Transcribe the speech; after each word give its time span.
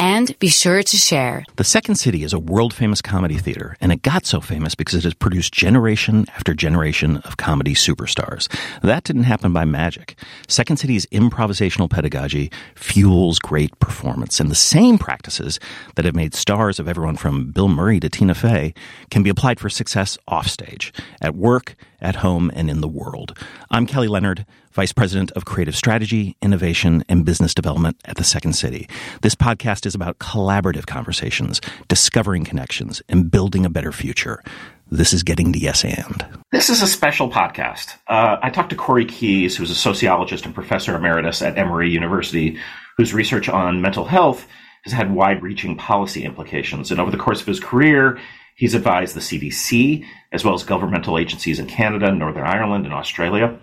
And 0.00 0.36
be 0.38 0.48
sure 0.48 0.82
to 0.82 0.96
share. 0.96 1.44
The 1.56 1.62
Second 1.62 1.96
City 1.96 2.24
is 2.24 2.32
a 2.32 2.38
world 2.38 2.72
famous 2.72 3.02
comedy 3.02 3.36
theater, 3.36 3.76
and 3.82 3.92
it 3.92 4.00
got 4.00 4.24
so 4.24 4.40
famous 4.40 4.74
because 4.74 4.94
it 4.94 5.04
has 5.04 5.12
produced 5.12 5.52
generation 5.52 6.24
after 6.34 6.54
generation 6.54 7.18
of 7.18 7.36
comedy 7.36 7.74
superstars. 7.74 8.48
That 8.80 9.04
didn't 9.04 9.24
happen 9.24 9.52
by 9.52 9.66
magic. 9.66 10.18
Second 10.48 10.78
City's 10.78 11.04
improvisational 11.08 11.90
pedagogy 11.90 12.50
fuels 12.76 13.38
great 13.38 13.78
performance, 13.78 14.40
and 14.40 14.50
the 14.50 14.54
same 14.54 14.96
practices 14.96 15.60
that 15.96 16.06
have 16.06 16.16
made 16.16 16.34
stars 16.34 16.78
of 16.78 16.88
everyone 16.88 17.16
from 17.16 17.50
Bill 17.50 17.68
Murray 17.68 18.00
to 18.00 18.08
Tina 18.08 18.34
Fey 18.34 18.72
can 19.10 19.22
be 19.22 19.28
applied 19.28 19.60
for 19.60 19.68
success 19.68 20.16
offstage, 20.26 20.94
at 21.20 21.34
work, 21.34 21.76
at 22.00 22.16
home, 22.16 22.50
and 22.54 22.70
in 22.70 22.80
the 22.80 22.88
world. 22.88 23.36
I'm 23.70 23.84
Kelly 23.84 24.08
Leonard. 24.08 24.46
Vice 24.72 24.92
President 24.92 25.32
of 25.32 25.44
Creative 25.44 25.74
Strategy, 25.74 26.36
Innovation, 26.40 27.04
and 27.08 27.24
Business 27.24 27.54
Development 27.54 27.96
at 28.04 28.16
the 28.16 28.22
Second 28.22 28.52
City. 28.52 28.88
This 29.20 29.34
podcast 29.34 29.84
is 29.84 29.96
about 29.96 30.20
collaborative 30.20 30.86
conversations, 30.86 31.60
discovering 31.88 32.44
connections, 32.44 33.02
and 33.08 33.32
building 33.32 33.66
a 33.66 33.70
better 33.70 33.90
future. 33.90 34.44
This 34.88 35.12
is 35.12 35.24
Getting 35.24 35.52
to 35.54 35.58
Yes 35.58 35.84
And. 35.84 36.24
This 36.52 36.70
is 36.70 36.82
a 36.82 36.86
special 36.86 37.28
podcast. 37.28 37.94
Uh, 38.06 38.36
I 38.40 38.50
talked 38.50 38.70
to 38.70 38.76
Corey 38.76 39.04
Keyes, 39.04 39.56
who's 39.56 39.72
a 39.72 39.74
sociologist 39.74 40.44
and 40.46 40.54
professor 40.54 40.94
emeritus 40.94 41.42
at 41.42 41.58
Emory 41.58 41.90
University, 41.90 42.56
whose 42.96 43.12
research 43.12 43.48
on 43.48 43.82
mental 43.82 44.04
health 44.04 44.46
has 44.84 44.92
had 44.92 45.12
wide 45.12 45.42
reaching 45.42 45.76
policy 45.76 46.24
implications. 46.24 46.92
And 46.92 47.00
over 47.00 47.10
the 47.10 47.16
course 47.16 47.40
of 47.40 47.46
his 47.48 47.58
career, 47.58 48.20
he's 48.54 48.74
advised 48.74 49.16
the 49.16 49.20
CDC, 49.20 50.06
as 50.30 50.44
well 50.44 50.54
as 50.54 50.62
governmental 50.62 51.18
agencies 51.18 51.58
in 51.58 51.66
Canada, 51.66 52.12
Northern 52.12 52.46
Ireland, 52.46 52.84
and 52.84 52.94
Australia. 52.94 53.58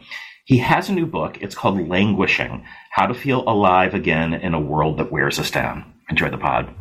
He 0.48 0.60
has 0.60 0.88
a 0.88 0.94
new 0.94 1.06
book. 1.06 1.40
It's 1.42 1.54
called 1.54 1.90
Languishing 1.90 2.64
How 2.90 3.06
to 3.06 3.14
Feel 3.14 3.44
Alive 3.46 3.94
Again 3.94 4.34
in 4.34 4.54
a 4.54 4.60
World 4.62 4.98
That 4.98 5.12
Wears 5.12 5.40
Us 5.40 5.52
Down. 5.52 5.84
Enjoy 6.10 6.30
the 6.30 6.38
pod. 6.38 6.74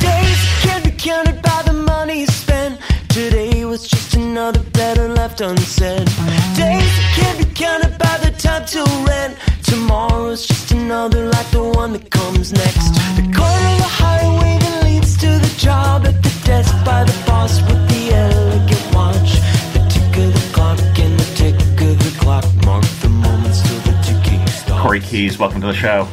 Days 0.00 0.40
can't 0.62 0.82
be 0.82 0.90
counted 0.92 1.42
by 1.42 1.62
the 1.66 1.74
money 1.74 2.24
spent. 2.24 2.80
Today 3.10 3.66
was 3.66 3.86
just 3.86 4.14
another 4.14 4.62
better 4.70 5.08
left 5.10 5.42
unsaid. 5.42 6.06
Days 6.56 6.98
can't 7.14 7.38
be 7.40 7.44
counted 7.54 7.98
by 7.98 8.16
the 8.24 8.34
time 8.38 8.64
till 8.64 8.86
rent. 9.04 9.36
Tomorrow's 9.64 10.46
just 10.46 10.72
another 10.72 11.26
like 11.28 11.50
the 11.50 11.62
one 11.62 11.92
that 11.92 12.10
comes 12.10 12.54
next. 12.54 12.94
The 13.16 13.30
corner 13.36 13.68
of 13.68 13.78
the 13.84 13.92
highway 14.00 14.57
Welcome 25.38 25.60
to 25.60 25.68
the 25.68 25.72
show. 25.72 26.08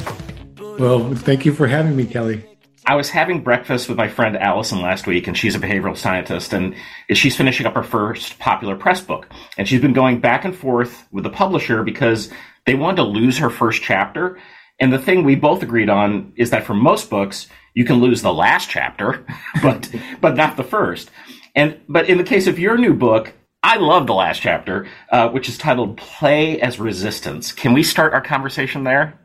Well, 0.78 1.16
thank 1.16 1.46
you 1.46 1.54
for 1.54 1.66
having 1.66 1.96
me, 1.96 2.06
Kelly. 2.06 2.46
I 2.86 2.96
was 2.96 3.10
having 3.10 3.42
breakfast 3.42 3.90
with 3.90 3.98
my 3.98 4.08
friend 4.08 4.38
Allison 4.38 4.82
last 4.82 5.08
week, 5.08 5.26
and 5.26 5.36
she's 5.36 5.56
a 5.56 5.60
behavioral 5.60 5.98
scientist, 5.98 6.54
and 6.54 6.76
she's 7.12 7.36
finishing 7.36 7.66
up 7.66 7.74
her 7.74 7.82
first 7.82 8.38
popular 8.38 8.76
press 8.76 9.02
book. 9.02 9.28
And 9.58 9.68
she's 9.68 9.82
been 9.82 9.94
going 9.94 10.20
back 10.20 10.46
and 10.46 10.56
forth 10.56 11.08
with 11.12 11.24
the 11.24 11.32
publisher 11.32 11.82
because 11.82 12.30
they 12.68 12.76
wanted 12.76 12.98
to 12.98 13.04
lose 13.04 13.40
her 13.40 13.50
first 13.50 13.82
chapter. 13.82 14.38
And 14.80 14.94
the 14.94 15.00
thing 15.00 15.24
we 15.24 15.34
both 15.34 15.64
agreed 15.64 15.90
on 15.90 16.34
is 16.36 16.52
that 16.52 16.66
for 16.66 16.76
most 16.76 17.10
books, 17.10 17.48
you 17.74 17.84
can 17.84 17.96
lose 17.96 18.22
the 18.22 18.34
last 18.34 18.70
chapter, 18.70 19.26
but 19.64 19.90
but 20.22 20.36
not 20.36 20.56
the 20.56 20.64
first. 20.64 21.10
And 21.56 21.80
but 21.90 22.10
in 22.10 22.20
the 22.20 22.24
case 22.24 22.46
of 22.46 22.60
your 22.60 22.78
new 22.78 22.94
book, 22.94 23.34
I 23.64 23.78
love 23.78 24.06
the 24.06 24.14
last 24.14 24.44
chapter, 24.44 24.88
uh, 25.10 25.30
which 25.30 25.50
is 25.50 25.58
titled 25.58 25.98
"Play 25.98 26.62
as 26.62 26.80
Resistance." 26.80 27.52
Can 27.52 27.74
we 27.74 27.82
start 27.82 28.14
our 28.14 28.22
conversation 28.22 28.84
there? 28.84 29.20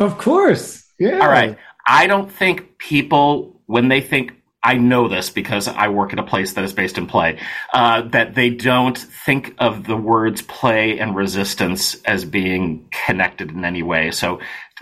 Of 0.00 0.18
course. 0.18 0.84
Yeah. 0.98 1.18
All 1.18 1.28
right. 1.28 1.56
I 1.86 2.06
don't 2.06 2.30
think 2.30 2.78
people, 2.78 3.60
when 3.66 3.88
they 3.88 4.00
think, 4.00 4.32
I 4.62 4.78
know 4.78 5.08
this 5.08 5.28
because 5.28 5.68
I 5.68 5.88
work 5.88 6.14
at 6.14 6.18
a 6.18 6.22
place 6.22 6.54
that 6.54 6.64
is 6.64 6.72
based 6.72 6.96
in 6.96 7.06
play, 7.06 7.38
uh, 7.74 8.02
that 8.08 8.34
they 8.34 8.48
don't 8.48 8.96
think 8.96 9.54
of 9.58 9.86
the 9.86 9.96
words 9.96 10.40
play 10.40 10.98
and 10.98 11.14
resistance 11.14 12.02
as 12.04 12.24
being 12.24 12.88
connected 12.90 13.50
in 13.50 13.64
any 13.66 13.82
way. 13.82 14.10
So, 14.10 14.40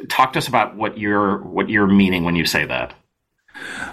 talk 0.08 0.34
to 0.34 0.38
us 0.38 0.46
about 0.46 0.76
what 0.76 0.98
you're 0.98 1.38
what 1.38 1.68
you're 1.68 1.88
meaning 1.88 2.22
when 2.22 2.36
you 2.36 2.46
say 2.46 2.64
that. 2.64 2.94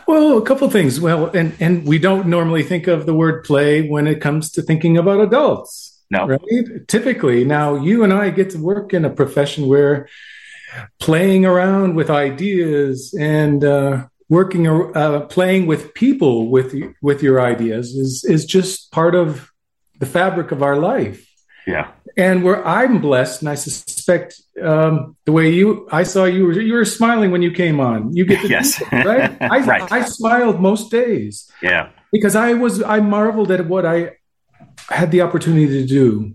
Well, 0.08 0.38
a 0.38 0.42
couple 0.44 0.70
things. 0.70 1.02
Well, 1.02 1.28
and 1.28 1.56
and 1.60 1.88
we 1.88 1.98
don't 1.98 2.28
normally 2.28 2.62
think 2.62 2.88
of 2.88 3.08
the 3.08 3.14
word 3.14 3.44
play 3.44 3.88
when 3.88 4.06
it 4.06 4.22
comes 4.22 4.52
to 4.52 4.62
thinking 4.62 4.96
about 4.96 5.20
adults. 5.20 6.00
No. 6.12 6.28
Right? 6.28 6.88
Typically, 6.88 7.46
now 7.46 7.76
you 7.76 8.04
and 8.04 8.14
I 8.14 8.30
get 8.30 8.52
to 8.52 8.60
work 8.60 8.94
in 8.94 9.06
a 9.06 9.10
profession 9.10 9.68
where 9.68 10.08
playing 11.00 11.46
around 11.46 11.96
with 11.96 12.10
ideas 12.10 13.14
and 13.20 13.64
uh, 13.64 14.06
working 14.30 14.68
uh, 14.68 15.22
playing 15.22 15.66
with 15.68 15.94
people 15.94 16.50
with 16.50 16.74
with 17.02 17.24
your 17.24 17.42
ideas 17.42 17.96
is 17.96 18.24
is 18.24 18.46
just 18.46 18.92
part 18.92 19.16
of 19.16 19.52
the 20.00 20.06
fabric 20.06 20.52
of 20.52 20.62
our 20.64 20.78
life. 20.78 21.26
Yeah. 21.68 21.92
And 22.18 22.44
where 22.44 22.66
I'm 22.66 23.00
blessed, 23.02 23.42
and 23.42 23.50
I 23.50 23.56
suspect 23.56 24.42
um, 24.64 25.16
the 25.26 25.32
way 25.32 25.52
you, 25.54 25.88
I 25.92 26.04
saw 26.04 26.24
you 26.26 26.46
were, 26.48 26.54
you 26.60 26.74
were 26.74 26.86
smiling 26.86 27.32
when 27.32 27.42
you 27.44 27.52
came 27.52 27.80
on. 27.80 28.16
You 28.16 28.26
get 28.26 28.42
the 28.42 28.48
Yes. 28.50 28.80
details, 28.80 29.06
right? 29.06 29.38
I, 29.42 29.60
Right. 29.60 29.92
I 29.92 30.02
smiled 30.06 30.60
most 30.60 30.90
days 30.90 31.50
Yeah. 31.62 31.90
because 32.12 32.36
I 32.36 32.54
was, 32.54 32.82
I 32.82 33.00
marveled 33.02 33.52
at 33.52 33.68
what 33.68 33.86
I 33.86 34.14
had 34.90 35.12
the 35.12 35.22
opportunity 35.22 35.68
to 35.68 35.86
do. 35.86 36.34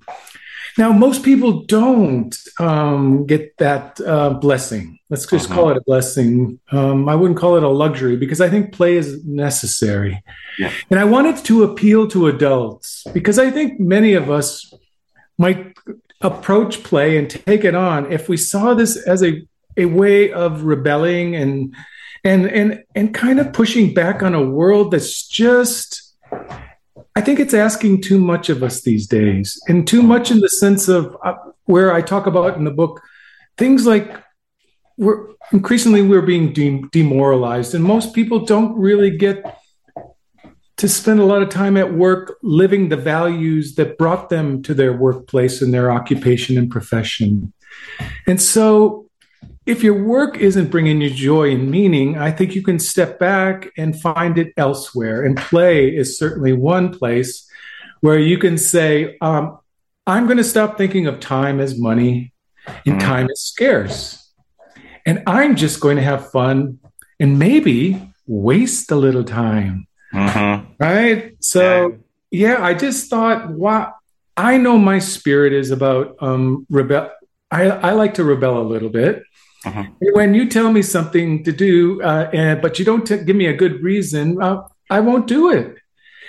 Now, 0.77 0.93
most 0.93 1.23
people 1.23 1.63
don't 1.67 2.37
um, 2.59 3.27
get 3.27 3.57
that 3.59 4.01
uh, 4.01 4.31
blessing. 4.31 4.99
Let's 5.11 5.27
just 5.27 5.49
Mhm. 5.49 5.55
call 5.55 5.71
it 5.71 5.77
a 5.77 5.83
blessing. 5.87 6.59
Um, 6.73 7.09
I 7.09 7.15
wouldn't 7.15 7.39
call 7.39 7.57
it 7.57 7.63
a 7.63 7.69
luxury 7.69 8.17
because 8.17 8.41
I 8.41 8.49
think 8.49 8.73
play 8.73 8.97
is 8.97 9.25
necessary. 9.25 10.23
Yeah. 10.59 10.71
And 10.91 10.99
I 10.99 11.05
wanted 11.05 11.37
to 11.45 11.63
appeal 11.63 12.09
to 12.09 12.27
adults 12.27 13.05
because 13.13 13.39
I 13.39 13.51
think 13.51 13.79
many 13.79 14.15
of 14.15 14.31
us 14.31 14.73
might 15.39 15.75
approach 16.21 16.83
play 16.83 17.19
and 17.19 17.29
take 17.31 17.65
it 17.65 17.75
on 17.75 18.11
if 18.11 18.29
we 18.29 18.37
saw 18.37 18.75
this 18.75 18.97
as 18.97 19.23
a, 19.23 19.43
a 19.77 19.85
way 19.85 20.33
of 20.33 20.65
rebelling 20.65 21.37
and 21.37 21.75
and 22.25 22.47
and 22.47 22.83
and 22.95 23.13
kind 23.13 23.39
of 23.39 23.53
pushing 23.53 23.93
back 23.93 24.23
on 24.23 24.35
a 24.35 24.43
world 24.43 24.93
that's 24.93 25.27
just 25.29 26.15
I 27.17 27.21
think 27.21 27.39
it's 27.39 27.55
asking 27.55 28.03
too 28.03 28.19
much 28.19 28.49
of 28.49 28.63
us 28.63 28.83
these 28.83 29.07
days, 29.07 29.61
and 29.69 29.87
too 29.87 30.03
much 30.03 30.31
in 30.31 30.41
the 30.41 30.49
sense 30.49 30.89
of 30.89 31.17
uh, 31.25 31.35
where 31.65 31.93
I 31.93 32.03
talk 32.03 32.27
about 32.27 32.57
in 32.57 32.65
the 32.65 32.71
book 32.71 33.01
things 33.57 33.87
like 33.87 34.21
we're 34.97 35.29
increasingly 35.53 36.03
we're 36.03 36.23
being 36.23 36.53
de- 36.53 36.83
demoralized, 36.91 37.75
and 37.75 37.85
most 37.85 38.15
people 38.15 38.45
don't 38.45 38.77
really 38.77 39.17
get 39.17 39.61
to 40.77 40.89
spend 40.89 41.21
a 41.21 41.25
lot 41.25 41.41
of 41.41 41.51
time 41.51 41.77
at 41.77 41.95
work 41.95 42.37
living 42.43 42.89
the 42.89 42.97
values 42.97 43.77
that 43.77 43.97
brought 43.97 44.29
them 44.29 44.61
to 44.63 44.75
their 44.75 44.93
workplace 44.93 45.63
and 45.63 45.73
their 45.73 45.91
occupation 45.91 46.59
and 46.59 46.69
profession. 46.69 47.53
And 48.27 48.43
so 48.43 49.04
if 49.67 49.83
your 49.83 50.03
work 50.03 50.37
isn't 50.39 50.71
bringing 50.71 51.01
you 51.01 51.11
joy 51.11 51.51
and 51.53 51.71
meaning, 51.71 52.19
I 52.19 52.31
think 52.31 52.55
you 52.55 52.63
can 52.63 52.79
step 52.79 53.19
back 53.19 53.71
and 53.79 53.99
find 54.01 54.37
it 54.39 54.53
elsewhere. 54.57 55.25
And 55.25 55.37
play 55.37 55.89
is 55.89 56.19
certainly 56.19 56.53
one 56.53 56.97
place 56.97 57.49
where 58.01 58.19
you 58.19 58.39
can 58.39 58.59
say, 58.59 59.17
um, 59.21 59.59
I'm 60.07 60.27
going 60.27 60.37
to 60.37 60.45
stop 60.45 60.77
thinking 60.77 61.07
of 61.07 61.21
time 61.21 61.61
as 61.61 61.79
money 61.79 62.33
and 62.85 62.97
Mhm. 62.97 63.01
time 63.01 63.31
is 63.31 63.41
scarce. 63.41 64.31
And 65.07 65.23
I'm 65.27 65.57
just 65.57 65.81
going 65.81 65.97
to 65.97 66.03
have 66.03 66.31
fun 66.31 66.79
and 67.19 67.39
maybe 67.39 68.01
waste 68.27 68.91
a 68.91 68.97
little 68.97 69.25
time. 69.25 69.87
Mm-hmm. 70.13 70.73
Right. 70.79 71.37
So, 71.41 71.97
yeah, 72.31 72.63
I 72.63 72.75
just 72.75 73.09
thought, 73.09 73.51
wow, 73.51 73.95
I 74.37 74.59
know 74.59 74.79
my 74.79 74.99
spirit 74.99 75.53
is 75.53 75.71
about 75.71 76.17
um, 76.21 76.67
rebel. 76.69 77.11
I, 77.51 77.71
I 77.71 77.93
like 77.93 78.15
to 78.15 78.25
rebel 78.25 78.61
a 78.61 78.67
little 78.67 78.89
bit. 78.89 79.23
Mhm. 79.65 79.93
When 80.13 80.35
you 80.35 80.49
tell 80.49 80.71
me 80.71 80.83
something 80.83 81.43
to 81.45 81.53
do, 81.53 82.01
uh, 82.03 82.31
and, 82.33 82.61
but 82.61 82.79
you 82.79 82.85
don't 82.85 83.07
t- 83.07 83.25
give 83.25 83.37
me 83.37 83.47
a 83.47 83.55
good 83.55 83.83
reason, 83.83 84.41
uh, 84.41 84.63
I 84.91 85.01
won't 85.01 85.27
do 85.27 85.51
it. 85.51 85.77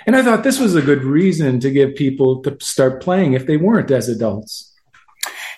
And 0.06 0.16
I 0.16 0.22
thought 0.22 0.44
this 0.44 0.58
was 0.60 0.74
a 0.74 0.82
good 0.82 1.04
reason 1.04 1.60
to 1.60 1.70
give 1.70 1.94
people 1.96 2.42
to 2.42 2.56
start 2.60 3.02
playing 3.02 3.34
if 3.34 3.46
they 3.46 3.56
weren't 3.56 3.90
as 3.90 4.08
adults. 4.08 4.72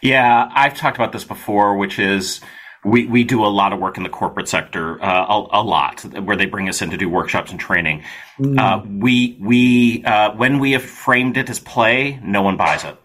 Yeah, 0.03 0.49
I've 0.55 0.75
talked 0.75 0.97
about 0.97 1.13
this 1.13 1.25
before, 1.25 1.77
which 1.77 1.99
is 1.99 2.41
we, 2.85 3.07
we 3.07 3.25
do 3.25 3.45
a 3.45 3.49
lot 3.49 3.73
of 3.73 3.81
work 3.81 3.97
in 3.97 4.05
the 4.05 4.09
corporate 4.09 4.49
sector, 4.49 5.03
uh, 5.03 5.27
a, 5.27 5.61
a 5.61 5.63
lot, 5.63 6.01
where 6.25 6.37
they 6.37 6.47
bring 6.47 6.69
us 6.69 6.81
in 6.81 6.91
to 6.91 6.97
do 6.97 7.09
workshops 7.09 7.51
and 7.51 7.61
training. 7.61 8.05
Uh, 8.59 8.81
we 8.89 9.37
we 9.41 10.05
uh, 10.05 10.31
when 10.33 10.59
we 10.61 10.73
have 10.73 10.83
framed 10.83 11.37
it 11.37 11.51
as 11.51 11.59
play, 11.59 12.19
no 12.23 12.41
one 12.43 12.57
buys 12.57 12.85
it. 12.85 12.97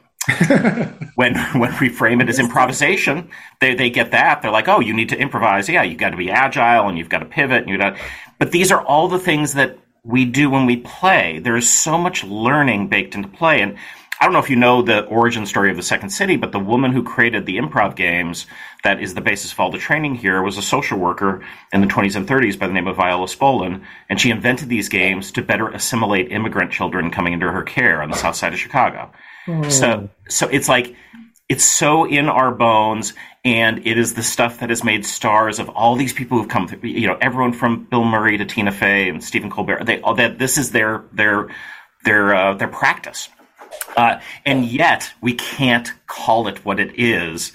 When 1.15 1.35
when 1.53 1.77
we 1.79 1.89
frame 1.89 2.21
it 2.21 2.29
as 2.29 2.39
improvisation, 2.39 3.29
they, 3.59 3.75
they 3.75 3.89
get 3.89 4.11
that. 4.11 4.41
They're 4.41 4.51
like, 4.51 4.67
oh, 4.67 4.79
you 4.79 4.93
need 4.93 5.09
to 5.09 5.17
improvise. 5.17 5.67
Yeah, 5.67 5.83
you've 5.83 5.99
got 5.99 6.11
to 6.11 6.17
be 6.17 6.31
agile 6.31 6.87
and 6.87 6.97
you've 6.97 7.09
got 7.09 7.19
to 7.19 7.25
pivot. 7.25 7.63
And 7.63 7.69
you 7.69 7.77
got, 7.77 7.97
but 8.39 8.51
these 8.51 8.71
are 8.71 8.81
all 8.81 9.07
the 9.07 9.19
things 9.19 9.53
that 9.53 9.77
we 10.03 10.25
do 10.25 10.49
when 10.49 10.65
we 10.65 10.77
play. 10.77 11.39
There 11.39 11.55
is 11.55 11.69
so 11.69 11.97
much 11.97 12.23
learning 12.23 12.87
baked 12.87 13.15
into 13.15 13.29
play. 13.29 13.61
And 13.61 13.77
I 14.19 14.25
don't 14.25 14.33
know 14.33 14.39
if 14.39 14.49
you 14.49 14.55
know 14.55 14.81
the 14.81 15.03
origin 15.05 15.45
story 15.45 15.69
of 15.71 15.75
the 15.75 15.83
Second 15.83 16.09
City, 16.09 16.37
but 16.37 16.53
the 16.53 16.59
woman 16.59 16.93
who 16.93 17.03
created 17.03 17.45
the 17.45 17.57
improv 17.57 17.95
games 17.95 18.45
that 18.83 19.01
is 19.01 19.13
the 19.13 19.21
basis 19.21 19.51
of 19.51 19.59
all 19.59 19.71
the 19.71 19.77
training 19.77 20.15
here 20.15 20.41
was 20.41 20.57
a 20.57 20.61
social 20.61 20.97
worker 20.97 21.43
in 21.73 21.81
the 21.81 21.87
20s 21.87 22.15
and 22.15 22.27
30s 22.27 22.57
by 22.57 22.67
the 22.67 22.73
name 22.73 22.87
of 22.87 22.95
Viola 22.95 23.27
Spolin. 23.27 23.83
And 24.09 24.19
she 24.19 24.29
invented 24.29 24.69
these 24.69 24.87
games 24.87 25.31
to 25.33 25.41
better 25.41 25.67
assimilate 25.69 26.31
immigrant 26.31 26.71
children 26.71 27.11
coming 27.11 27.33
into 27.33 27.51
her 27.51 27.63
care 27.63 28.01
on 28.01 28.09
the 28.09 28.17
south 28.17 28.35
side 28.35 28.53
of 28.53 28.59
Chicago. 28.59 29.11
Oh. 29.47 29.69
So, 29.69 30.09
so 30.29 30.47
it's 30.47 30.69
like, 30.69 30.95
it's 31.49 31.65
so 31.65 32.05
in 32.05 32.29
our 32.29 32.51
bones 32.51 33.13
and 33.45 33.85
it 33.85 33.97
is 33.97 34.13
the 34.13 34.23
stuff 34.23 34.59
that 34.59 34.69
has 34.69 34.83
made 34.83 35.05
stars 35.05 35.59
of 35.59 35.69
all 35.69 35.95
these 35.95 36.13
people 36.13 36.37
who've 36.37 36.47
come 36.47 36.67
through 36.67 36.79
you 36.89 37.05
know 37.05 37.17
everyone 37.19 37.51
from 37.51 37.83
bill 37.83 38.05
murray 38.05 38.37
to 38.37 38.45
tina 38.45 38.71
fey 38.71 39.09
and 39.09 39.21
stephen 39.21 39.49
colbert 39.49 39.83
they 39.83 39.99
all 40.01 40.15
that 40.15 40.39
this 40.39 40.57
is 40.57 40.71
their 40.71 41.03
their 41.11 41.49
their 42.05 42.33
uh, 42.33 42.53
their 42.53 42.69
practice 42.69 43.27
uh, 43.97 44.19
and 44.45 44.65
yet 44.65 45.11
we 45.21 45.33
can't 45.33 45.91
call 46.07 46.47
it 46.47 46.63
what 46.65 46.79
it 46.79 46.97
is 46.97 47.51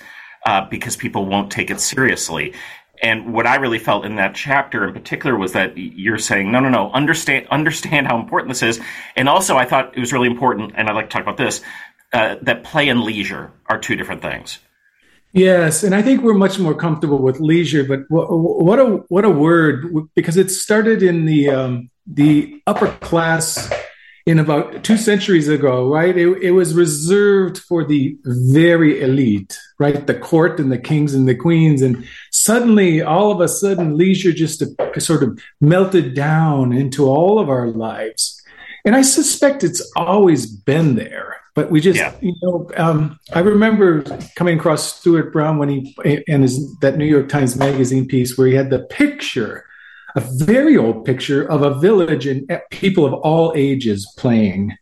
uh, 0.46 0.66
because 0.68 0.96
people 0.96 1.26
won't 1.26 1.50
take 1.50 1.70
it 1.70 1.80
seriously. 1.80 2.54
And 3.02 3.32
what 3.32 3.46
I 3.46 3.56
really 3.56 3.78
felt 3.78 4.04
in 4.04 4.16
that 4.16 4.34
chapter 4.34 4.86
in 4.86 4.92
particular 4.92 5.36
was 5.36 5.52
that 5.52 5.76
you're 5.76 6.18
saying, 6.18 6.50
no, 6.50 6.60
no, 6.60 6.68
no, 6.68 6.90
understand, 6.92 7.46
understand 7.48 8.06
how 8.06 8.18
important 8.18 8.50
this 8.50 8.62
is. 8.62 8.80
And 9.16 9.28
also, 9.28 9.56
I 9.56 9.64
thought 9.64 9.96
it 9.96 10.00
was 10.00 10.12
really 10.12 10.28
important, 10.28 10.72
and 10.76 10.88
I'd 10.88 10.94
like 10.94 11.10
to 11.10 11.12
talk 11.12 11.22
about 11.22 11.36
this, 11.36 11.62
uh, 12.12 12.36
that 12.42 12.64
play 12.64 12.88
and 12.88 13.02
leisure 13.02 13.52
are 13.66 13.78
two 13.78 13.96
different 13.96 14.22
things. 14.22 14.58
Yes, 15.32 15.84
and 15.84 15.94
I 15.94 16.02
think 16.02 16.22
we're 16.22 16.34
much 16.34 16.58
more 16.58 16.74
comfortable 16.74 17.18
with 17.18 17.38
leisure. 17.38 17.84
But 17.84 18.00
what, 18.08 18.78
a 18.78 18.84
what 19.08 19.26
a 19.26 19.30
word! 19.30 20.08
Because 20.14 20.38
it 20.38 20.50
started 20.50 21.02
in 21.02 21.26
the 21.26 21.50
um, 21.50 21.90
the 22.06 22.62
upper 22.66 22.88
class 23.02 23.70
in 24.28 24.38
about 24.38 24.84
two 24.84 24.98
centuries 24.98 25.48
ago, 25.48 25.88
right? 25.88 26.16
It, 26.16 26.42
it, 26.42 26.50
was 26.50 26.74
reserved 26.74 27.56
for 27.56 27.82
the 27.82 28.18
very 28.24 29.00
elite, 29.00 29.58
right? 29.78 30.06
The 30.06 30.14
court 30.14 30.60
and 30.60 30.70
the 30.70 30.76
kings 30.76 31.14
and 31.14 31.26
the 31.26 31.34
queens. 31.34 31.80
And 31.80 32.06
suddenly, 32.48 33.02
all 33.02 33.30
of 33.30 33.42
a 33.42 33.48
sudden, 33.48 33.98
leisure 33.98 34.32
just 34.32 34.64
sort 34.98 35.22
of 35.22 35.38
melted 35.60 36.14
down 36.14 36.72
into 36.72 37.04
all 37.04 37.38
of 37.38 37.50
our 37.50 37.68
lives. 37.68 38.40
And 38.86 38.96
I 38.96 39.02
suspect 39.02 39.64
it's 39.64 39.82
always 39.96 40.46
been 40.46 40.94
there. 40.94 41.36
But 41.54 41.70
we 41.70 41.82
just, 41.82 41.98
yeah. 41.98 42.14
you 42.22 42.34
know, 42.40 42.70
um, 42.78 43.18
I 43.34 43.40
remember 43.40 44.02
coming 44.34 44.58
across 44.58 44.98
Stuart 44.98 45.30
Brown 45.30 45.58
when 45.58 45.68
he, 45.68 45.94
and 46.26 46.42
his, 46.42 46.74
that 46.78 46.96
New 46.96 47.04
York 47.04 47.28
Times 47.28 47.54
Magazine 47.54 48.08
piece 48.08 48.38
where 48.38 48.46
he 48.46 48.54
had 48.54 48.70
the 48.70 48.84
picture 48.84 49.66
a 50.16 50.20
very 50.20 50.76
old 50.78 51.04
picture 51.04 51.44
of 51.44 51.60
a 51.62 51.78
village 51.78 52.26
and 52.26 52.50
people 52.70 53.04
of 53.04 53.12
all 53.12 53.52
ages 53.54 54.10
playing. 54.16 54.74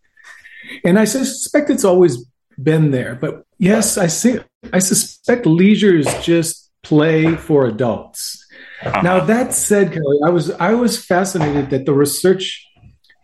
And 0.84 1.00
I 1.00 1.04
suspect 1.04 1.68
it's 1.68 1.84
always 1.84 2.24
been 2.62 2.92
there. 2.92 3.16
But 3.16 3.44
yes, 3.58 3.98
I 3.98 4.06
see. 4.06 4.38
I 4.72 4.78
suspect 4.78 5.46
leisure 5.46 5.96
is 5.96 6.06
just 6.22 6.65
play 6.86 7.36
for 7.36 7.66
adults. 7.66 8.44
Uh-huh. 8.82 9.02
Now 9.02 9.24
that 9.24 9.52
said, 9.52 9.92
Kelly, 9.92 10.18
I 10.24 10.30
was 10.30 10.50
I 10.52 10.74
was 10.74 11.04
fascinated 11.04 11.70
that 11.70 11.86
the 11.86 11.94
research 11.94 12.66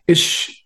is 0.07 0.19
sh- 0.19 0.63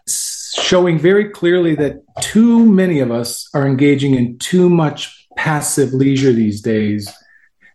showing 0.60 0.98
very 0.98 1.30
clearly 1.30 1.74
that 1.76 1.96
too 2.20 2.64
many 2.64 3.00
of 3.00 3.10
us 3.10 3.48
are 3.54 3.66
engaging 3.66 4.14
in 4.14 4.38
too 4.38 4.68
much 4.68 5.26
passive 5.36 5.92
leisure 5.92 6.32
these 6.32 6.60
days 6.62 7.12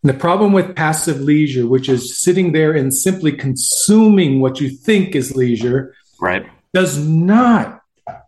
and 0.03 0.09
the 0.09 0.17
problem 0.17 0.51
with 0.51 0.75
passive 0.75 1.21
leisure, 1.21 1.67
which 1.67 1.87
is 1.87 2.19
sitting 2.19 2.53
there 2.53 2.71
and 2.71 2.93
simply 2.93 3.31
consuming 3.31 4.39
what 4.41 4.59
you 4.59 4.69
think 4.69 5.15
is 5.15 5.35
leisure, 5.35 5.93
right, 6.19 6.45
does 6.73 6.97
not 6.97 7.81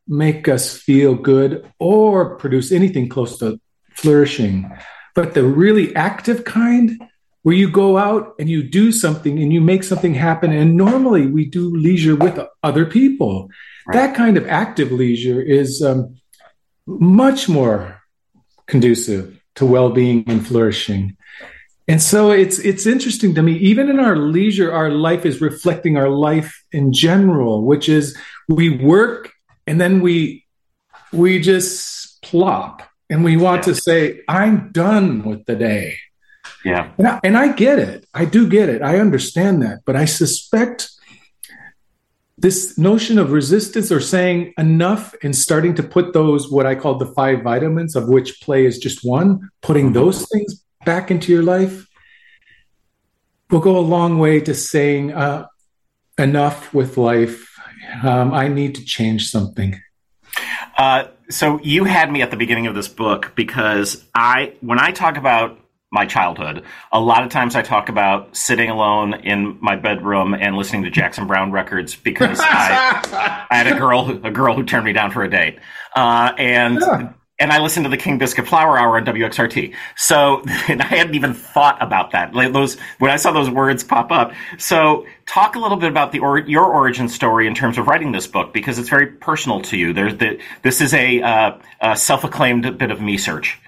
make 0.07 0.47
us 0.47 0.77
feel 0.77 1.15
good 1.15 1.67
or 1.79 2.35
produce 2.35 2.71
anything 2.71 3.09
close 3.09 3.39
to 3.39 3.59
flourishing. 3.95 4.71
But 5.15 5.33
the 5.33 5.43
really 5.43 5.95
active 5.95 6.43
kind, 6.43 7.01
where 7.43 7.55
you 7.55 7.69
go 7.69 7.97
out 7.97 8.35
and 8.39 8.49
you 8.49 8.63
do 8.63 8.91
something 8.91 9.37
and 9.39 9.51
you 9.53 9.61
make 9.61 9.83
something 9.83 10.13
happen, 10.13 10.51
and 10.51 10.75
normally 10.75 11.27
we 11.27 11.45
do 11.45 11.75
leisure 11.75 12.15
with 12.15 12.39
other 12.63 12.85
people. 12.85 13.49
Right. 13.87 13.93
That 13.93 14.15
kind 14.15 14.37
of 14.37 14.47
active 14.47 14.91
leisure 14.91 15.41
is 15.41 15.81
um, 15.81 16.15
much 16.85 17.49
more 17.49 18.01
conducive 18.65 19.39
to 19.55 19.65
well-being 19.65 20.23
and 20.27 20.45
flourishing. 20.45 21.17
And 21.87 22.01
so 22.01 22.31
it's 22.31 22.59
it's 22.59 22.85
interesting 22.85 23.35
to 23.35 23.41
me. 23.41 23.57
Even 23.57 23.89
in 23.89 23.99
our 23.99 24.15
leisure, 24.15 24.71
our 24.71 24.89
life 24.89 25.25
is 25.25 25.41
reflecting 25.41 25.97
our 25.97 26.09
life 26.09 26.63
in 26.71 26.93
general, 26.93 27.65
which 27.65 27.89
is 27.89 28.17
we 28.47 28.69
work 28.69 29.33
and 29.67 29.79
then 29.81 30.01
we 30.01 30.45
we 31.11 31.39
just 31.39 32.21
plop 32.21 32.83
and 33.13 33.23
we 33.23 33.37
want 33.37 33.59
yeah. 33.59 33.73
to 33.73 33.75
say, 33.75 34.21
"I'm 34.27 34.71
done 34.71 35.23
with 35.23 35.45
the 35.45 35.55
day." 35.55 35.97
Yeah, 36.65 36.91
and 36.97 37.07
I, 37.07 37.19
and 37.23 37.37
I 37.37 37.51
get 37.51 37.77
it. 37.77 38.07
I 38.13 38.25
do 38.25 38.49
get 38.49 38.69
it. 38.69 38.81
I 38.81 38.97
understand 38.97 39.61
that, 39.61 39.81
but 39.85 39.95
I 39.95 40.05
suspect 40.05 40.89
this 42.39 42.75
notion 42.75 43.19
of 43.19 43.31
resistance 43.31 43.91
or 43.91 43.99
saying 43.99 44.53
enough 44.57 45.13
and 45.21 45.35
starting 45.35 45.75
to 45.75 45.83
put 45.83 46.13
those 46.13 46.51
what 46.51 46.65
I 46.65 46.73
call 46.73 46.95
the 46.95 47.05
five 47.05 47.43
vitamins, 47.43 47.95
of 47.95 48.09
which 48.09 48.41
play 48.41 48.65
is 48.65 48.79
just 48.79 49.05
one, 49.05 49.51
putting 49.61 49.85
mm-hmm. 49.85 50.01
those 50.01 50.27
things 50.29 50.63
back 50.83 51.11
into 51.11 51.31
your 51.31 51.43
life 51.43 51.85
will 53.51 53.59
go 53.59 53.77
a 53.77 53.87
long 53.97 54.17
way 54.17 54.41
to 54.41 54.55
saying 54.55 55.13
uh, 55.13 55.45
enough 56.17 56.73
with 56.73 56.97
life. 56.97 57.47
Um, 58.01 58.33
I 58.33 58.47
need 58.47 58.73
to 58.75 58.83
change 58.83 59.29
something. 59.29 59.79
Uh, 60.75 61.05
so 61.33 61.59
you 61.63 61.83
had 61.83 62.11
me 62.11 62.21
at 62.21 62.31
the 62.31 62.37
beginning 62.37 62.67
of 62.67 62.75
this 62.75 62.87
book 62.87 63.33
because 63.35 64.03
I, 64.13 64.53
when 64.61 64.79
I 64.79 64.91
talk 64.91 65.17
about 65.17 65.59
my 65.91 66.05
childhood, 66.05 66.63
a 66.91 66.99
lot 66.99 67.23
of 67.23 67.29
times 67.29 67.55
I 67.55 67.61
talk 67.61 67.89
about 67.89 68.35
sitting 68.35 68.69
alone 68.69 69.13
in 69.13 69.57
my 69.61 69.75
bedroom 69.75 70.33
and 70.33 70.55
listening 70.55 70.83
to 70.83 70.89
Jackson 70.89 71.27
Browne 71.27 71.51
records 71.51 71.95
because 71.95 72.39
I, 72.39 73.45
I 73.51 73.55
had 73.55 73.67
a 73.67 73.77
girl, 73.77 74.09
a 74.23 74.31
girl 74.31 74.55
who 74.55 74.63
turned 74.63 74.85
me 74.85 74.93
down 74.93 75.11
for 75.11 75.23
a 75.23 75.29
date, 75.29 75.59
uh, 75.95 76.33
and. 76.37 76.79
Yeah 76.79 77.13
and 77.39 77.51
I 77.51 77.59
listened 77.59 77.85
to 77.85 77.89
the 77.89 77.97
King 77.97 78.19
Biscuit 78.19 78.47
Flower 78.47 78.77
Hour 78.77 78.97
on 78.97 79.05
WXRT. 79.05 79.73
So, 79.95 80.43
and 80.67 80.81
I 80.81 80.85
hadn't 80.85 81.15
even 81.15 81.33
thought 81.33 81.81
about 81.81 82.11
that. 82.11 82.33
Like 82.33 82.53
those 82.53 82.79
when 82.99 83.11
I 83.11 83.15
saw 83.15 83.31
those 83.31 83.49
words 83.49 83.83
pop 83.83 84.11
up. 84.11 84.33
So, 84.57 85.05
talk 85.25 85.55
a 85.55 85.59
little 85.59 85.77
bit 85.77 85.89
about 85.89 86.11
the 86.11 86.19
or, 86.19 86.39
your 86.39 86.65
origin 86.65 87.09
story 87.09 87.47
in 87.47 87.55
terms 87.55 87.77
of 87.77 87.87
writing 87.87 88.11
this 88.11 88.27
book 88.27 88.53
because 88.53 88.77
it's 88.77 88.89
very 88.89 89.07
personal 89.07 89.61
to 89.63 89.77
you. 89.77 89.93
There's 89.93 90.17
the, 90.17 90.39
this 90.61 90.79
is 90.79 90.93
a, 90.93 91.21
uh, 91.21 91.57
a 91.81 91.95
self-acclaimed 91.95 92.77
bit 92.77 92.91
of 92.91 93.01
me 93.01 93.17
search. 93.17 93.59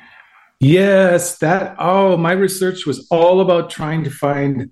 Yes, 0.60 1.40
that. 1.40 1.76
Oh, 1.80 2.18
my 2.18 2.32
research 2.32 2.86
was 2.86 3.08
all 3.10 3.42
about 3.42 3.70
trying 3.70 4.04
to 4.06 4.10
find 4.10 4.72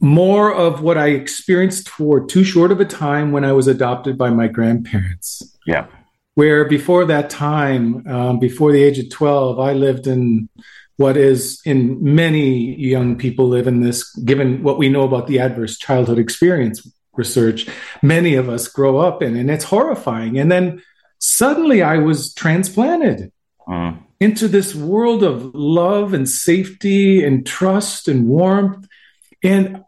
more 0.00 0.54
of 0.54 0.82
what 0.82 0.98
I 0.98 1.08
experienced 1.08 1.88
for 1.88 2.24
too 2.24 2.44
short 2.44 2.70
of 2.70 2.80
a 2.80 2.84
time 2.84 3.32
when 3.32 3.44
I 3.44 3.52
was 3.52 3.66
adopted 3.66 4.18
by 4.18 4.30
my 4.30 4.48
grandparents. 4.48 5.56
Yeah 5.66 5.86
where 6.34 6.64
before 6.64 7.04
that 7.06 7.30
time, 7.30 8.06
um, 8.08 8.38
before 8.38 8.72
the 8.72 8.82
age 8.82 8.98
of 8.98 9.10
12, 9.10 9.58
I 9.58 9.72
lived 9.72 10.06
in 10.06 10.48
what 10.96 11.16
is 11.16 11.60
in 11.64 12.02
many 12.02 12.74
young 12.76 13.16
people 13.16 13.48
live 13.48 13.66
in 13.66 13.80
this, 13.80 14.14
given 14.16 14.62
what 14.62 14.78
we 14.78 14.88
know 14.88 15.02
about 15.02 15.26
the 15.26 15.40
adverse 15.40 15.76
childhood 15.78 16.18
experience 16.18 16.86
research, 17.16 17.66
many 18.02 18.34
of 18.34 18.48
us 18.48 18.68
grow 18.68 18.98
up 18.98 19.22
in, 19.22 19.36
and 19.36 19.50
it's 19.50 19.64
horrifying. 19.64 20.38
And 20.38 20.50
then 20.50 20.82
suddenly 21.18 21.82
I 21.82 21.98
was 21.98 22.32
transplanted 22.34 23.32
mm. 23.68 23.98
into 24.20 24.48
this 24.48 24.74
world 24.74 25.22
of 25.22 25.54
love 25.54 26.14
and 26.14 26.28
safety 26.28 27.24
and 27.24 27.46
trust 27.46 28.08
and 28.08 28.28
warmth. 28.28 28.86
And 29.42 29.84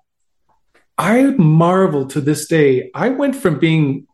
I 0.99 1.23
marvel 1.23 2.07
to 2.07 2.21
this 2.21 2.47
day. 2.47 2.91
I 2.95 3.11
went 3.11 3.37
from 3.37 3.59
being 3.59 4.07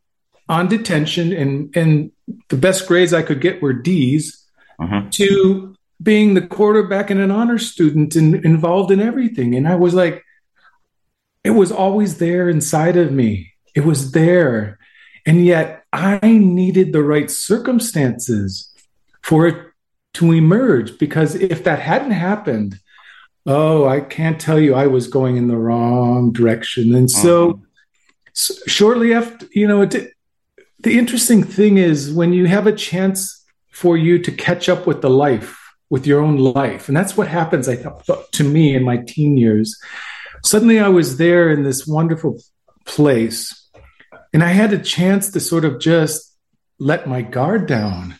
on 0.49 0.69
detention 0.69 1.33
and 1.33 1.75
and 1.77 2.11
the 2.49 2.57
best 2.57 2.87
grades 2.87 3.13
I 3.13 3.23
could 3.23 3.41
get 3.41 3.63
were 3.63 3.73
D's 3.73 4.45
uh-huh. 4.79 5.05
to 5.13 5.75
being 6.03 6.35
the 6.35 6.47
quarterback 6.47 7.11
and 7.11 7.21
an 7.21 7.31
honor 7.31 7.59
student 7.59 8.17
and 8.17 8.35
involved 8.45 8.91
in 8.91 9.01
everything. 9.01 9.55
And 9.55 9.69
I 9.69 9.77
was 9.77 9.95
like, 9.95 10.25
it 11.45 11.51
was 11.51 11.71
always 11.71 12.19
there 12.19 12.49
inside 12.49 12.97
of 12.97 13.13
me. 13.13 13.53
It 13.75 13.85
was 13.85 14.13
there. 14.13 14.79
And 15.25 15.45
yet 15.45 15.85
I 15.93 16.19
needed 16.23 16.93
the 16.93 17.03
right 17.03 17.31
circumstances 17.31 18.73
for 19.23 19.47
it 19.47 19.57
to 20.15 20.33
emerge 20.33 20.99
because 20.99 21.35
if 21.37 21.65
that 21.65 21.79
hadn't 21.79 22.11
happened, 22.11 22.79
oh, 23.47 23.87
I 23.87 24.01
can't 24.01 24.41
tell 24.41 24.59
you 24.59 24.75
I 24.75 24.87
was 24.87 25.07
going 25.07 25.37
in 25.37 25.49
the 25.49 25.57
wrong 25.57 26.33
direction. 26.33 26.95
And 26.95 27.11
so, 27.11 27.51
uh-huh. 27.51 27.59
so 28.33 28.55
shortly 28.67 29.15
after, 29.15 29.47
you 29.53 29.67
know, 29.67 29.83
it, 29.83 30.12
the 30.83 30.99
interesting 30.99 31.43
thing 31.43 31.79
is 31.79 32.12
when 32.12 32.33
you 32.33 32.47
have 32.47 32.67
a 32.67 32.73
chance 32.73 33.45
for 33.71 33.97
you 33.97 34.19
to 34.19 34.33
catch 34.33 34.69
up 34.69 34.87
with 34.87 35.01
the 35.01 35.11
life, 35.11 35.59
with 35.91 36.07
your 36.07 36.21
own 36.21 36.37
life. 36.37 36.89
And 36.89 36.97
that's 36.97 37.17
what 37.17 37.29
happens, 37.29 37.69
I 37.69 37.77
thought, 37.77 38.33
to 38.33 38.45
me 38.45 38.75
in 38.75 38.85
my 38.85 38.99
teen 38.99 39.37
years. 39.37 39.81
Suddenly 40.45 40.81
I 40.81 40.89
was 40.89 41.17
there 41.17 41.51
in 41.51 41.62
this 41.62 41.87
wonderful 41.87 42.39
place, 42.85 43.69
and 44.33 44.43
I 44.43 44.49
had 44.49 44.73
a 44.73 44.79
chance 44.79 45.31
to 45.31 45.41
sort 45.41 45.65
of 45.65 45.81
just 45.81 46.37
let 46.79 47.07
my 47.07 47.23
guard 47.23 47.67
down. 47.67 48.19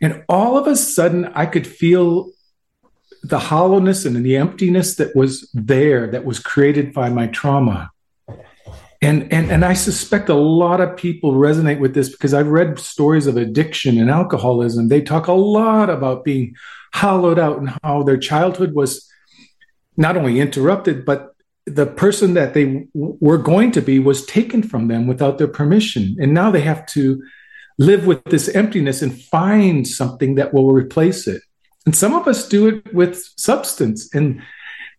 And 0.00 0.22
all 0.28 0.56
of 0.56 0.66
a 0.66 0.76
sudden, 0.76 1.26
I 1.34 1.46
could 1.46 1.66
feel 1.66 2.30
the 3.22 3.38
hollowness 3.38 4.04
and 4.04 4.24
the 4.24 4.36
emptiness 4.36 4.96
that 4.96 5.16
was 5.16 5.50
there, 5.54 6.06
that 6.10 6.24
was 6.24 6.38
created 6.38 6.92
by 6.92 7.08
my 7.08 7.26
trauma. 7.28 7.90
And, 9.04 9.30
and, 9.30 9.50
and 9.50 9.66
I 9.66 9.74
suspect 9.74 10.30
a 10.30 10.34
lot 10.34 10.80
of 10.80 10.96
people 10.96 11.34
resonate 11.34 11.78
with 11.78 11.92
this 11.92 12.08
because 12.08 12.32
I've 12.32 12.48
read 12.48 12.78
stories 12.78 13.26
of 13.26 13.36
addiction 13.36 13.98
and 13.98 14.10
alcoholism. 14.10 14.88
They 14.88 15.02
talk 15.02 15.26
a 15.26 15.32
lot 15.32 15.90
about 15.90 16.24
being 16.24 16.54
hollowed 16.94 17.38
out 17.38 17.58
and 17.58 17.68
how 17.82 18.02
their 18.02 18.16
childhood 18.16 18.72
was 18.72 19.06
not 19.98 20.16
only 20.16 20.40
interrupted, 20.40 21.04
but 21.04 21.34
the 21.66 21.84
person 21.84 22.32
that 22.32 22.54
they 22.54 22.64
w- 22.64 23.18
were 23.20 23.36
going 23.36 23.72
to 23.72 23.82
be 23.82 23.98
was 23.98 24.24
taken 24.24 24.62
from 24.62 24.88
them 24.88 25.06
without 25.06 25.36
their 25.36 25.48
permission. 25.48 26.16
And 26.18 26.32
now 26.32 26.50
they 26.50 26.62
have 26.62 26.86
to 26.86 27.22
live 27.78 28.06
with 28.06 28.24
this 28.24 28.48
emptiness 28.48 29.02
and 29.02 29.22
find 29.24 29.86
something 29.86 30.36
that 30.36 30.54
will 30.54 30.72
replace 30.72 31.28
it. 31.28 31.42
And 31.84 31.94
some 31.94 32.14
of 32.14 32.26
us 32.26 32.48
do 32.48 32.68
it 32.68 32.94
with 32.94 33.22
substance. 33.36 34.08
And 34.14 34.40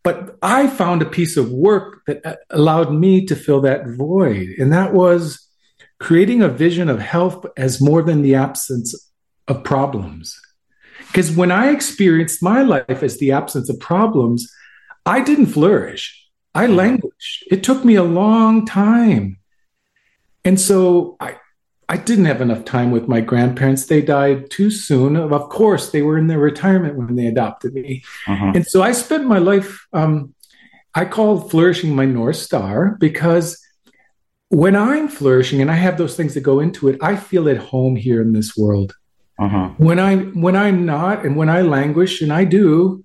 but 0.05 0.37
I 0.43 0.67
found 0.67 1.01
a 1.01 1.09
piece 1.09 1.35
of 1.35 1.51
work 1.51 2.03
that 2.05 2.23
uh, 2.23 2.35
allowed 2.51 2.93
me 2.93 3.25
to 3.25 3.35
fill 3.35 3.59
that 3.61 3.87
void. 3.87 4.49
And 4.59 4.71
that 4.71 4.93
was 4.93 5.49
creating 5.99 6.43
a 6.43 6.47
vision 6.47 6.89
of 6.89 6.99
health 6.99 7.43
as 7.57 7.81
more 7.81 8.03
than 8.03 8.21
the 8.21 8.35
absence 8.35 8.93
of 9.47 9.63
problems. 9.63 10.39
Because 11.07 11.35
when 11.35 11.51
I 11.51 11.71
experienced 11.71 12.43
my 12.43 12.61
life 12.61 13.01
as 13.01 13.17
the 13.17 13.31
absence 13.31 13.67
of 13.67 13.79
problems, 13.79 14.47
I 15.07 15.21
didn't 15.21 15.47
flourish. 15.47 16.29
I 16.53 16.67
languished. 16.67 17.45
It 17.49 17.63
took 17.63 17.83
me 17.83 17.95
a 17.95 18.03
long 18.03 18.67
time. 18.67 19.39
And 20.43 20.61
so 20.61 21.17
I, 21.19 21.37
I 21.87 21.97
didn't 21.97 22.25
have 22.25 22.41
enough 22.41 22.65
time 22.65 22.91
with 22.91 23.07
my 23.07 23.21
grandparents. 23.21 23.85
They 23.85 24.01
died 24.01 24.49
too 24.49 24.71
soon. 24.71 25.15
Of 25.15 25.49
course, 25.49 25.91
they 25.91 26.01
were 26.01 26.17
in 26.17 26.27
their 26.27 26.39
retirement 26.39 26.95
when 26.95 27.15
they 27.15 27.27
adopted 27.27 27.73
me. 27.73 28.03
Uh-huh. 28.27 28.53
And 28.55 28.65
so 28.65 28.81
I 28.81 28.91
spent 28.91 29.25
my 29.25 29.37
life, 29.37 29.85
um, 29.93 30.33
I 30.95 31.05
call 31.05 31.47
flourishing 31.49 31.95
my 31.95 32.05
North 32.05 32.37
Star 32.37 32.97
because 32.99 33.61
when 34.49 34.75
I'm 34.75 35.07
flourishing 35.07 35.61
and 35.61 35.69
I 35.69 35.75
have 35.75 35.97
those 35.97 36.15
things 36.15 36.33
that 36.33 36.41
go 36.41 36.59
into 36.59 36.87
it, 36.87 36.97
I 37.01 37.15
feel 37.15 37.49
at 37.49 37.57
home 37.57 37.95
here 37.95 38.21
in 38.21 38.33
this 38.33 38.55
world. 38.57 38.95
Uh-huh. 39.37 39.69
When 39.77 39.99
I 39.99 40.15
when 40.15 40.55
I'm 40.55 40.85
not, 40.85 41.25
and 41.25 41.35
when 41.35 41.49
I 41.49 41.61
languish, 41.61 42.21
and 42.21 42.31
I 42.31 42.45
do, 42.45 43.03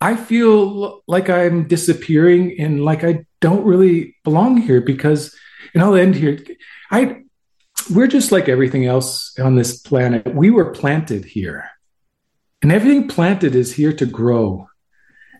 I 0.00 0.14
feel 0.14 1.02
like 1.06 1.30
I'm 1.30 1.66
disappearing 1.66 2.60
and 2.60 2.84
like 2.84 3.02
I 3.02 3.24
don't 3.40 3.64
really 3.64 4.14
belong 4.24 4.58
here 4.58 4.82
because, 4.82 5.34
and 5.72 5.82
I'll 5.82 5.94
end 5.94 6.16
here. 6.16 6.38
I 6.90 7.23
we're 7.90 8.06
just 8.06 8.32
like 8.32 8.48
everything 8.48 8.86
else 8.86 9.38
on 9.38 9.56
this 9.56 9.78
planet. 9.78 10.34
We 10.34 10.50
were 10.50 10.70
planted 10.70 11.24
here. 11.24 11.70
And 12.62 12.72
everything 12.72 13.08
planted 13.08 13.54
is 13.54 13.74
here 13.74 13.92
to 13.92 14.06
grow. 14.06 14.68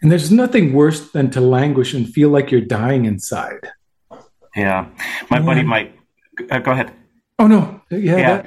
And 0.03 0.13
there's 0.13 0.31
nothing 0.31 0.73
worse 0.73 1.11
than 1.13 1.31
to 1.31 1.41
languish 1.41 1.95
and 1.95 2.09
feel 2.09 2.29
like 2.29 2.51
you're 2.51 2.61
dying 2.61 3.07
inside. 3.07 3.71
Yeah. 4.55 4.89
My 5.31 5.39
yeah. 5.39 5.45
buddy 5.45 5.63
Mike, 5.63 5.99
uh, 6.51 6.59
go 6.59 6.73
ahead. 6.73 6.93
Oh, 7.39 7.47
no. 7.47 7.81
Yeah. 7.91 7.99
yeah. 7.99 8.37
That, 8.37 8.47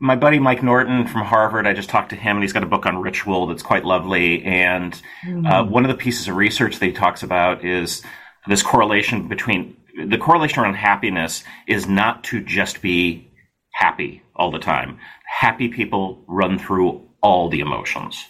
my 0.00 0.14
buddy 0.14 0.38
Mike 0.38 0.62
Norton 0.62 1.06
from 1.06 1.22
Harvard, 1.22 1.66
I 1.66 1.72
just 1.72 1.88
talked 1.88 2.10
to 2.10 2.16
him, 2.16 2.36
and 2.36 2.44
he's 2.44 2.52
got 2.52 2.62
a 2.62 2.66
book 2.66 2.86
on 2.86 2.98
ritual 2.98 3.46
that's 3.46 3.62
quite 3.62 3.84
lovely. 3.84 4.44
And 4.44 5.00
mm. 5.24 5.50
uh, 5.50 5.64
one 5.64 5.84
of 5.84 5.88
the 5.88 5.96
pieces 5.96 6.28
of 6.28 6.36
research 6.36 6.78
that 6.78 6.86
he 6.86 6.92
talks 6.92 7.22
about 7.22 7.64
is 7.64 8.02
this 8.46 8.62
correlation 8.62 9.26
between 9.28 9.76
the 10.06 10.18
correlation 10.18 10.62
around 10.62 10.74
happiness 10.74 11.42
is 11.66 11.88
not 11.88 12.22
to 12.24 12.40
just 12.40 12.80
be 12.82 13.27
happy 13.70 14.22
all 14.34 14.50
the 14.50 14.58
time. 14.58 14.98
Happy 15.24 15.68
people 15.68 16.22
run 16.26 16.58
through 16.58 17.02
all 17.20 17.48
the 17.48 17.60
emotions. 17.60 18.26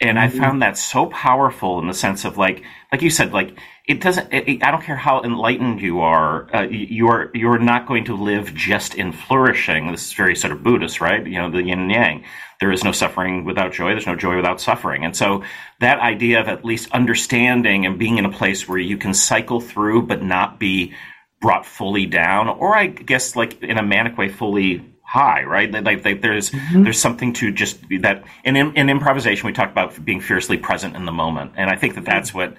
And 0.00 0.16
mm-hmm. 0.16 0.36
I 0.36 0.40
found 0.40 0.62
that 0.62 0.78
so 0.78 1.06
powerful 1.06 1.78
in 1.80 1.88
the 1.88 1.94
sense 1.94 2.24
of 2.24 2.38
like, 2.38 2.62
like 2.92 3.02
you 3.02 3.10
said, 3.10 3.32
like 3.32 3.58
it 3.88 4.02
doesn't. 4.02 4.32
It, 4.32 4.62
I 4.62 4.70
don't 4.70 4.82
care 4.82 4.96
how 4.96 5.22
enlightened 5.22 5.80
you 5.80 6.00
are. 6.00 6.54
Uh, 6.54 6.62
you 6.68 7.08
are 7.08 7.30
you're 7.34 7.58
not 7.58 7.86
going 7.86 8.04
to 8.04 8.14
live 8.14 8.54
just 8.54 8.94
in 8.94 9.12
flourishing. 9.12 9.90
This 9.90 10.08
is 10.08 10.12
very 10.12 10.36
sort 10.36 10.52
of 10.52 10.62
Buddhist, 10.62 11.00
right? 11.00 11.26
You 11.26 11.38
know, 11.38 11.50
the 11.50 11.62
yin 11.62 11.80
and 11.80 11.90
yang. 11.90 12.24
There 12.60 12.70
is 12.70 12.84
no 12.84 12.92
suffering 12.92 13.44
without 13.44 13.72
joy. 13.72 13.90
There's 13.90 14.06
no 14.06 14.14
joy 14.14 14.36
without 14.36 14.60
suffering. 14.60 15.04
And 15.04 15.16
so 15.16 15.42
that 15.80 16.00
idea 16.00 16.40
of 16.40 16.48
at 16.48 16.64
least 16.64 16.90
understanding 16.92 17.86
and 17.86 17.98
being 17.98 18.18
in 18.18 18.26
a 18.26 18.32
place 18.32 18.68
where 18.68 18.78
you 18.78 18.98
can 18.98 19.14
cycle 19.14 19.60
through, 19.60 20.02
but 20.02 20.22
not 20.22 20.58
be 20.58 20.92
brought 21.40 21.66
fully 21.66 22.06
down, 22.06 22.48
or 22.48 22.76
I 22.76 22.86
guess 22.86 23.36
like 23.36 23.62
in 23.62 23.78
a 23.78 23.82
manic 23.82 24.18
way, 24.18 24.28
fully 24.28 24.84
high, 25.02 25.42
right? 25.44 25.70
Like, 25.70 26.04
like 26.04 26.22
there's 26.22 26.50
mm-hmm. 26.50 26.84
there's 26.84 27.00
something 27.00 27.32
to 27.34 27.52
just 27.52 27.78
that. 28.00 28.24
And 28.44 28.56
in, 28.56 28.74
in 28.76 28.90
improvisation, 28.90 29.46
we 29.46 29.52
talk 29.52 29.70
about 29.70 30.04
being 30.04 30.20
fiercely 30.20 30.58
present 30.58 30.96
in 30.96 31.04
the 31.04 31.12
moment, 31.12 31.52
and 31.56 31.70
I 31.70 31.76
think 31.76 31.94
that 31.94 32.04
that's 32.04 32.34
what 32.34 32.56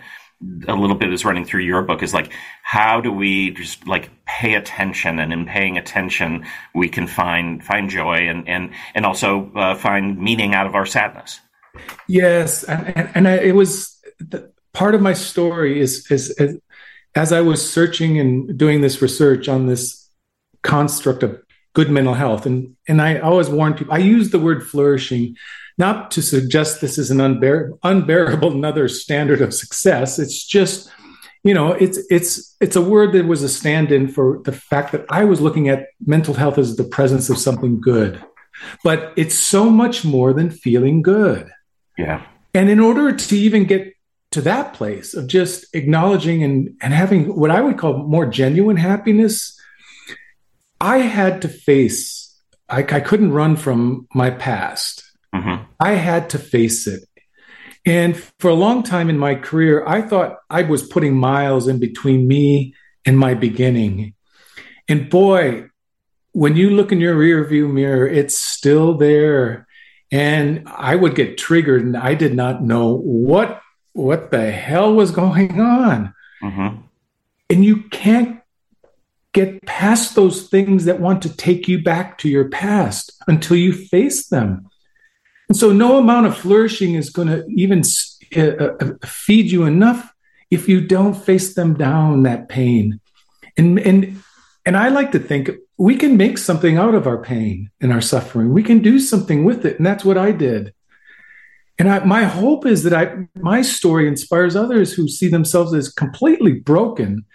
a 0.68 0.74
little 0.74 0.96
bit 0.96 1.12
is 1.12 1.26
running 1.26 1.44
through 1.44 1.62
your 1.62 1.82
book 1.82 2.02
is 2.02 2.14
like 2.14 2.32
how 2.64 3.02
do 3.02 3.12
we 3.12 3.52
just 3.52 3.86
like 3.86 4.10
pay 4.26 4.54
attention 4.54 5.20
and 5.20 5.34
in 5.34 5.46
paying 5.46 5.78
attention 5.78 6.46
we 6.74 6.88
can 6.88 7.08
find 7.08 7.62
find 7.62 7.90
joy 7.90 8.20
and 8.30 8.48
and 8.48 8.72
and 8.96 9.06
also 9.06 9.52
uh, 9.56 9.76
find 9.76 10.18
meaning 10.18 10.54
out 10.54 10.66
of 10.66 10.76
our 10.76 10.86
sadness 10.86 11.42
yes 12.08 12.64
and 12.64 12.88
and, 12.96 13.10
and 13.16 13.28
I, 13.28 13.34
it 13.34 13.54
was 13.54 14.00
the, 14.20 14.50
part 14.74 14.96
of 14.96 15.02
my 15.02 15.14
story 15.14 15.80
is, 15.80 16.10
is, 16.12 16.30
is 16.40 16.58
as 17.20 17.34
I 17.34 17.42
was 17.42 17.70
searching 17.70 18.18
and 18.18 18.58
doing 18.58 18.80
this 18.80 19.02
research 19.02 19.50
on 19.50 19.68
this 19.68 20.10
construct 20.64 21.22
of 21.22 21.38
good 21.74 21.92
mental 21.92 22.14
health, 22.14 22.46
and 22.46 22.78
and 22.88 23.02
I 23.02 23.20
always 23.20 23.50
warn 23.50 23.74
people, 23.74 23.94
I 23.94 23.98
use 23.98 24.30
the 24.30 24.40
word 24.40 24.66
flourishing 24.66 25.36
not 25.78 26.12
to 26.12 26.22
suggest 26.22 26.80
this 26.80 26.98
is 26.98 27.12
an 27.12 27.18
unbear, 27.18 27.78
unbearable 27.84 28.52
another 28.62 28.88
standard 28.88 29.42
of 29.42 29.54
success. 29.54 30.18
It's 30.18 30.46
just 30.46 30.90
you 31.44 31.54
know 31.54 31.74
it's 31.74 32.00
it's 32.10 32.56
it's 32.62 32.78
a 32.78 32.82
word 32.82 33.12
that 33.12 33.26
was 33.26 33.44
a 33.44 33.50
stand-in 33.50 34.08
for 34.08 34.42
the 34.46 34.54
fact 34.54 34.94
that 34.94 35.06
I 35.10 35.26
was 35.26 35.42
looking 35.42 35.68
at 35.68 35.88
mental 36.06 36.36
health 36.36 36.58
as 36.58 36.78
the 36.78 36.86
presence 36.86 37.30
of 37.30 37.38
something 37.38 37.82
good, 37.82 38.24
but 38.82 39.12
it's 39.18 39.38
so 39.38 39.70
much 39.70 40.06
more 40.06 40.32
than 40.32 40.50
feeling 40.50 41.02
good. 41.02 41.52
Yeah. 41.98 42.26
And 42.54 42.70
in 42.70 42.80
order 42.80 43.14
to 43.14 43.38
even 43.38 43.66
get 43.66 43.94
to 44.32 44.42
that 44.42 44.74
place 44.74 45.14
of 45.14 45.28
just 45.28 45.74
acknowledging 45.74 46.44
and, 46.44 46.76
and 46.82 46.94
having 46.94 47.36
what 47.36 47.52
I 47.52 47.62
would 47.62 47.78
call 47.78 47.98
more 47.98 48.26
genuine 48.26 48.78
happiness, 48.78 49.60
I 50.80 51.00
had 51.00 51.42
to 51.42 51.48
face, 51.48 52.40
I, 52.70 52.80
I 52.80 53.00
couldn't 53.00 53.32
run 53.32 53.56
from 53.56 54.08
my 54.14 54.30
past. 54.30 55.04
Mm-hmm. 55.34 55.64
I 55.80 55.92
had 55.94 56.30
to 56.32 56.40
face 56.40 56.88
it. 56.88 57.04
And 57.86 58.16
for 58.40 58.50
a 58.50 58.56
long 58.56 58.84
time 58.84 59.10
in 59.10 59.18
my 59.18 59.36
career, 59.36 59.86
I 59.88 60.02
thought 60.02 60.38
I 60.50 60.64
was 60.64 60.88
putting 60.88 61.16
miles 61.16 61.68
in 61.68 61.80
between 61.80 62.28
me 62.28 62.76
and 63.06 63.18
my 63.18 63.34
beginning. 63.34 64.14
And 64.88 65.10
boy, 65.10 65.70
when 66.34 66.56
you 66.56 66.70
look 66.70 66.92
in 66.92 67.00
your 67.00 67.16
rear 67.16 67.44
view 67.46 67.68
mirror, 67.68 68.08
it's 68.08 68.38
still 68.38 68.96
there. 68.96 69.68
And 70.12 70.68
I 70.68 70.96
would 70.96 71.16
get 71.16 71.38
triggered 71.38 71.84
and 71.84 71.98
I 71.98 72.16
did 72.16 72.36
not 72.36 72.64
know 72.64 72.96
what 72.96 73.62
what 74.00 74.32
the 74.32 74.52
hell 74.52 74.94
was 74.94 75.12
going 75.12 75.60
on? 75.60 76.14
Mm-hmm. 76.42 76.82
And 77.50 77.66
you 77.66 77.84
can't 77.90 78.42
get 79.34 79.62
past 79.66 80.16
those 80.16 80.48
things 80.48 80.86
that 80.86 81.00
want 81.00 81.22
to 81.24 81.36
take 81.36 81.68
you 81.68 81.82
back 81.84 82.18
to 82.20 82.30
your 82.30 82.50
past 82.50 83.12
until 83.28 83.58
you 83.58 83.74
face 83.74 84.28
them. 84.28 84.68
And 85.48 85.58
so, 85.58 85.72
no 85.72 85.98
amount 85.98 86.28
of 86.28 86.38
flourishing 86.38 86.94
is 86.94 87.10
going 87.10 87.28
to 87.28 87.46
even 87.50 87.84
uh, 88.36 88.42
uh, 88.42 88.94
feed 89.06 89.52
you 89.52 89.66
enough 89.66 90.14
if 90.52 90.70
you 90.70 90.82
don't 90.82 91.16
face 91.16 91.54
them 91.56 91.74
down 91.74 92.24
that 92.24 92.50
pain. 92.50 93.00
And 93.58 93.80
and 93.80 94.22
and 94.66 94.78
I 94.78 94.90
like 94.90 95.12
to 95.14 95.20
think 95.20 95.50
we 95.78 95.96
can 95.96 96.18
make 96.18 96.38
something 96.38 96.78
out 96.78 96.94
of 96.94 97.08
our 97.08 97.22
pain 97.22 97.72
and 97.82 97.92
our 97.92 98.02
suffering. 98.02 98.54
We 98.54 98.64
can 98.64 98.80
do 98.80 99.00
something 99.00 99.44
with 99.44 99.66
it, 99.66 99.78
and 99.78 99.86
that's 99.86 100.06
what 100.06 100.18
I 100.18 100.32
did. 100.32 100.74
And 101.80 101.90
I, 101.90 102.00
my 102.00 102.26
hope 102.26 102.66
is 102.66 102.84
that 102.84 102.94
I, 102.94 103.28
my 103.36 103.62
story 103.62 104.08
inspires 104.08 104.56
others 104.56 104.94
who 104.94 105.08
see 105.08 105.30
themselves 105.30 105.74
as 105.74 105.90
completely 105.90 106.54
broken, 106.54 107.26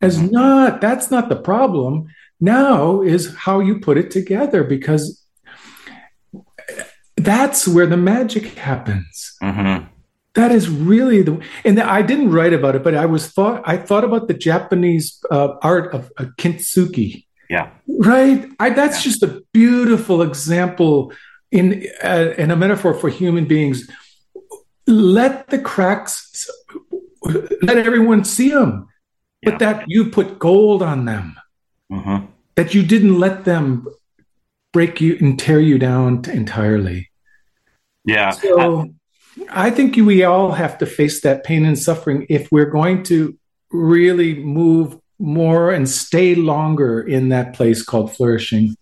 as 0.00 0.16
mm-hmm. 0.16 0.32
not, 0.32 0.80
that's 0.80 1.10
not 1.10 1.28
the 1.28 1.36
problem. 1.36 2.08
Now 2.40 3.02
is 3.02 3.34
how 3.36 3.60
you 3.60 3.78
put 3.78 3.98
it 3.98 4.10
together 4.10 4.64
because 4.64 5.22
that's 7.18 7.68
where 7.68 7.86
the 7.86 7.98
magic 7.98 8.46
happens. 8.56 9.36
Mm-hmm. 9.42 9.86
That 10.34 10.50
is 10.50 10.70
really 10.70 11.20
the, 11.20 11.44
and 11.66 11.78
I 11.78 12.00
didn't 12.00 12.30
write 12.30 12.54
about 12.54 12.76
it, 12.76 12.82
but 12.82 12.94
I 12.94 13.04
was 13.04 13.26
thought, 13.26 13.62
I 13.66 13.76
thought 13.76 14.04
about 14.04 14.28
the 14.28 14.34
Japanese 14.34 15.22
uh, 15.30 15.56
art 15.60 15.92
of 15.92 16.10
uh, 16.16 16.24
kintsugi. 16.38 17.26
Yeah. 17.50 17.68
Right. 17.86 18.48
I, 18.58 18.70
that's 18.70 19.04
yeah. 19.04 19.10
just 19.10 19.22
a 19.22 19.42
beautiful 19.52 20.22
example 20.22 21.12
in 21.50 21.86
uh, 22.02 22.34
in 22.38 22.50
a 22.50 22.56
metaphor 22.56 22.94
for 22.94 23.08
human 23.08 23.44
beings, 23.46 23.88
let 24.86 25.48
the 25.48 25.58
cracks, 25.58 26.48
let 27.22 27.78
everyone 27.78 28.24
see 28.24 28.50
them, 28.50 28.88
but 29.42 29.58
that 29.58 29.84
you 29.88 30.10
put 30.10 30.38
gold 30.38 30.82
on 30.82 31.04
them, 31.04 31.36
mm-hmm. 31.90 32.26
that 32.54 32.74
you 32.74 32.82
didn't 32.82 33.18
let 33.18 33.44
them 33.44 33.86
break 34.72 35.00
you 35.00 35.16
and 35.20 35.38
tear 35.38 35.60
you 35.60 35.78
down 35.78 36.22
entirely. 36.30 37.10
Yeah. 38.04 38.30
So 38.30 38.88
I, 39.48 39.66
I 39.66 39.70
think 39.70 39.96
we 39.96 40.22
all 40.24 40.52
have 40.52 40.78
to 40.78 40.86
face 40.86 41.20
that 41.22 41.44
pain 41.44 41.64
and 41.64 41.78
suffering 41.78 42.26
if 42.28 42.50
we're 42.52 42.70
going 42.70 43.02
to 43.04 43.36
really 43.72 44.34
move 44.34 44.98
more 45.18 45.70
and 45.70 45.88
stay 45.88 46.34
longer 46.34 47.00
in 47.00 47.28
that 47.28 47.54
place 47.54 47.82
called 47.82 48.14
flourishing. 48.14 48.76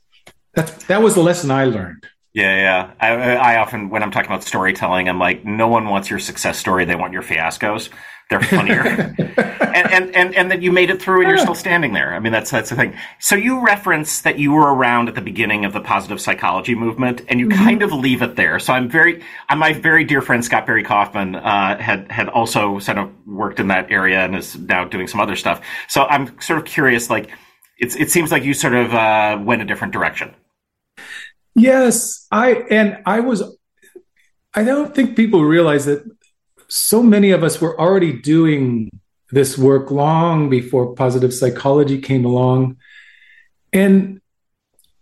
That 0.54 0.78
that 0.88 1.02
was 1.02 1.14
the 1.14 1.22
lesson 1.22 1.50
I 1.50 1.64
learned. 1.64 2.06
Yeah, 2.34 2.56
yeah. 2.56 2.92
I, 3.00 3.54
I 3.54 3.56
often, 3.58 3.88
when 3.90 4.02
I'm 4.02 4.10
talking 4.10 4.30
about 4.30 4.44
storytelling, 4.44 5.08
I'm 5.08 5.18
like, 5.18 5.44
no 5.44 5.68
one 5.68 5.88
wants 5.88 6.10
your 6.10 6.18
success 6.18 6.58
story; 6.58 6.84
they 6.84 6.94
want 6.94 7.12
your 7.12 7.22
fiascos. 7.22 7.88
They're 8.30 8.42
funnier, 8.42 8.82
and, 9.18 9.90
and 9.90 10.14
and 10.14 10.34
and 10.34 10.50
that 10.50 10.60
you 10.60 10.70
made 10.70 10.90
it 10.90 11.00
through 11.00 11.22
and 11.22 11.30
you're 11.30 11.38
still 11.38 11.54
standing 11.54 11.94
there. 11.94 12.12
I 12.12 12.18
mean, 12.18 12.30
that's 12.30 12.50
that's 12.50 12.68
the 12.68 12.76
thing. 12.76 12.94
So 13.18 13.36
you 13.36 13.64
reference 13.64 14.20
that 14.20 14.38
you 14.38 14.52
were 14.52 14.74
around 14.74 15.08
at 15.08 15.14
the 15.14 15.22
beginning 15.22 15.64
of 15.64 15.72
the 15.72 15.80
positive 15.80 16.20
psychology 16.20 16.74
movement, 16.74 17.22
and 17.28 17.40
you 17.40 17.48
mm-hmm. 17.48 17.64
kind 17.64 17.82
of 17.82 17.90
leave 17.90 18.20
it 18.20 18.36
there. 18.36 18.58
So 18.58 18.74
I'm 18.74 18.90
very, 18.90 19.24
my 19.56 19.72
very 19.72 20.04
dear 20.04 20.20
friend 20.20 20.44
Scott 20.44 20.66
Barry 20.66 20.82
Kaufman 20.82 21.36
uh, 21.36 21.78
had 21.80 22.12
had 22.12 22.28
also 22.28 22.78
sort 22.80 22.98
of 22.98 23.10
worked 23.26 23.60
in 23.60 23.68
that 23.68 23.90
area 23.90 24.22
and 24.22 24.36
is 24.36 24.58
now 24.58 24.84
doing 24.84 25.06
some 25.08 25.20
other 25.20 25.34
stuff. 25.34 25.62
So 25.88 26.02
I'm 26.04 26.38
sort 26.40 26.58
of 26.58 26.66
curious, 26.66 27.10
like. 27.10 27.30
It's, 27.80 27.94
it 27.94 28.10
seems 28.10 28.32
like 28.32 28.42
you 28.42 28.54
sort 28.54 28.74
of 28.74 28.92
uh, 28.92 29.38
went 29.40 29.62
a 29.62 29.64
different 29.64 29.92
direction. 29.92 30.34
Yes, 31.58 32.26
I 32.30 32.54
and 32.70 32.98
I 33.04 33.20
was 33.20 33.42
I 34.54 34.64
don't 34.64 34.94
think 34.94 35.16
people 35.16 35.44
realize 35.44 35.86
that 35.86 36.02
so 36.68 37.02
many 37.02 37.30
of 37.30 37.42
us 37.42 37.60
were 37.60 37.78
already 37.80 38.12
doing 38.12 38.90
this 39.30 39.58
work 39.58 39.90
long 39.90 40.48
before 40.48 40.94
positive 40.94 41.34
psychology 41.34 42.00
came 42.00 42.24
along. 42.24 42.76
And 43.72 44.20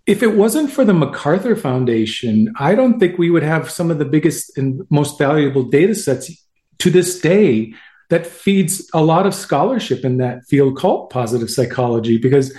if 0.06 0.22
it 0.22 0.36
wasn't 0.36 0.70
for 0.70 0.84
the 0.84 0.94
MacArthur 0.94 1.56
Foundation, 1.56 2.52
I 2.58 2.74
don't 2.74 2.98
think 2.98 3.18
we 3.18 3.30
would 3.30 3.42
have 3.42 3.70
some 3.70 3.90
of 3.90 3.98
the 3.98 4.04
biggest 4.04 4.56
and 4.56 4.82
most 4.90 5.18
valuable 5.18 5.64
data 5.64 5.94
sets 5.94 6.30
to 6.78 6.90
this 6.90 7.20
day 7.20 7.74
that 8.10 8.26
feeds 8.26 8.88
a 8.94 9.02
lot 9.02 9.26
of 9.26 9.34
scholarship 9.34 10.04
in 10.04 10.18
that 10.18 10.44
field 10.44 10.76
called 10.76 11.10
positive 11.10 11.50
psychology 11.50 12.18
because 12.18 12.56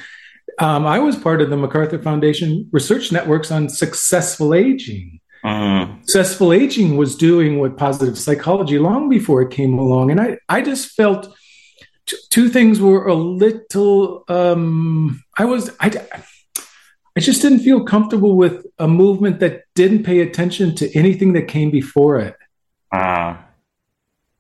um, 0.60 0.86
I 0.86 1.00
was 1.00 1.16
part 1.16 1.42
of 1.42 1.50
the 1.50 1.58
MacArthur 1.58 2.00
Foundation 2.00 2.70
research 2.72 3.12
networks 3.12 3.52
on 3.52 3.70
successful 3.70 4.54
aging. 4.54 5.20
Uh, 5.44 5.88
successful 6.02 6.52
aging 6.52 6.98
was 6.98 7.16
doing 7.16 7.60
what 7.60 7.78
positive 7.78 8.18
psychology 8.18 8.80
long 8.80 9.08
before 9.08 9.42
it 9.42 9.52
came 9.52 9.78
along, 9.78 10.12
and 10.12 10.20
I 10.20 10.40
I 10.50 10.62
just 10.62 10.92
felt 10.96 11.34
t- 12.08 12.18
two 12.30 12.50
things 12.50 12.80
were 12.82 13.08
a 13.08 13.14
little. 13.14 14.24
Um, 14.28 15.24
I 15.38 15.46
was 15.46 15.70
I. 15.80 15.92
I 17.16 17.20
just 17.20 17.42
didn't 17.42 17.62
feel 17.62 17.84
comfortable 17.84 18.36
with 18.38 18.64
a 18.78 18.88
movement 18.88 19.40
that 19.40 19.64
didn't 19.74 20.04
pay 20.04 20.20
attention 20.20 20.76
to 20.76 20.96
anything 20.96 21.34
that 21.34 21.48
came 21.48 21.72
before 21.72 22.20
it. 22.20 22.36
Uh, 22.92 23.38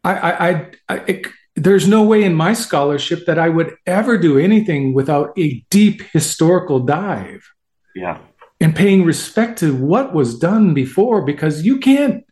I, 0.03 0.13
I, 0.13 0.49
I, 0.49 0.71
I 0.87 0.95
it, 1.07 1.27
there's 1.57 1.87
no 1.87 2.03
way 2.03 2.23
in 2.23 2.35
my 2.35 2.53
scholarship 2.53 3.25
that 3.25 3.39
I 3.39 3.49
would 3.49 3.75
ever 3.87 4.17
do 4.17 4.37
anything 4.37 4.93
without 4.93 5.33
a 5.37 5.65
deep 5.71 6.03
historical 6.13 6.79
dive. 6.79 7.51
Yeah. 7.95 8.19
And 8.61 8.75
paying 8.75 9.03
respect 9.03 9.59
to 9.59 9.75
what 9.75 10.13
was 10.13 10.37
done 10.37 10.75
before 10.75 11.23
because 11.23 11.65
you 11.65 11.79
can't 11.79 12.23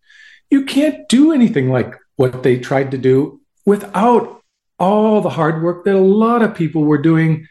you 0.51 0.63
can't 0.65 1.09
do 1.09 1.33
anything 1.33 1.71
like 1.71 1.95
what 2.17 2.43
they 2.43 2.59
tried 2.59 2.91
to 2.91 2.99
do 2.99 3.41
without 3.65 4.43
all 4.77 5.21
the 5.21 5.29
hard 5.29 5.63
work 5.63 5.85
that 5.85 5.95
a 5.95 5.99
lot 5.99 6.43
of 6.43 6.53
people 6.53 6.83
were 6.83 7.01
doing 7.01 7.47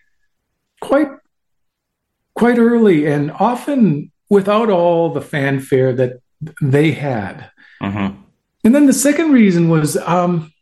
quite 0.81 1.09
quite 2.37 2.59
early 2.59 3.07
and 3.07 3.33
often 3.33 4.13
without 4.29 4.71
all 4.71 5.13
the 5.13 5.21
fanfare 5.21 5.93
that 5.93 6.21
they 6.63 6.93
had. 6.93 7.51
Mm-hmm. 7.83 8.21
And 8.65 8.75
then 8.75 8.87
the 8.87 8.93
second 8.93 9.33
reason 9.33 9.69
was 9.69 9.97
um, 9.97 10.54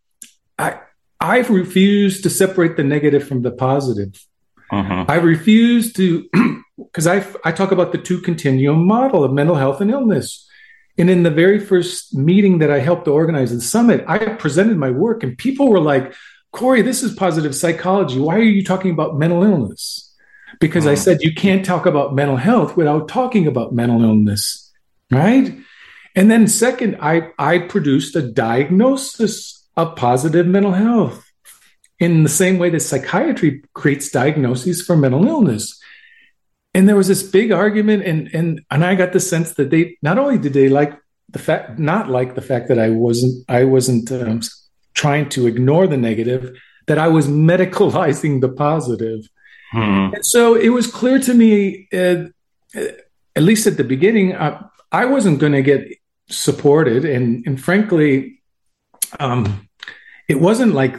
I, 1.22 1.36
I 1.36 1.38
refuse 1.40 2.20
to 2.22 2.30
separate 2.30 2.76
the 2.76 2.84
negative 2.84 3.26
from 3.26 3.42
the 3.42 3.52
positive. 3.52 4.26
Uh-huh. 4.70 5.04
I 5.08 5.16
refuse 5.16 5.92
to, 5.94 6.28
because 6.78 7.06
I, 7.06 7.24
I 7.44 7.52
talk 7.52 7.72
about 7.72 7.92
the 7.92 7.98
two 7.98 8.20
continuum 8.20 8.86
model 8.86 9.22
of 9.22 9.32
mental 9.32 9.56
health 9.56 9.80
and 9.80 9.90
illness. 9.90 10.48
And 10.98 11.08
in 11.08 11.22
the 11.22 11.30
very 11.30 11.58
first 11.58 12.14
meeting 12.14 12.58
that 12.58 12.70
I 12.70 12.80
helped 12.80 13.06
to 13.06 13.12
organize 13.12 13.52
the 13.52 13.60
summit, 13.60 14.04
I 14.06 14.18
presented 14.34 14.76
my 14.76 14.90
work, 14.90 15.22
and 15.22 15.38
people 15.38 15.68
were 15.68 15.80
like, 15.80 16.14
Corey, 16.52 16.82
this 16.82 17.02
is 17.02 17.14
positive 17.14 17.54
psychology. 17.54 18.18
Why 18.18 18.36
are 18.36 18.42
you 18.42 18.62
talking 18.62 18.90
about 18.90 19.18
mental 19.18 19.42
illness? 19.42 20.14
Because 20.60 20.84
uh-huh. 20.84 20.92
I 20.92 20.96
said 20.96 21.22
you 21.22 21.34
can't 21.34 21.64
talk 21.64 21.86
about 21.86 22.14
mental 22.14 22.36
health 22.36 22.76
without 22.76 23.08
talking 23.08 23.46
about 23.46 23.72
mental 23.72 24.02
illness, 24.02 24.70
right? 25.10 25.56
And 26.14 26.30
then, 26.30 26.46
second, 26.46 26.98
I, 27.00 27.30
I 27.38 27.58
produced 27.58 28.16
a 28.16 28.22
diagnosis 28.22 29.61
of 29.76 29.96
positive 29.96 30.46
mental 30.46 30.72
health 30.72 31.24
in 31.98 32.24
the 32.24 32.28
same 32.28 32.58
way 32.58 32.68
that 32.70 32.80
psychiatry 32.80 33.62
creates 33.74 34.10
diagnoses 34.10 34.82
for 34.82 34.96
mental 34.96 35.26
illness. 35.26 35.80
And 36.74 36.88
there 36.88 36.96
was 36.96 37.08
this 37.08 37.22
big 37.22 37.52
argument, 37.52 38.02
and 38.04 38.28
and 38.34 38.62
and 38.70 38.84
I 38.84 38.94
got 38.94 39.12
the 39.12 39.20
sense 39.20 39.54
that 39.54 39.70
they 39.70 39.98
not 40.02 40.18
only 40.18 40.38
did 40.38 40.54
they 40.54 40.68
like 40.68 40.98
the 41.28 41.38
fact, 41.38 41.78
not 41.78 42.08
like 42.08 42.34
the 42.34 42.42
fact 42.42 42.68
that 42.68 42.78
I 42.78 42.90
wasn't 42.90 43.44
I 43.48 43.64
wasn't 43.64 44.10
um, 44.10 44.40
trying 44.94 45.28
to 45.30 45.46
ignore 45.46 45.86
the 45.86 45.96
negative, 45.96 46.56
that 46.86 46.98
I 46.98 47.08
was 47.08 47.28
medicalizing 47.28 48.40
the 48.40 48.48
positive. 48.48 49.20
Hmm. 49.70 50.14
And 50.14 50.26
so 50.26 50.54
it 50.54 50.70
was 50.70 50.86
clear 50.86 51.18
to 51.20 51.34
me, 51.34 51.88
uh, 51.92 52.24
at 53.36 53.42
least 53.42 53.66
at 53.66 53.76
the 53.76 53.84
beginning, 53.84 54.34
uh, 54.34 54.66
I 54.90 55.04
wasn't 55.04 55.38
going 55.38 55.52
to 55.52 55.62
get 55.62 55.86
supported, 56.28 57.04
and 57.04 57.46
and 57.46 57.62
frankly, 57.62 58.41
um, 59.20 59.68
it 60.28 60.40
wasn't 60.40 60.74
like 60.74 60.96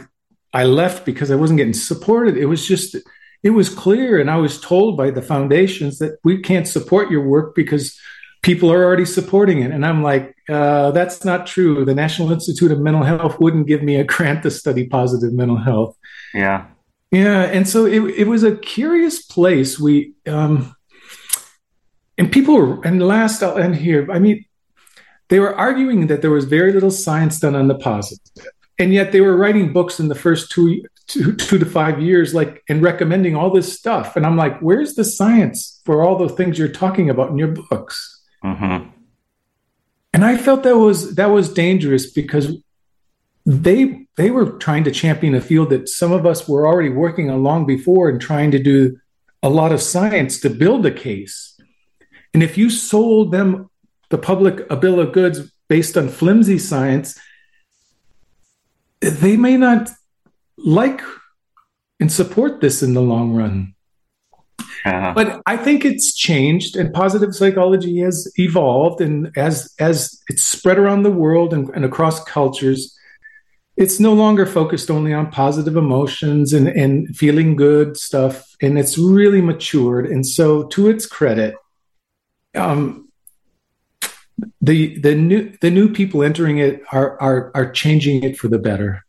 I 0.52 0.64
left 0.64 1.04
because 1.04 1.30
I 1.30 1.36
wasn't 1.36 1.58
getting 1.58 1.74
supported. 1.74 2.36
It 2.36 2.46
was 2.46 2.66
just, 2.66 2.96
it 3.42 3.50
was 3.50 3.68
clear. 3.68 4.20
And 4.20 4.30
I 4.30 4.36
was 4.36 4.60
told 4.60 4.96
by 4.96 5.10
the 5.10 5.22
foundations 5.22 5.98
that 5.98 6.18
we 6.24 6.40
can't 6.40 6.68
support 6.68 7.10
your 7.10 7.26
work 7.26 7.54
because 7.54 7.98
people 8.42 8.70
are 8.72 8.84
already 8.84 9.06
supporting 9.06 9.62
it. 9.62 9.70
And 9.70 9.84
I'm 9.84 10.02
like, 10.02 10.36
uh, 10.48 10.90
that's 10.92 11.24
not 11.24 11.46
true. 11.46 11.84
The 11.84 11.94
National 11.94 12.30
Institute 12.30 12.70
of 12.70 12.78
Mental 12.78 13.02
Health 13.02 13.40
wouldn't 13.40 13.66
give 13.66 13.82
me 13.82 13.96
a 13.96 14.04
grant 14.04 14.42
to 14.42 14.50
study 14.50 14.86
positive 14.86 15.32
mental 15.32 15.56
health. 15.56 15.96
Yeah. 16.34 16.66
Yeah. 17.10 17.42
And 17.42 17.66
so 17.66 17.86
it, 17.86 18.00
it 18.16 18.26
was 18.28 18.42
a 18.42 18.56
curious 18.56 19.24
place. 19.24 19.80
We, 19.80 20.14
um, 20.26 20.74
and 22.18 22.30
people 22.30 22.54
were, 22.56 22.84
and 22.84 23.02
last 23.02 23.42
I'll 23.42 23.58
end 23.58 23.76
here. 23.76 24.10
I 24.10 24.18
mean, 24.18 24.44
they 25.28 25.40
were 25.40 25.54
arguing 25.54 26.06
that 26.08 26.22
there 26.22 26.30
was 26.30 26.44
very 26.44 26.72
little 26.72 26.90
science 26.90 27.40
done 27.40 27.54
on 27.54 27.68
the 27.68 27.74
positive. 27.74 28.46
And 28.78 28.92
yet 28.92 29.12
they 29.12 29.20
were 29.20 29.36
writing 29.36 29.72
books 29.72 30.00
in 30.00 30.08
the 30.08 30.14
first 30.14 30.50
two, 30.50 30.84
two, 31.06 31.34
two 31.36 31.58
to 31.58 31.66
five 31.66 32.02
years, 32.02 32.34
like, 32.34 32.62
and 32.68 32.82
recommending 32.82 33.36
all 33.36 33.50
this 33.50 33.72
stuff. 33.72 34.16
And 34.16 34.26
I'm 34.26 34.36
like, 34.36 34.58
where's 34.60 34.94
the 34.94 35.04
science 35.04 35.80
for 35.84 36.02
all 36.02 36.18
the 36.18 36.28
things 36.28 36.58
you're 36.58 36.68
talking 36.68 37.08
about 37.08 37.30
in 37.30 37.38
your 37.38 37.48
books? 37.48 38.22
Mm-hmm. 38.44 38.90
And 40.12 40.24
I 40.24 40.36
felt 40.36 40.62
that 40.62 40.76
was 40.76 41.16
that 41.16 41.30
was 41.30 41.52
dangerous 41.52 42.10
because 42.10 42.56
they 43.44 44.06
they 44.16 44.30
were 44.30 44.52
trying 44.58 44.84
to 44.84 44.92
champion 44.92 45.34
a 45.34 45.40
field 45.40 45.70
that 45.70 45.88
some 45.88 46.12
of 46.12 46.24
us 46.24 46.48
were 46.48 46.66
already 46.66 46.88
working 46.88 47.30
on 47.30 47.42
long 47.42 47.66
before 47.66 48.08
and 48.08 48.20
trying 48.20 48.52
to 48.52 48.62
do 48.62 48.96
a 49.42 49.48
lot 49.48 49.72
of 49.72 49.82
science 49.82 50.40
to 50.40 50.50
build 50.50 50.86
a 50.86 50.90
case. 50.90 51.60
And 52.32 52.42
if 52.42 52.56
you 52.56 52.70
sold 52.70 53.32
them 53.32 53.68
the 54.14 54.18
public 54.18 54.64
a 54.70 54.76
bill 54.76 55.00
of 55.00 55.12
goods 55.12 55.40
based 55.68 55.98
on 55.98 56.08
flimsy 56.08 56.56
science, 56.56 57.18
they 59.00 59.36
may 59.36 59.56
not 59.56 59.90
like 60.56 61.02
and 61.98 62.12
support 62.12 62.60
this 62.60 62.80
in 62.80 62.94
the 62.94 63.02
long 63.02 63.32
run. 63.32 63.74
Uh-huh. 64.86 65.12
But 65.16 65.42
I 65.46 65.56
think 65.56 65.84
it's 65.84 66.14
changed, 66.14 66.76
and 66.76 66.94
positive 66.94 67.34
psychology 67.34 67.98
has 68.02 68.32
evolved, 68.36 69.00
and 69.00 69.36
as 69.36 69.74
as 69.80 70.22
it's 70.28 70.44
spread 70.44 70.78
around 70.78 71.02
the 71.02 71.10
world 71.10 71.52
and, 71.52 71.68
and 71.70 71.84
across 71.84 72.22
cultures, 72.22 72.96
it's 73.76 73.98
no 73.98 74.12
longer 74.12 74.46
focused 74.46 74.92
only 74.92 75.12
on 75.12 75.32
positive 75.32 75.76
emotions 75.76 76.52
and, 76.52 76.68
and 76.68 77.16
feeling 77.16 77.56
good 77.56 77.96
stuff, 77.96 78.54
and 78.62 78.78
it's 78.78 78.96
really 78.96 79.40
matured. 79.40 80.06
And 80.06 80.24
so, 80.24 80.68
to 80.68 80.88
its 80.88 81.04
credit, 81.04 81.56
um, 82.54 83.03
the 84.60 84.98
the 84.98 85.14
new 85.14 85.56
the 85.60 85.70
new 85.70 85.92
people 85.92 86.22
entering 86.22 86.58
it 86.58 86.82
are 86.92 87.20
are 87.20 87.50
are 87.54 87.70
changing 87.70 88.22
it 88.22 88.36
for 88.36 88.48
the 88.48 88.58
better. 88.58 89.04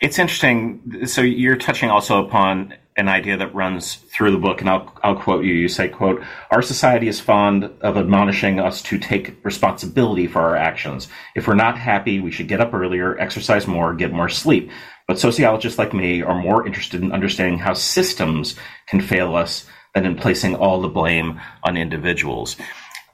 It's 0.00 0.18
interesting. 0.18 1.06
So 1.06 1.22
you're 1.22 1.56
touching 1.56 1.90
also 1.90 2.24
upon 2.24 2.74
an 2.98 3.08
idea 3.08 3.36
that 3.36 3.54
runs 3.54 3.94
through 3.94 4.32
the 4.32 4.38
book, 4.38 4.60
and 4.60 4.68
I'll, 4.68 4.92
I'll 5.04 5.14
quote 5.14 5.44
you. 5.44 5.54
You 5.54 5.68
say, 5.68 5.88
quote, 5.88 6.22
Our 6.50 6.62
society 6.62 7.06
is 7.06 7.20
fond 7.20 7.64
of 7.80 7.96
admonishing 7.96 8.58
us 8.58 8.82
to 8.82 8.98
take 8.98 9.42
responsibility 9.44 10.26
for 10.26 10.40
our 10.40 10.56
actions. 10.56 11.08
If 11.36 11.46
we're 11.46 11.54
not 11.54 11.78
happy, 11.78 12.18
we 12.18 12.32
should 12.32 12.48
get 12.48 12.60
up 12.60 12.74
earlier, 12.74 13.16
exercise 13.18 13.68
more, 13.68 13.94
get 13.94 14.12
more 14.12 14.28
sleep. 14.28 14.70
But 15.06 15.20
sociologists 15.20 15.78
like 15.78 15.94
me 15.94 16.22
are 16.22 16.40
more 16.40 16.66
interested 16.66 17.00
in 17.00 17.12
understanding 17.12 17.58
how 17.58 17.72
systems 17.72 18.56
can 18.88 19.00
fail 19.00 19.36
us 19.36 19.64
than 19.94 20.04
in 20.04 20.16
placing 20.16 20.56
all 20.56 20.80
the 20.80 20.88
blame 20.88 21.40
on 21.62 21.76
individuals 21.76 22.56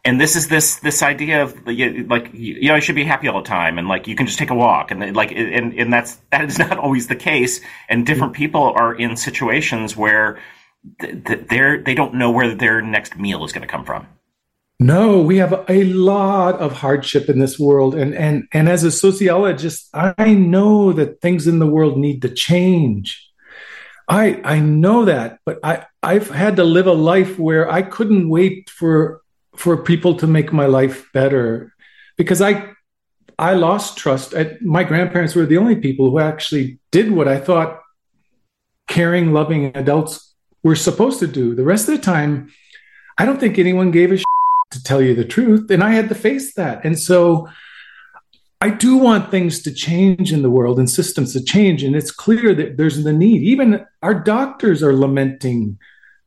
and 0.04 0.20
this 0.20 0.36
is 0.36 0.48
this 0.48 0.76
this 0.76 1.02
idea 1.02 1.42
of 1.42 1.66
like 1.66 2.30
you 2.34 2.68
know 2.68 2.74
you 2.74 2.80
should 2.80 2.94
be 2.94 3.04
happy 3.04 3.26
all 3.26 3.40
the 3.40 3.48
time 3.48 3.78
and 3.78 3.88
like 3.88 4.06
you 4.06 4.14
can 4.14 4.26
just 4.26 4.38
take 4.38 4.50
a 4.50 4.54
walk 4.54 4.90
and 4.90 5.16
like 5.16 5.32
and 5.32 5.72
and 5.72 5.92
that's 5.92 6.16
that 6.30 6.44
is 6.44 6.58
not 6.64 6.78
always 6.78 7.06
the 7.06 7.16
case. 7.16 7.60
And 7.88 8.04
different 8.04 8.34
mm-hmm. 8.34 8.42
people 8.42 8.62
are 8.76 8.94
in 8.94 9.16
situations 9.16 9.96
where 9.96 10.38
they're 10.98 11.82
they 11.82 11.94
don't 11.94 12.14
know 12.14 12.30
where 12.30 12.54
their 12.54 12.82
next 12.82 13.16
meal 13.16 13.44
is 13.44 13.52
going 13.52 13.66
to 13.66 13.68
come 13.68 13.84
from. 13.84 14.06
No 14.78 15.22
we 15.22 15.38
have 15.38 15.64
a 15.68 15.84
lot 15.84 16.56
of 16.56 16.72
hardship 16.72 17.30
in 17.30 17.38
this 17.38 17.58
world. 17.58 17.94
And 17.94 18.14
and 18.14 18.46
and 18.52 18.68
as 18.68 18.84
a 18.84 18.90
sociologist 18.90 19.88
i 19.94 20.34
know 20.34 20.92
that 20.92 21.22
things 21.22 21.46
in 21.46 21.60
the 21.60 21.66
world 21.66 21.96
need 21.96 22.20
to 22.22 22.28
change. 22.28 23.26
I 24.06 24.42
i 24.44 24.58
know 24.60 25.06
that 25.06 25.38
but 25.46 25.60
i 25.64 25.86
i've 26.02 26.28
had 26.28 26.56
to 26.56 26.64
live 26.64 26.86
a 26.86 26.92
life 26.92 27.38
where 27.38 27.70
i 27.70 27.80
couldn't 27.80 28.28
wait 28.28 28.68
for 28.68 29.23
for 29.56 29.76
people 29.76 30.14
to 30.16 30.26
make 30.26 30.52
my 30.52 30.66
life 30.66 31.08
better 31.12 31.72
because 32.16 32.40
I 32.42 32.70
I 33.38 33.54
lost 33.54 33.96
trust. 33.96 34.34
I, 34.34 34.56
my 34.60 34.84
grandparents 34.84 35.34
were 35.34 35.46
the 35.46 35.58
only 35.58 35.76
people 35.76 36.10
who 36.10 36.20
actually 36.20 36.78
did 36.92 37.10
what 37.10 37.26
I 37.26 37.38
thought 37.38 37.80
caring, 38.86 39.32
loving 39.32 39.76
adults 39.76 40.34
were 40.62 40.76
supposed 40.76 41.18
to 41.20 41.26
do. 41.26 41.54
The 41.54 41.64
rest 41.64 41.88
of 41.88 41.96
the 41.96 42.02
time, 42.02 42.52
I 43.18 43.24
don't 43.24 43.40
think 43.40 43.58
anyone 43.58 43.90
gave 43.90 44.12
a 44.12 44.18
to 44.70 44.82
tell 44.82 45.00
you 45.00 45.14
the 45.14 45.24
truth, 45.24 45.70
and 45.70 45.82
I 45.82 45.92
had 45.92 46.08
to 46.08 46.14
face 46.14 46.54
that. 46.54 46.84
And 46.84 46.98
so 46.98 47.48
I 48.60 48.70
do 48.70 48.96
want 48.96 49.30
things 49.30 49.62
to 49.62 49.72
change 49.72 50.32
in 50.32 50.42
the 50.42 50.50
world 50.50 50.78
and 50.78 50.90
systems 50.90 51.32
to 51.32 51.44
change, 51.44 51.82
and 51.82 51.94
it's 51.94 52.10
clear 52.10 52.54
that 52.54 52.76
there's 52.76 53.02
the 53.04 53.12
need. 53.12 53.42
Even 53.42 53.86
our 54.02 54.14
doctors 54.14 54.82
are 54.82 54.94
lamenting 54.94 55.78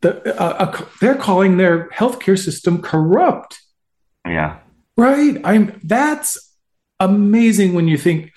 the, 0.01 0.39
uh, 0.39 0.53
uh, 0.59 0.85
they're 1.01 1.15
calling 1.15 1.57
their 1.57 1.89
healthcare 1.89 2.37
system 2.37 2.81
corrupt. 2.81 3.59
Yeah. 4.25 4.59
Right. 4.95 5.39
I'm. 5.43 5.79
That's 5.83 6.55
amazing 6.99 7.73
when 7.73 7.87
you 7.87 7.97
think 7.97 8.33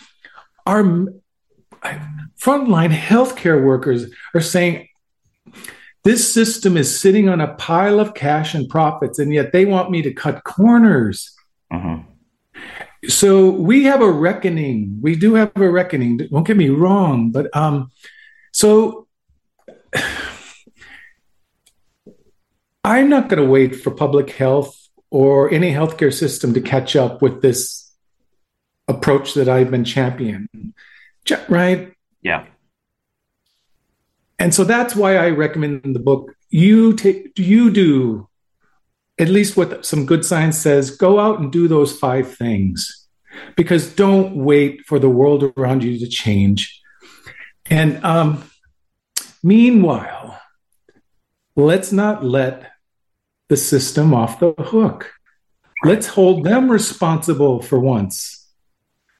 our 0.67 0.83
frontline 2.41 2.95
healthcare 2.95 3.63
workers 3.63 4.11
are 4.35 4.41
saying 4.41 4.89
this 6.05 6.33
system 6.33 6.77
is 6.77 6.99
sitting 6.99 7.29
on 7.29 7.41
a 7.41 7.55
pile 7.55 8.01
of 8.01 8.15
cash 8.15 8.55
and 8.55 8.69
profits, 8.69 9.19
and 9.19 9.33
yet 9.33 9.53
they 9.53 9.65
want 9.65 9.91
me 9.91 10.03
to 10.03 10.13
cut 10.13 10.45
corners. 10.45 11.35
Mm-hmm. 11.73 12.09
So 13.09 13.51
we 13.51 13.85
have 13.85 14.03
a 14.03 14.11
reckoning. 14.11 14.99
We 15.01 15.17
do 15.17 15.35
have 15.35 15.53
a 15.57 15.71
reckoning. 15.71 16.19
Don't 16.19 16.47
get 16.47 16.57
me 16.57 16.69
wrong, 16.69 17.31
but 17.31 17.55
um, 17.57 17.91
so 18.53 19.07
I'm 22.85 23.09
not 23.09 23.29
going 23.29 23.43
to 23.43 23.49
wait 23.49 23.77
for 23.77 23.91
public 23.91 24.31
health 24.31 24.77
or 25.11 25.53
any 25.53 25.73
healthcare 25.73 26.13
system 26.13 26.55
to 26.55 26.61
catch 26.61 26.97
up 26.97 27.21
with 27.21 27.43
this 27.43 27.93
approach 28.89 29.35
that 29.35 29.49
I've 29.49 29.71
been 29.71 29.85
championing. 29.85 30.75
Right? 31.49 31.93
Yeah. 32.23 32.47
And 34.39 34.55
so 34.55 34.65
that's 34.65 34.97
why 34.97 35.17
I 35.17 35.31
recommend 35.31 35.85
in 35.85 35.93
the 35.93 35.99
book 35.99 36.33
you 36.51 36.95
take 36.95 37.39
you 37.39 37.71
do 37.71 38.29
at 39.19 39.29
least 39.29 39.57
what 39.57 39.87
some 39.87 40.05
good 40.05 40.25
science 40.25 40.59
says 40.59 40.91
go 40.91 41.21
out 41.21 41.39
and 41.39 41.53
do 41.53 41.69
those 41.69 41.97
five 41.97 42.35
things 42.37 43.07
because 43.57 43.95
don't 43.95 44.35
wait 44.35 44.81
for 44.87 44.99
the 44.99 45.09
world 45.09 45.45
around 45.57 45.85
you 45.85 45.99
to 45.99 46.09
change 46.09 46.81
and 47.67 48.05
um, 48.05 48.43
meanwhile 49.43 50.41
let's 51.55 51.93
not 51.93 52.25
let 52.25 52.70
the 53.51 53.57
system 53.57 54.15
off 54.15 54.39
the 54.39 54.53
hook. 54.53 55.13
Let's 55.85 56.07
hold 56.07 56.45
them 56.45 56.71
responsible 56.71 57.61
for 57.61 57.81
once. 57.81 58.49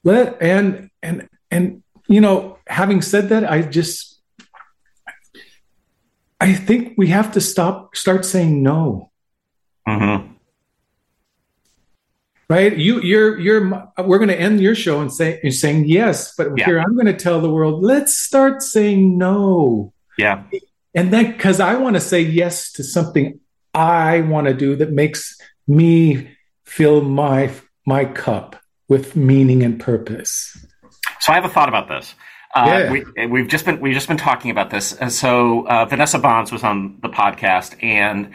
Let 0.03 0.41
and 0.41 0.89
and 1.03 1.27
and 1.51 1.83
you 2.07 2.21
know, 2.21 2.57
having 2.65 3.01
said 3.01 3.29
that, 3.29 3.49
I 3.49 3.61
just 3.61 4.21
I 6.39 6.53
think 6.53 6.93
we 6.97 7.07
have 7.07 7.33
to 7.33 7.41
stop 7.41 7.95
start 7.95 8.23
saying 8.25 8.63
no. 8.63 9.11
Mm-hmm. 9.87 10.31
Right? 12.49 12.75
You 12.77 13.01
you're 13.01 13.37
you're 13.37 13.91
we're 13.97 14.17
going 14.17 14.29
to 14.29 14.39
end 14.39 14.61
your 14.61 14.75
show 14.75 15.01
and 15.01 15.11
say 15.11 15.41
you're 15.43 15.51
saying 15.51 15.85
yes, 15.85 16.33
but 16.37 16.57
yeah. 16.57 16.65
here 16.65 16.79
I'm 16.79 16.95
going 16.95 17.07
to 17.07 17.17
tell 17.17 17.41
the 17.41 17.49
world, 17.49 17.83
let's 17.83 18.15
start 18.15 18.61
saying 18.61 19.17
no. 19.17 19.93
Yeah. 20.17 20.43
And 20.95 21.11
then 21.11 21.33
because 21.33 21.59
I 21.59 21.75
want 21.75 21.95
to 21.97 22.01
say 22.01 22.21
yes 22.21 22.71
to 22.73 22.83
something 22.83 23.41
I 23.73 24.21
want 24.21 24.47
to 24.47 24.53
do 24.53 24.75
that 24.75 24.91
makes 24.91 25.37
me 25.67 26.29
fill 26.65 27.01
my 27.01 27.51
my 27.85 28.05
cup 28.05 28.55
with 28.87 29.15
meaning 29.15 29.63
and 29.63 29.79
purpose. 29.79 30.57
So 31.19 31.31
I 31.31 31.35
have 31.35 31.45
a 31.45 31.49
thought 31.49 31.69
about 31.69 31.87
this. 31.87 32.13
Uh, 32.53 32.65
yeah. 32.67 32.91
we, 32.91 33.27
we've 33.27 33.47
just 33.47 33.65
been 33.65 33.79
we've 33.79 33.93
just 33.93 34.07
been 34.07 34.17
talking 34.17 34.51
about 34.51 34.69
this. 34.69 34.93
And 34.93 35.11
so 35.11 35.67
uh, 35.67 35.85
Vanessa 35.85 36.19
Bohns 36.19 36.51
was 36.51 36.63
on 36.63 36.99
the 37.01 37.09
podcast, 37.09 37.81
and 37.81 38.31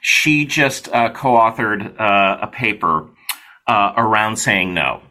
she 0.00 0.46
just 0.46 0.88
uh, 0.88 1.10
co-authored 1.10 2.00
uh, 2.00 2.38
a 2.42 2.46
paper 2.46 3.08
uh, 3.66 3.92
around 3.96 4.36
saying 4.36 4.72
no. 4.72 5.02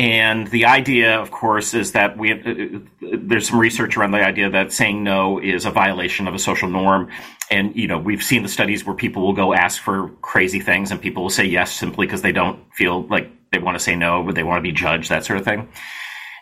And 0.00 0.46
the 0.46 0.64
idea, 0.64 1.20
of 1.20 1.30
course, 1.30 1.74
is 1.74 1.92
that 1.92 2.16
we 2.16 2.30
have, 2.30 2.46
uh, 2.46 2.78
there's 3.00 3.50
some 3.50 3.58
research 3.58 3.98
around 3.98 4.12
the 4.12 4.26
idea 4.26 4.48
that 4.48 4.72
saying 4.72 5.04
no 5.04 5.38
is 5.38 5.66
a 5.66 5.70
violation 5.70 6.26
of 6.26 6.34
a 6.34 6.38
social 6.38 6.70
norm. 6.70 7.10
And, 7.50 7.76
you 7.76 7.86
know, 7.86 7.98
we've 7.98 8.22
seen 8.22 8.42
the 8.42 8.48
studies 8.48 8.86
where 8.86 8.96
people 8.96 9.20
will 9.20 9.34
go 9.34 9.52
ask 9.52 9.82
for 9.82 10.08
crazy 10.22 10.58
things 10.58 10.90
and 10.90 11.02
people 11.02 11.22
will 11.24 11.28
say 11.28 11.44
yes 11.44 11.70
simply 11.70 12.06
because 12.06 12.22
they 12.22 12.32
don't 12.32 12.58
feel 12.74 13.02
like 13.08 13.30
they 13.52 13.58
want 13.58 13.76
to 13.76 13.84
say 13.84 13.94
no, 13.94 14.22
but 14.22 14.34
they 14.34 14.42
want 14.42 14.56
to 14.56 14.62
be 14.62 14.72
judged, 14.72 15.10
that 15.10 15.26
sort 15.26 15.38
of 15.38 15.44
thing. 15.44 15.68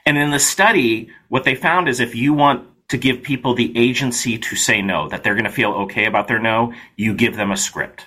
And 0.07 0.17
in 0.17 0.31
the 0.31 0.39
study, 0.39 1.11
what 1.29 1.43
they 1.43 1.57
found 1.57 1.89
is 1.89 1.99
if 1.99 2.15
you 2.15 2.35
want 2.35 2.65
to 2.91 2.97
give 2.97 3.25
people 3.25 3.55
the 3.55 3.77
agency 3.77 4.39
to 4.39 4.55
say 4.55 4.83
no, 4.83 5.09
that 5.09 5.25
they're 5.25 5.35
going 5.35 5.45
to 5.47 5.51
feel 5.51 5.73
okay 5.73 6.05
about 6.05 6.29
their 6.29 6.39
no, 6.39 6.73
you 6.95 7.13
give 7.13 7.35
them 7.35 7.51
a 7.51 7.57
script. 7.57 8.07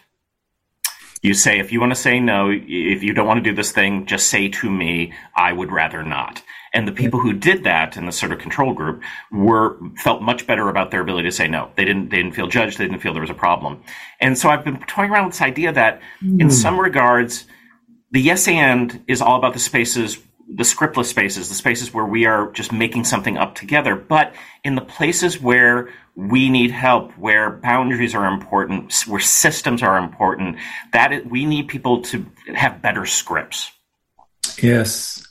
You 1.21 1.33
say, 1.33 1.59
if 1.59 1.71
you 1.71 1.79
want 1.79 1.91
to 1.91 1.95
say 1.95 2.19
no, 2.19 2.49
if 2.49 3.03
you 3.03 3.13
don't 3.13 3.27
want 3.27 3.43
to 3.43 3.49
do 3.49 3.55
this 3.55 3.71
thing, 3.71 4.05
just 4.07 4.27
say 4.27 4.49
to 4.49 4.69
me, 4.71 5.13
I 5.35 5.53
would 5.53 5.71
rather 5.71 6.03
not. 6.03 6.41
And 6.73 6.87
the 6.87 6.91
people 6.91 7.19
who 7.19 7.33
did 7.33 7.63
that 7.65 7.97
in 7.97 8.05
the 8.05 8.11
sort 8.11 8.31
of 8.31 8.39
control 8.39 8.73
group 8.73 9.03
were 9.31 9.77
felt 9.97 10.21
much 10.21 10.47
better 10.47 10.69
about 10.69 10.89
their 10.89 11.01
ability 11.01 11.27
to 11.27 11.31
say 11.31 11.47
no. 11.47 11.69
They 11.75 11.83
didn't 11.83 12.09
they 12.09 12.17
didn't 12.17 12.33
feel 12.33 12.47
judged. 12.47 12.77
They 12.77 12.85
didn't 12.85 13.01
feel 13.01 13.13
there 13.13 13.21
was 13.21 13.29
a 13.29 13.35
problem. 13.35 13.83
And 14.19 14.37
so 14.37 14.49
I've 14.49 14.63
been 14.63 14.79
toying 14.87 15.11
around 15.11 15.25
with 15.25 15.33
this 15.33 15.41
idea 15.41 15.73
that 15.73 16.01
mm. 16.23 16.39
in 16.39 16.47
hmm. 16.47 16.49
some 16.49 16.79
regards, 16.79 17.45
the 18.11 18.21
yes 18.21 18.47
and 18.47 19.03
is 19.07 19.21
all 19.21 19.37
about 19.37 19.53
the 19.53 19.59
spaces 19.59 20.17
the 20.53 20.63
scriptless 20.63 21.09
spaces, 21.09 21.49
the 21.49 21.55
spaces 21.55 21.93
where 21.93 22.05
we 22.05 22.25
are 22.25 22.51
just 22.51 22.71
making 22.71 23.05
something 23.05 23.37
up 23.37 23.55
together. 23.55 23.95
But 23.95 24.33
in 24.63 24.75
the 24.75 24.81
places 24.81 25.41
where 25.41 25.89
we 26.15 26.49
need 26.49 26.71
help, 26.71 27.11
where 27.17 27.51
boundaries 27.51 28.13
are 28.13 28.25
important, 28.25 28.93
where 29.07 29.19
systems 29.19 29.81
are 29.81 29.97
important, 29.97 30.57
that 30.91 31.13
is, 31.13 31.25
we 31.25 31.45
need 31.45 31.67
people 31.67 32.01
to 32.03 32.25
have 32.53 32.81
better 32.81 33.05
scripts. 33.05 33.71
Yes. 34.61 35.25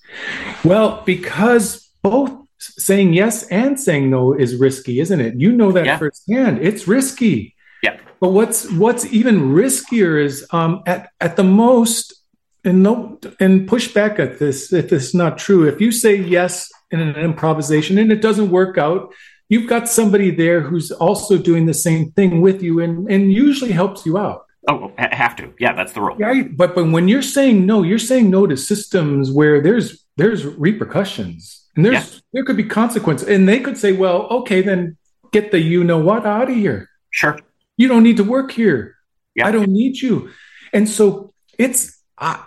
Well, 0.65 1.03
because 1.05 1.91
both 2.03 2.33
saying 2.59 3.13
yes 3.13 3.47
and 3.49 3.79
saying 3.79 4.11
no 4.11 4.33
is 4.33 4.57
risky, 4.57 5.01
isn't 5.01 5.21
it? 5.21 5.35
You 5.37 5.53
know 5.53 5.73
that 5.73 5.87
yeah. 5.87 5.99
firsthand. 5.99 6.59
It's 6.59 6.89
risky. 6.89 7.55
Yeah. 7.83 7.99
But 8.21 8.31
what's 8.31 8.71
what's 8.73 9.07
even 9.07 9.53
riskier 9.53 10.23
is 10.23 10.47
um, 10.51 10.83
at 10.87 11.11
at 11.21 11.37
the 11.37 11.45
most 11.45 12.20
and 12.65 12.83
no 12.83 13.19
and 13.39 13.67
push 13.67 13.93
back 13.93 14.19
at 14.19 14.39
this 14.39 14.73
if 14.73 14.93
it's 14.93 15.15
not 15.15 15.39
true. 15.39 15.69
If 15.69 15.81
you 15.81 15.93
say 15.93 16.17
yes 16.17 16.71
in 16.91 17.01
an 17.01 17.17
improvisation 17.17 17.99
and 17.99 18.11
it 18.13 18.21
doesn't 18.21 18.51
work 18.51 18.79
out 18.79 19.13
you've 19.51 19.69
got 19.69 19.89
somebody 19.89 20.31
there 20.31 20.63
who's 20.63 20.91
also 20.91 21.37
doing 21.37 21.67
the 21.67 21.75
same 21.75 22.13
thing 22.13 22.41
with 22.41 22.63
you 22.63 22.81
and 22.81 23.11
and 23.11 23.31
usually 23.31 23.73
helps 23.73 24.07
you 24.07 24.17
out. 24.17 24.47
Oh 24.69 24.93
have 24.97 25.37
to. 25.37 25.53
Yeah 25.59 25.75
that's 25.75 25.93
the 25.93 26.01
rule. 26.01 26.17
Right. 26.17 26.57
But 26.57 26.75
but 26.75 26.91
when 26.91 27.09
you're 27.09 27.21
saying 27.37 27.67
no 27.67 27.83
you're 27.83 27.99
saying 27.99 28.31
no 28.31 28.47
to 28.47 28.57
systems 28.57 29.31
where 29.31 29.61
there's 29.61 30.03
there's 30.17 30.47
repercussions 30.47 31.69
and 31.77 31.85
there's 31.85 32.15
yeah. 32.15 32.21
there 32.33 32.45
could 32.45 32.57
be 32.57 32.65
consequences. 32.65 33.29
And 33.29 33.47
they 33.47 33.61
could 33.61 33.77
say 33.77 33.93
well 33.93 34.23
okay 34.39 34.63
then 34.63 34.97
get 35.33 35.51
the 35.51 35.61
you 35.61 35.85
know 35.85 35.99
what 35.99 36.25
out 36.25 36.49
of 36.49 36.57
here. 36.57 36.89
Sure. 37.11 37.39
You 37.77 37.89
don't 37.89 38.05
need 38.05 38.17
to 38.17 38.25
work 38.25 38.53
here. 38.53 38.97
Yeah. 39.35 39.47
i 39.47 39.53
don't 39.53 39.71
need 39.71 40.01
you. 40.01 40.31
And 40.73 40.89
so 40.89 41.33
it's 41.59 41.99
I, 42.19 42.45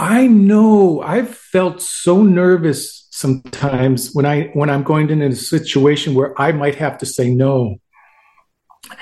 I 0.00 0.26
know 0.28 1.02
I've 1.02 1.36
felt 1.36 1.82
so 1.82 2.22
nervous 2.22 3.06
sometimes 3.10 4.12
when 4.14 4.24
I 4.24 4.44
when 4.54 4.70
I'm 4.70 4.82
going 4.82 5.10
into 5.10 5.26
a 5.26 5.34
situation 5.34 6.14
where 6.14 6.32
I 6.40 6.52
might 6.52 6.76
have 6.76 6.96
to 6.98 7.06
say 7.06 7.30
no. 7.30 7.76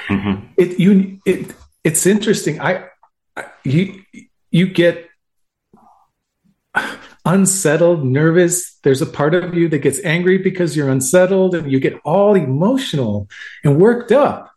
mm-hmm. 0.08 0.44
it 0.56 0.80
you 0.80 1.20
it 1.24 1.54
it's 1.84 2.04
interesting. 2.04 2.60
I 2.60 2.86
you 3.62 4.02
you 4.50 4.66
get 4.66 5.08
unsettled, 7.24 8.04
nervous. 8.04 8.76
There's 8.82 9.00
a 9.00 9.06
part 9.06 9.36
of 9.36 9.54
you 9.54 9.68
that 9.68 9.78
gets 9.78 10.00
angry 10.04 10.38
because 10.38 10.76
you're 10.76 10.90
unsettled, 10.90 11.54
and 11.54 11.70
you 11.70 11.78
get 11.78 11.94
all 12.04 12.34
emotional 12.34 13.28
and 13.62 13.80
worked 13.80 14.10
up. 14.10 14.50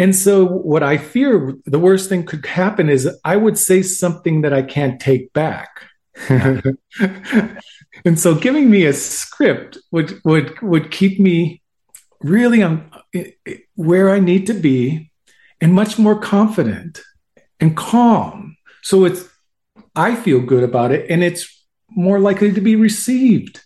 And 0.00 0.16
so, 0.16 0.46
what 0.46 0.82
I 0.82 0.96
fear 0.96 1.54
the 1.66 1.78
worst 1.78 2.08
thing 2.08 2.24
could 2.24 2.46
happen 2.46 2.88
is 2.88 3.06
I 3.22 3.36
would 3.36 3.58
say 3.58 3.82
something 3.82 4.40
that 4.40 4.52
I 4.54 4.62
can't 4.62 4.98
take 4.98 5.30
back. 5.34 5.68
and 6.30 7.58
so, 8.16 8.34
giving 8.34 8.70
me 8.70 8.86
a 8.86 8.94
script 8.94 9.76
would 9.92 10.18
would 10.24 10.58
would 10.62 10.90
keep 10.90 11.20
me 11.20 11.60
really 12.20 12.62
on 12.62 12.90
where 13.74 14.08
I 14.08 14.20
need 14.20 14.46
to 14.46 14.54
be, 14.54 15.10
and 15.60 15.74
much 15.74 15.98
more 15.98 16.18
confident 16.18 17.02
and 17.60 17.76
calm. 17.76 18.56
So 18.82 19.04
it's 19.04 19.28
I 19.94 20.16
feel 20.16 20.40
good 20.40 20.64
about 20.64 20.92
it, 20.92 21.10
and 21.10 21.22
it's 21.22 21.46
more 21.90 22.20
likely 22.20 22.54
to 22.54 22.60
be 22.62 22.74
received. 22.74 23.60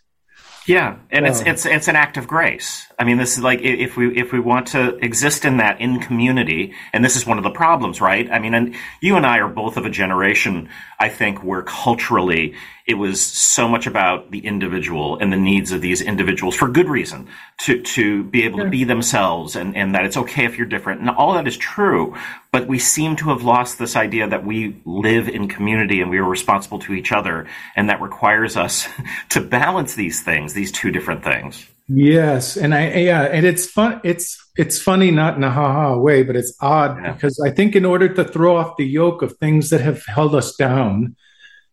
Yeah, 0.66 0.96
and 1.10 1.26
it's 1.26 1.42
oh. 1.42 1.44
it's 1.46 1.66
it's 1.66 1.88
an 1.88 1.96
act 1.96 2.16
of 2.16 2.26
grace. 2.26 2.86
I 2.98 3.04
mean, 3.04 3.18
this 3.18 3.36
is 3.36 3.42
like 3.42 3.60
if 3.60 3.96
we 3.96 4.16
if 4.16 4.32
we 4.32 4.40
want 4.40 4.68
to 4.68 4.96
exist 4.96 5.44
in 5.44 5.58
that 5.58 5.80
in 5.80 6.00
community, 6.00 6.72
and 6.92 7.04
this 7.04 7.16
is 7.16 7.26
one 7.26 7.36
of 7.36 7.44
the 7.44 7.50
problems, 7.50 8.00
right? 8.00 8.30
I 8.30 8.38
mean, 8.38 8.54
and 8.54 8.74
you 9.00 9.16
and 9.16 9.26
I 9.26 9.40
are 9.40 9.48
both 9.48 9.76
of 9.76 9.84
a 9.84 9.90
generation, 9.90 10.70
I 10.98 11.10
think, 11.10 11.44
where 11.44 11.62
culturally 11.62 12.54
it 12.86 12.94
was 12.94 13.24
so 13.24 13.66
much 13.66 13.86
about 13.86 14.30
the 14.30 14.40
individual 14.40 15.16
and 15.18 15.32
the 15.32 15.38
needs 15.38 15.72
of 15.72 15.80
these 15.80 16.02
individuals 16.02 16.54
for 16.54 16.68
good 16.68 16.88
reason 16.88 17.28
to 17.62 17.80
to 17.80 18.24
be 18.24 18.42
able 18.44 18.58
to 18.58 18.68
be 18.68 18.84
themselves, 18.84 19.56
and 19.56 19.74
and 19.74 19.94
that 19.94 20.04
it's 20.04 20.18
okay 20.18 20.44
if 20.44 20.58
you're 20.58 20.66
different, 20.66 21.00
and 21.00 21.08
all 21.08 21.32
that 21.32 21.46
is 21.46 21.56
true. 21.56 22.14
But 22.52 22.66
we 22.66 22.78
seem 22.78 23.16
to 23.16 23.30
have 23.30 23.42
lost 23.42 23.78
this 23.78 23.96
idea 23.96 24.28
that 24.28 24.44
we 24.44 24.80
live 24.84 25.28
in 25.28 25.48
community 25.48 26.00
and 26.00 26.10
we 26.10 26.18
are 26.18 26.28
responsible 26.28 26.78
to 26.80 26.92
each 26.92 27.10
other, 27.10 27.46
and 27.74 27.88
that 27.88 28.02
requires 28.02 28.56
us 28.56 28.86
to 29.30 29.40
balance 29.40 29.94
these 29.94 30.22
things, 30.22 30.52
these 30.52 30.70
two 30.70 30.90
different 30.90 31.24
things. 31.24 31.66
Yes, 31.88 32.56
and 32.56 32.74
I 32.74 32.92
yeah, 32.92 33.22
and 33.22 33.46
it's 33.46 33.66
fun. 33.66 34.00
It's 34.04 34.42
it's 34.56 34.80
funny, 34.80 35.10
not 35.10 35.36
in 35.36 35.44
a 35.44 35.50
ha 35.50 35.72
ha 35.72 35.96
way, 35.96 36.22
but 36.22 36.36
it's 36.36 36.54
odd 36.60 36.98
yeah. 37.02 37.12
because 37.12 37.40
I 37.40 37.50
think 37.50 37.74
in 37.76 37.86
order 37.86 38.12
to 38.12 38.24
throw 38.24 38.56
off 38.56 38.76
the 38.76 38.86
yoke 38.86 39.22
of 39.22 39.38
things 39.38 39.70
that 39.70 39.80
have 39.80 40.04
held 40.04 40.34
us 40.34 40.54
down, 40.54 41.16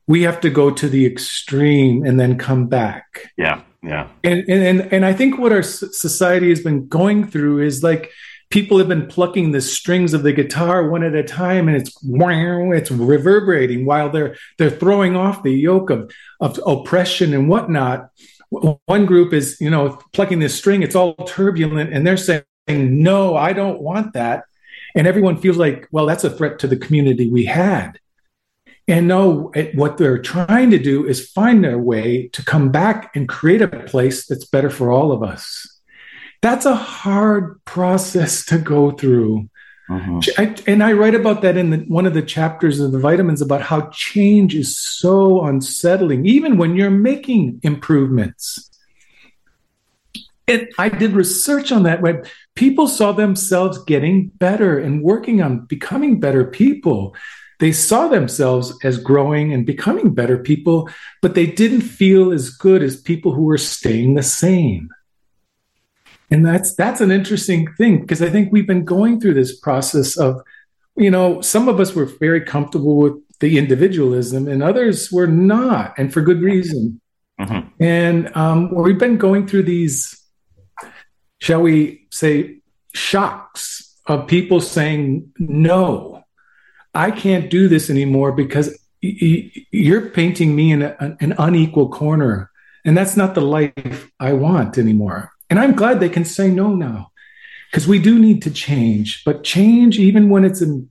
we 0.08 0.24
have 0.24 0.42
to 0.42 0.50
go 0.50 0.72
to 0.72 0.90
the 0.90 1.06
extreme 1.06 2.06
and 2.06 2.20
then 2.20 2.38
come 2.38 2.68
back. 2.68 3.32
Yeah, 3.38 3.62
yeah. 3.84 4.10
And 4.24 4.44
and 4.50 4.94
and 4.94 5.06
I 5.06 5.14
think 5.14 5.38
what 5.38 5.52
our 5.52 5.64
society 5.64 6.50
has 6.50 6.62
been 6.62 6.88
going 6.88 7.28
through 7.28 7.60
is 7.60 7.84
like 7.84 8.12
people 8.52 8.78
have 8.78 8.90
been 8.90 9.08
plucking 9.08 9.52
the 9.52 9.62
strings 9.62 10.14
of 10.14 10.24
the 10.24 10.34
guitar 10.34 10.90
one 10.90 11.04
at 11.04 11.16
a 11.16 11.24
time 11.24 11.68
and 11.68 11.78
it's 11.78 11.98
it's 12.04 12.92
reverberating 12.92 13.86
while 13.86 14.10
they're 14.10 14.36
they're 14.58 14.70
throwing 14.70 15.16
off 15.16 15.42
the 15.42 15.52
yoke 15.52 15.90
of 15.90 16.12
of 16.40 16.60
oppression 16.68 17.34
and 17.34 17.50
whatnot 17.50 18.10
one 18.50 19.06
group 19.06 19.34
is 19.34 19.58
you 19.60 19.70
know 19.70 19.98
plucking 20.14 20.40
this 20.40 20.56
string 20.56 20.84
it's 20.84 20.96
all 20.96 21.16
turbulent 21.26 21.92
and 21.92 22.06
they're 22.06 22.18
saying 22.18 22.44
no 22.68 23.36
i 23.36 23.54
don't 23.54 23.82
want 23.82 24.14
that 24.14 24.44
and 24.94 25.08
everyone 25.08 25.38
feels 25.38 25.58
like 25.58 25.88
well 25.92 26.06
that's 26.06 26.26
a 26.26 26.30
threat 26.30 26.60
to 26.60 26.68
the 26.68 26.76
community 26.76 27.30
we 27.30 27.46
had 27.46 27.98
and 28.88 29.08
no 29.08 29.52
what 29.74 29.98
they're 29.98 30.22
trying 30.22 30.72
to 30.72 30.80
do 30.80 31.06
is 31.06 31.30
find 31.30 31.64
their 31.64 31.80
way 31.80 32.28
to 32.30 32.44
come 32.44 32.72
back 32.72 33.16
and 33.16 33.30
create 33.30 33.62
a 33.62 33.68
place 33.68 34.26
that's 34.26 34.46
better 34.46 34.70
for 34.70 34.92
all 34.92 35.12
of 35.12 35.24
us 35.24 35.80
that's 36.42 36.66
a 36.66 36.76
hard 36.76 37.64
process 37.66 38.46
to 38.46 38.58
go 38.58 38.92
through 38.92 39.48
Mm-hmm. 39.92 40.42
I, 40.42 40.56
and 40.72 40.82
I 40.82 40.94
write 40.94 41.16
about 41.16 41.42
that 41.42 41.58
in 41.58 41.70
the, 41.72 41.78
one 41.80 42.06
of 42.06 42.14
the 42.14 42.22
chapters 42.22 42.80
of 42.80 42.94
the 42.94 43.00
vitamins 43.00 43.42
about 43.42 43.62
how 43.62 43.90
change 43.92 44.56
is 44.56 44.80
so 44.80 45.44
unsettling, 45.44 46.26
even 46.26 46.58
when 46.58 46.76
you're 46.76 46.90
making 46.90 47.60
improvements. 47.62 48.70
And 50.48 50.70
I 50.78 50.88
did 50.88 51.12
research 51.12 51.74
on 51.74 51.84
that 51.84 52.02
when 52.02 52.24
people 52.56 52.88
saw 52.88 53.12
themselves 53.12 53.84
getting 53.84 54.28
better 54.28 54.80
and 54.80 55.04
working 55.04 55.42
on 55.42 55.66
becoming 55.66 56.22
better 56.22 56.46
people. 56.46 57.16
They 57.62 57.72
saw 57.72 58.08
themselves 58.08 58.74
as 58.84 58.98
growing 58.98 59.54
and 59.54 59.68
becoming 59.68 60.16
better 60.16 60.40
people, 60.40 60.90
but 61.22 61.36
they 61.36 61.46
didn't 61.46 61.82
feel 61.82 62.32
as 62.32 62.50
good 62.50 62.82
as 62.82 63.00
people 63.00 63.34
who 63.34 63.44
were 63.44 63.60
staying 63.60 64.16
the 64.16 64.24
same. 64.24 64.90
And 66.32 66.44
that's 66.44 66.74
that's 66.74 67.02
an 67.02 67.12
interesting 67.12 67.72
thing 67.74 68.00
because 68.00 68.22
i 68.22 68.30
think 68.30 68.52
we've 68.52 68.66
been 68.66 68.86
going 68.86 69.20
through 69.20 69.34
this 69.34 69.60
process 69.60 70.18
of 70.18 70.42
you 70.96 71.12
know 71.12 71.42
some 71.42 71.68
of 71.68 71.80
us 71.82 71.94
were 71.94 72.06
very 72.06 72.40
comfortable 72.40 72.96
with 72.96 73.14
the 73.42 73.58
individualism 73.58 74.48
and 74.48 74.64
others 74.64 75.12
were 75.12 75.28
not 75.28 75.94
and 75.98 76.12
for 76.14 76.22
good 76.22 76.42
reason. 76.42 77.00
Mm-hmm. 77.40 77.84
and 77.84 78.36
um, 78.38 78.74
we've 78.74 78.98
been 78.98 79.18
going 79.18 79.46
through 79.46 79.64
these 79.64 80.24
shall 81.40 81.62
we 81.62 82.08
say 82.12 82.62
shocks 82.94 83.98
of 84.06 84.28
people 84.28 84.62
saying 84.62 85.32
no 85.38 86.21
i 86.94 87.12
can't 87.12 87.50
do 87.50 87.68
this 87.68 87.90
anymore 87.90 88.32
because 88.32 88.78
you're 89.02 90.10
painting 90.10 90.56
me 90.56 90.72
in 90.72 90.82
a, 90.84 91.18
an 91.20 91.34
unequal 91.40 91.90
corner 91.90 92.52
and 92.86 92.98
that's 92.98 93.18
not 93.18 93.36
the 93.36 93.42
life 93.42 94.12
i 94.20 94.32
want 94.34 94.78
anymore 94.78 95.32
and 95.52 95.60
I'm 95.60 95.74
glad 95.74 96.00
they 96.00 96.08
can 96.08 96.24
say 96.24 96.50
no 96.50 96.74
now 96.74 97.12
because 97.70 97.86
we 97.86 98.00
do 98.00 98.18
need 98.18 98.42
to 98.44 98.52
change, 98.52 99.22
but 99.26 99.44
change, 99.44 100.00
even 100.00 100.30
when 100.30 100.46
it's 100.46 100.62
an, 100.62 100.90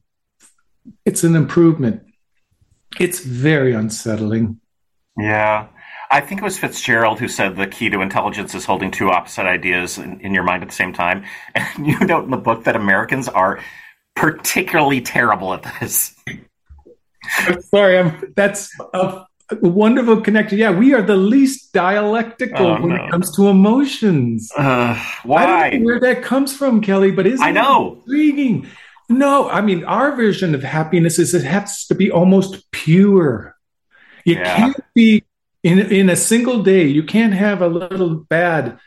it's 1.07 1.25
an 1.25 1.35
improvement, 1.35 2.03
it's 3.01 3.21
very 3.21 3.73
unsettling. 3.73 4.61
Yeah. 5.17 5.69
I 6.11 6.21
think 6.21 6.43
it 6.43 6.45
was 6.45 6.59
Fitzgerald 6.59 7.21
who 7.21 7.29
said 7.29 7.57
the 7.57 7.67
key 7.67 7.89
to 7.89 8.03
intelligence 8.03 8.55
is 8.55 8.67
holding 8.67 8.91
two 8.91 9.11
opposite 9.11 9.47
ideas 9.47 9.97
in, 9.97 10.21
in 10.21 10.35
your 10.35 10.43
mind 10.43 10.63
at 10.63 10.69
the 10.69 10.75
same 10.75 10.93
time. 10.93 11.25
And 11.55 11.87
you 11.87 11.99
note 12.01 12.25
in 12.25 12.31
the 12.31 12.37
book 12.37 12.65
that 12.65 12.77
Americans 12.77 13.29
are 13.29 13.61
particularly 14.21 15.01
terrible 15.01 15.55
at 15.55 15.63
this. 15.81 16.15
I'm 17.39 17.63
sorry, 17.63 17.99
I'm, 17.99 18.33
that's 18.37 18.71
a 18.93 19.25
wonderful 19.63 20.21
connection. 20.21 20.59
Yeah, 20.59 20.73
we 20.73 20.93
are 20.95 21.01
the 21.01 21.17
least 21.17 21.73
dialectical 21.73 22.67
oh, 22.67 22.81
when 22.81 22.91
no. 22.91 22.97
it 22.97 23.11
comes 23.11 23.35
to 23.37 23.49
emotions. 23.49 24.53
Uh, 24.57 25.03
why? 25.25 25.45
I 25.45 25.71
don't 25.71 25.81
know 25.81 25.87
where 25.87 26.01
that 26.01 26.23
comes 26.23 26.55
from, 26.55 26.83
Kelly, 26.83 27.11
but 27.11 27.27
isn't 27.27 27.45
I 27.45 27.51
know. 27.51 28.03
intriguing? 28.07 28.67
No, 29.09 29.49
I 29.49 29.61
mean, 29.61 29.85
our 29.85 30.15
version 30.15 30.55
of 30.55 30.63
happiness 30.63 31.19
is 31.19 31.35
it 31.35 31.45
has 31.45 31.87
to 31.87 31.95
be 31.95 32.11
almost 32.11 32.71
pure. 32.73 33.57
You 34.25 34.35
yeah. 34.35 34.57
can't 34.57 34.85
be 34.95 35.25
in 35.63 35.79
in 35.79 36.11
a 36.11 36.17
single 36.17 36.63
day. 36.63 36.87
You 36.87 37.03
can't 37.03 37.33
have 37.33 37.63
a 37.63 37.69
little 37.69 38.17
bad 38.17 38.79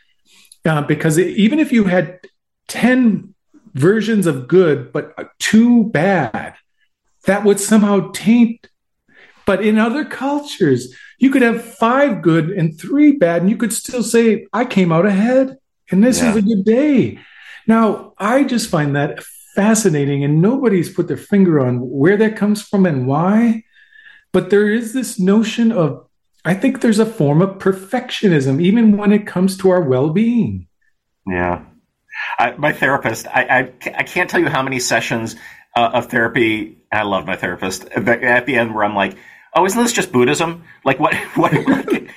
uh, 0.64 0.82
because 0.82 1.18
it, 1.18 1.36
even 1.36 1.58
if 1.58 1.72
you 1.72 1.84
had 1.84 2.20
ten 2.68 3.33
versions 3.74 4.26
of 4.26 4.48
good 4.48 4.92
but 4.92 5.14
too 5.38 5.84
bad, 5.84 6.54
that 7.26 7.44
would 7.44 7.60
somehow 7.60 8.10
taint 8.12 8.68
but 9.46 9.64
in 9.64 9.78
other 9.78 10.04
cultures, 10.04 10.94
you 11.18 11.30
could 11.30 11.42
have 11.42 11.64
five 11.64 12.22
good 12.22 12.50
and 12.50 12.78
three 12.78 13.12
bad, 13.12 13.42
and 13.42 13.50
you 13.50 13.56
could 13.56 13.72
still 13.72 14.02
say, 14.02 14.46
I 14.52 14.64
came 14.64 14.92
out 14.92 15.06
ahead, 15.06 15.58
and 15.90 16.02
this 16.02 16.22
yeah. 16.22 16.30
is 16.30 16.36
a 16.36 16.42
good 16.42 16.64
day. 16.64 17.18
Now, 17.66 18.14
I 18.18 18.44
just 18.44 18.70
find 18.70 18.96
that 18.96 19.22
fascinating, 19.54 20.24
and 20.24 20.40
nobody's 20.40 20.92
put 20.92 21.08
their 21.08 21.16
finger 21.16 21.60
on 21.60 21.78
where 21.78 22.16
that 22.16 22.36
comes 22.36 22.62
from 22.62 22.86
and 22.86 23.06
why. 23.06 23.64
But 24.32 24.50
there 24.50 24.68
is 24.68 24.92
this 24.92 25.20
notion 25.20 25.70
of, 25.70 26.06
I 26.44 26.54
think 26.54 26.80
there's 26.80 26.98
a 26.98 27.06
form 27.06 27.40
of 27.40 27.58
perfectionism, 27.58 28.60
even 28.60 28.96
when 28.96 29.12
it 29.12 29.26
comes 29.26 29.56
to 29.58 29.70
our 29.70 29.82
well 29.82 30.10
being. 30.10 30.66
Yeah. 31.26 31.64
I, 32.38 32.52
my 32.56 32.72
therapist, 32.72 33.26
I, 33.26 33.42
I, 33.42 33.90
I, 33.98 34.02
can't 34.02 34.28
tell 34.28 34.40
you 34.40 34.48
how 34.48 34.62
many 34.62 34.80
sessions 34.80 35.36
uh, 35.76 35.90
of 35.94 36.06
therapy, 36.06 36.78
I 36.92 37.02
love 37.02 37.26
my 37.26 37.36
therapist, 37.36 37.84
at 37.84 38.46
the 38.46 38.56
end 38.56 38.74
where 38.74 38.84
I'm 38.84 38.94
like, 38.94 39.16
oh, 39.54 39.64
isn't 39.64 39.80
this 39.80 39.92
just 39.92 40.12
Buddhism? 40.12 40.64
Like 40.84 40.98
what? 40.98 41.14
What? 41.36 41.52
like, 41.52 42.10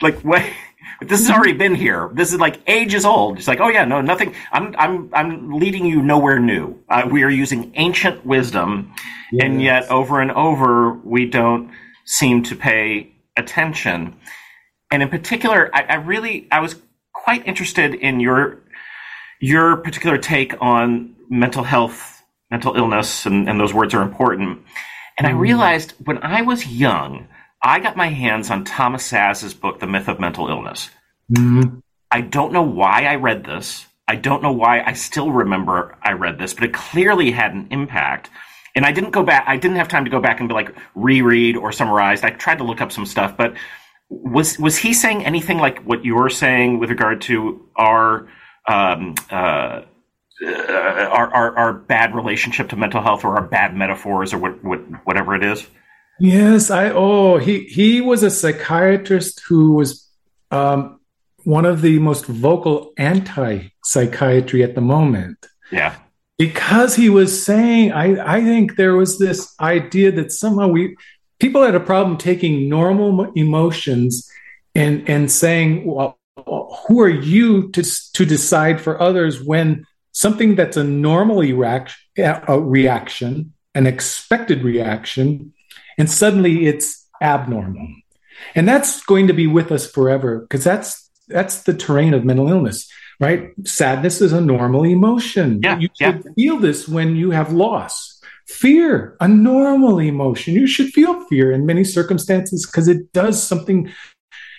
like 0.00 0.20
what? 0.20 0.42
This 1.00 1.26
has 1.26 1.30
already 1.30 1.52
been 1.52 1.74
here. 1.74 2.10
This 2.12 2.32
is 2.32 2.38
like 2.38 2.60
ages 2.66 3.04
old. 3.04 3.38
It's 3.38 3.48
like, 3.48 3.60
oh 3.60 3.68
yeah, 3.68 3.84
no, 3.84 4.00
nothing. 4.00 4.34
I'm, 4.52 4.74
I'm, 4.78 5.10
I'm 5.12 5.52
leading 5.52 5.84
you 5.84 6.02
nowhere 6.02 6.38
new. 6.38 6.78
Uh, 6.88 7.08
we 7.10 7.24
are 7.24 7.30
using 7.30 7.72
ancient 7.74 8.24
wisdom, 8.24 8.94
yes. 9.32 9.44
and 9.44 9.60
yet 9.60 9.90
over 9.90 10.20
and 10.20 10.30
over 10.30 10.92
we 10.92 11.26
don't 11.26 11.72
seem 12.04 12.42
to 12.44 12.56
pay 12.56 13.12
attention. 13.36 14.16
And 14.90 15.02
in 15.02 15.08
particular, 15.08 15.70
I, 15.74 15.82
I 15.82 15.94
really, 15.94 16.46
I 16.52 16.60
was 16.60 16.76
quite 17.12 17.46
interested 17.46 17.94
in 17.94 18.20
your, 18.20 18.60
your 19.42 19.76
particular 19.78 20.18
take 20.18 20.54
on 20.62 21.16
mental 21.28 21.64
health, 21.64 22.22
mental 22.50 22.76
illness, 22.76 23.26
and, 23.26 23.48
and 23.48 23.58
those 23.58 23.74
words 23.74 23.92
are 23.92 24.00
important. 24.00 24.62
And 25.18 25.26
I 25.26 25.32
mm. 25.32 25.40
realized 25.40 25.94
when 26.04 26.18
I 26.18 26.42
was 26.42 26.64
young, 26.66 27.26
I 27.60 27.80
got 27.80 27.96
my 27.96 28.06
hands 28.06 28.50
on 28.50 28.64
Thomas 28.64 29.10
Szasz 29.10 29.58
book, 29.60 29.80
The 29.80 29.88
Myth 29.88 30.06
of 30.06 30.20
Mental 30.20 30.48
Illness. 30.48 30.90
Mm. 31.32 31.82
I 32.12 32.20
don't 32.20 32.52
know 32.52 32.62
why 32.62 33.06
I 33.06 33.16
read 33.16 33.44
this. 33.44 33.84
I 34.06 34.14
don't 34.14 34.44
know 34.44 34.52
why 34.52 34.80
I 34.80 34.92
still 34.92 35.32
remember 35.32 35.96
I 36.02 36.12
read 36.12 36.38
this, 36.38 36.54
but 36.54 36.62
it 36.62 36.72
clearly 36.72 37.32
had 37.32 37.52
an 37.52 37.66
impact. 37.72 38.30
And 38.76 38.86
I 38.86 38.92
didn't 38.92 39.10
go 39.10 39.24
back. 39.24 39.44
I 39.48 39.56
didn't 39.56 39.76
have 39.76 39.88
time 39.88 40.04
to 40.04 40.10
go 40.10 40.20
back 40.20 40.38
and 40.38 40.48
be 40.48 40.54
like 40.54 40.72
reread 40.94 41.56
or 41.56 41.72
summarized. 41.72 42.24
I 42.24 42.30
tried 42.30 42.58
to 42.58 42.64
look 42.64 42.80
up 42.80 42.92
some 42.92 43.06
stuff, 43.06 43.36
but 43.36 43.54
was 44.08 44.56
was 44.58 44.78
he 44.78 44.94
saying 44.94 45.24
anything 45.24 45.58
like 45.58 45.80
what 45.80 46.04
you're 46.04 46.30
saying 46.30 46.78
with 46.78 46.90
regard 46.90 47.22
to 47.22 47.68
our 47.76 48.28
um, 48.68 49.14
uh, 49.30 49.82
our, 50.44 51.34
our, 51.34 51.56
our 51.56 51.72
bad 51.72 52.14
relationship 52.14 52.68
to 52.70 52.76
mental 52.76 53.00
health 53.00 53.24
or 53.24 53.36
our 53.36 53.46
bad 53.46 53.76
metaphors 53.76 54.32
or 54.32 54.38
what, 54.38 54.62
what 54.64 54.80
whatever 55.04 55.34
it 55.34 55.44
is? 55.44 55.66
Yes, 56.18 56.70
I 56.70 56.90
oh 56.90 57.38
he 57.38 57.64
he 57.64 58.00
was 58.00 58.22
a 58.22 58.30
psychiatrist 58.30 59.42
who 59.48 59.74
was 59.74 60.08
um, 60.50 61.00
one 61.44 61.64
of 61.64 61.82
the 61.82 61.98
most 61.98 62.26
vocal 62.26 62.92
anti-psychiatry 62.98 64.62
at 64.62 64.74
the 64.74 64.80
moment. 64.80 65.46
Yeah. 65.70 65.96
Because 66.38 66.96
he 66.96 67.08
was 67.08 67.44
saying, 67.44 67.92
I, 67.92 68.36
I 68.36 68.40
think 68.40 68.76
there 68.76 68.96
was 68.96 69.18
this 69.18 69.54
idea 69.60 70.12
that 70.12 70.32
somehow 70.32 70.68
we 70.68 70.96
people 71.38 71.62
had 71.62 71.74
a 71.74 71.80
problem 71.80 72.16
taking 72.16 72.68
normal 72.68 73.32
emotions 73.32 74.30
and 74.74 75.08
and 75.08 75.30
saying, 75.30 75.84
well, 75.86 76.18
who 76.86 77.00
are 77.00 77.08
you 77.08 77.70
to 77.70 77.82
to 78.12 78.24
decide 78.24 78.80
for 78.80 79.00
others 79.00 79.42
when 79.42 79.86
something 80.12 80.54
that's 80.54 80.76
a 80.76 80.84
normal 80.84 81.40
reaction, 81.40 81.96
a 82.16 82.60
reaction, 82.60 83.52
an 83.74 83.86
expected 83.86 84.62
reaction, 84.62 85.52
and 85.98 86.10
suddenly 86.10 86.66
it's 86.66 87.08
abnormal. 87.20 87.88
And 88.54 88.68
that's 88.68 89.02
going 89.04 89.28
to 89.28 89.32
be 89.32 89.46
with 89.46 89.72
us 89.72 89.90
forever 89.90 90.40
because 90.40 90.64
that's 90.64 91.10
that's 91.28 91.62
the 91.62 91.74
terrain 91.74 92.14
of 92.14 92.24
mental 92.24 92.48
illness, 92.48 92.90
right? 93.20 93.50
Sadness 93.64 94.20
is 94.20 94.32
a 94.32 94.40
normal 94.40 94.84
emotion. 94.84 95.60
Yeah, 95.62 95.78
you 95.78 95.88
yeah. 95.98 96.12
should 96.12 96.34
feel 96.34 96.58
this 96.58 96.88
when 96.88 97.16
you 97.16 97.30
have 97.30 97.52
loss. 97.52 98.20
Fear, 98.46 99.16
a 99.20 99.28
normal 99.28 99.98
emotion. 99.98 100.54
You 100.54 100.66
should 100.66 100.92
feel 100.92 101.24
fear 101.28 101.52
in 101.52 101.64
many 101.64 101.84
circumstances 101.84 102.66
because 102.66 102.88
it 102.88 103.12
does 103.12 103.42
something, 103.42 103.90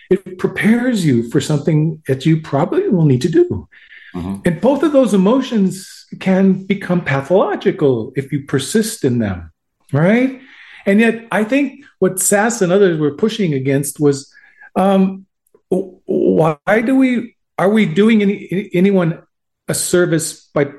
it 0.09 0.37
prepares 0.37 1.05
you 1.05 1.29
for 1.29 1.41
something 1.41 2.01
that 2.07 2.25
you 2.25 2.41
probably 2.41 2.87
will 2.89 3.05
need 3.05 3.21
to 3.21 3.29
do. 3.29 3.67
Mm-hmm. 4.13 4.41
And 4.45 4.61
both 4.61 4.83
of 4.83 4.91
those 4.91 5.13
emotions 5.13 6.05
can 6.19 6.65
become 6.65 7.03
pathological 7.03 8.13
if 8.15 8.31
you 8.31 8.45
persist 8.45 9.03
in 9.03 9.19
them, 9.19 9.51
right? 9.91 10.39
And 10.85 10.99
yet, 10.99 11.27
I 11.31 11.43
think 11.43 11.85
what 11.99 12.15
Szasz 12.15 12.61
and 12.61 12.71
others 12.71 12.99
were 12.99 13.15
pushing 13.15 13.53
against 13.53 13.99
was 13.99 14.31
um, 14.75 15.25
why 15.69 16.81
do 16.81 16.95
we 16.95 17.35
are 17.57 17.69
we 17.69 17.85
doing 17.85 18.21
any, 18.21 18.69
anyone 18.73 19.23
a 19.67 19.73
service 19.73 20.45
by 20.53 20.71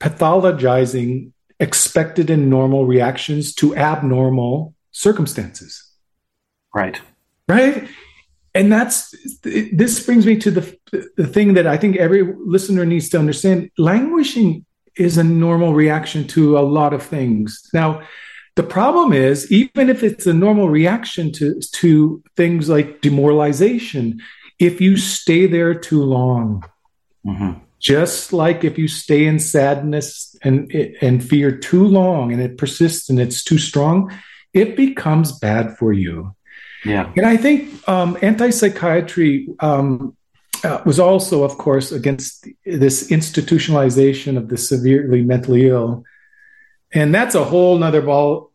pathologizing 0.00 1.32
expected 1.58 2.30
and 2.30 2.50
normal 2.50 2.86
reactions 2.86 3.54
to 3.54 3.74
abnormal 3.74 4.74
circumstances 4.90 5.90
right 6.74 7.00
right 7.48 7.88
and 8.56 8.72
that's 8.72 9.14
this 9.42 10.04
brings 10.04 10.26
me 10.26 10.36
to 10.36 10.50
the 10.50 10.78
the 11.16 11.26
thing 11.26 11.54
that 11.54 11.66
i 11.66 11.76
think 11.76 11.96
every 11.96 12.22
listener 12.44 12.84
needs 12.84 13.08
to 13.08 13.18
understand 13.18 13.70
languishing 13.78 14.64
is 14.96 15.18
a 15.18 15.24
normal 15.24 15.74
reaction 15.74 16.26
to 16.26 16.58
a 16.58 16.60
lot 16.60 16.92
of 16.92 17.02
things 17.02 17.68
now 17.72 18.02
the 18.56 18.62
problem 18.62 19.12
is, 19.12 19.52
even 19.52 19.90
if 19.90 20.02
it's 20.02 20.26
a 20.26 20.32
normal 20.32 20.70
reaction 20.70 21.30
to, 21.32 21.60
to 21.74 22.22
things 22.36 22.70
like 22.70 23.02
demoralization, 23.02 24.22
if 24.58 24.80
you 24.80 24.96
stay 24.96 25.46
there 25.46 25.74
too 25.74 26.02
long, 26.02 26.64
mm-hmm. 27.24 27.58
just 27.78 28.32
like 28.32 28.64
if 28.64 28.78
you 28.78 28.88
stay 28.88 29.26
in 29.26 29.38
sadness 29.38 30.34
and, 30.42 30.72
and 31.02 31.22
fear 31.22 31.54
too 31.54 31.86
long 31.86 32.32
and 32.32 32.40
it 32.40 32.56
persists 32.56 33.10
and 33.10 33.20
it's 33.20 33.44
too 33.44 33.58
strong, 33.58 34.10
it 34.54 34.74
becomes 34.74 35.38
bad 35.38 35.76
for 35.76 35.92
you. 35.92 36.34
Yeah. 36.84 37.12
And 37.16 37.26
I 37.26 37.36
think 37.36 37.88
um, 37.88 38.16
anti 38.22 38.50
psychiatry 38.50 39.48
um, 39.60 40.16
uh, 40.62 40.82
was 40.84 40.98
also, 40.98 41.42
of 41.42 41.58
course, 41.58 41.92
against 41.92 42.48
this 42.64 43.08
institutionalization 43.10 44.36
of 44.36 44.48
the 44.48 44.56
severely 44.56 45.22
mentally 45.22 45.68
ill 45.68 46.04
and 46.92 47.14
that's 47.14 47.34
a 47.34 47.44
whole 47.44 47.78
nother 47.78 48.02
ball 48.02 48.50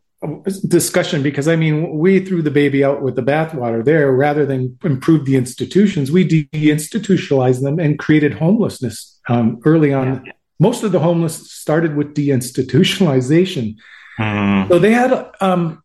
discussion 0.66 1.22
because 1.22 1.48
I 1.48 1.56
mean, 1.56 1.98
we 1.98 2.24
threw 2.24 2.42
the 2.42 2.50
baby 2.50 2.84
out 2.84 3.02
with 3.02 3.16
the 3.16 3.22
bathwater 3.22 3.84
there 3.84 4.12
rather 4.12 4.46
than 4.46 4.78
improve 4.84 5.24
the 5.24 5.36
institutions. 5.36 6.10
We 6.10 6.28
deinstitutionalized 6.28 7.62
them 7.62 7.78
and 7.78 7.98
created 7.98 8.34
homelessness 8.34 9.20
um, 9.28 9.60
early 9.64 9.92
on. 9.92 10.24
Yeah. 10.24 10.32
Most 10.58 10.84
of 10.84 10.92
the 10.92 11.00
homeless 11.00 11.50
started 11.50 11.96
with 11.96 12.14
deinstitutionalization. 12.14 13.76
Mm. 14.18 14.68
So 14.68 14.78
they 14.78 14.92
had, 14.92 15.30
um, 15.40 15.81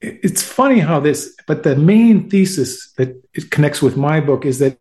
it's 0.00 0.42
funny 0.42 0.78
how 0.78 1.00
this, 1.00 1.34
but 1.46 1.62
the 1.62 1.76
main 1.76 2.28
thesis 2.28 2.92
that 2.92 3.20
it 3.34 3.50
connects 3.50 3.80
with 3.80 3.96
my 3.96 4.20
book 4.20 4.44
is 4.44 4.58
that 4.58 4.78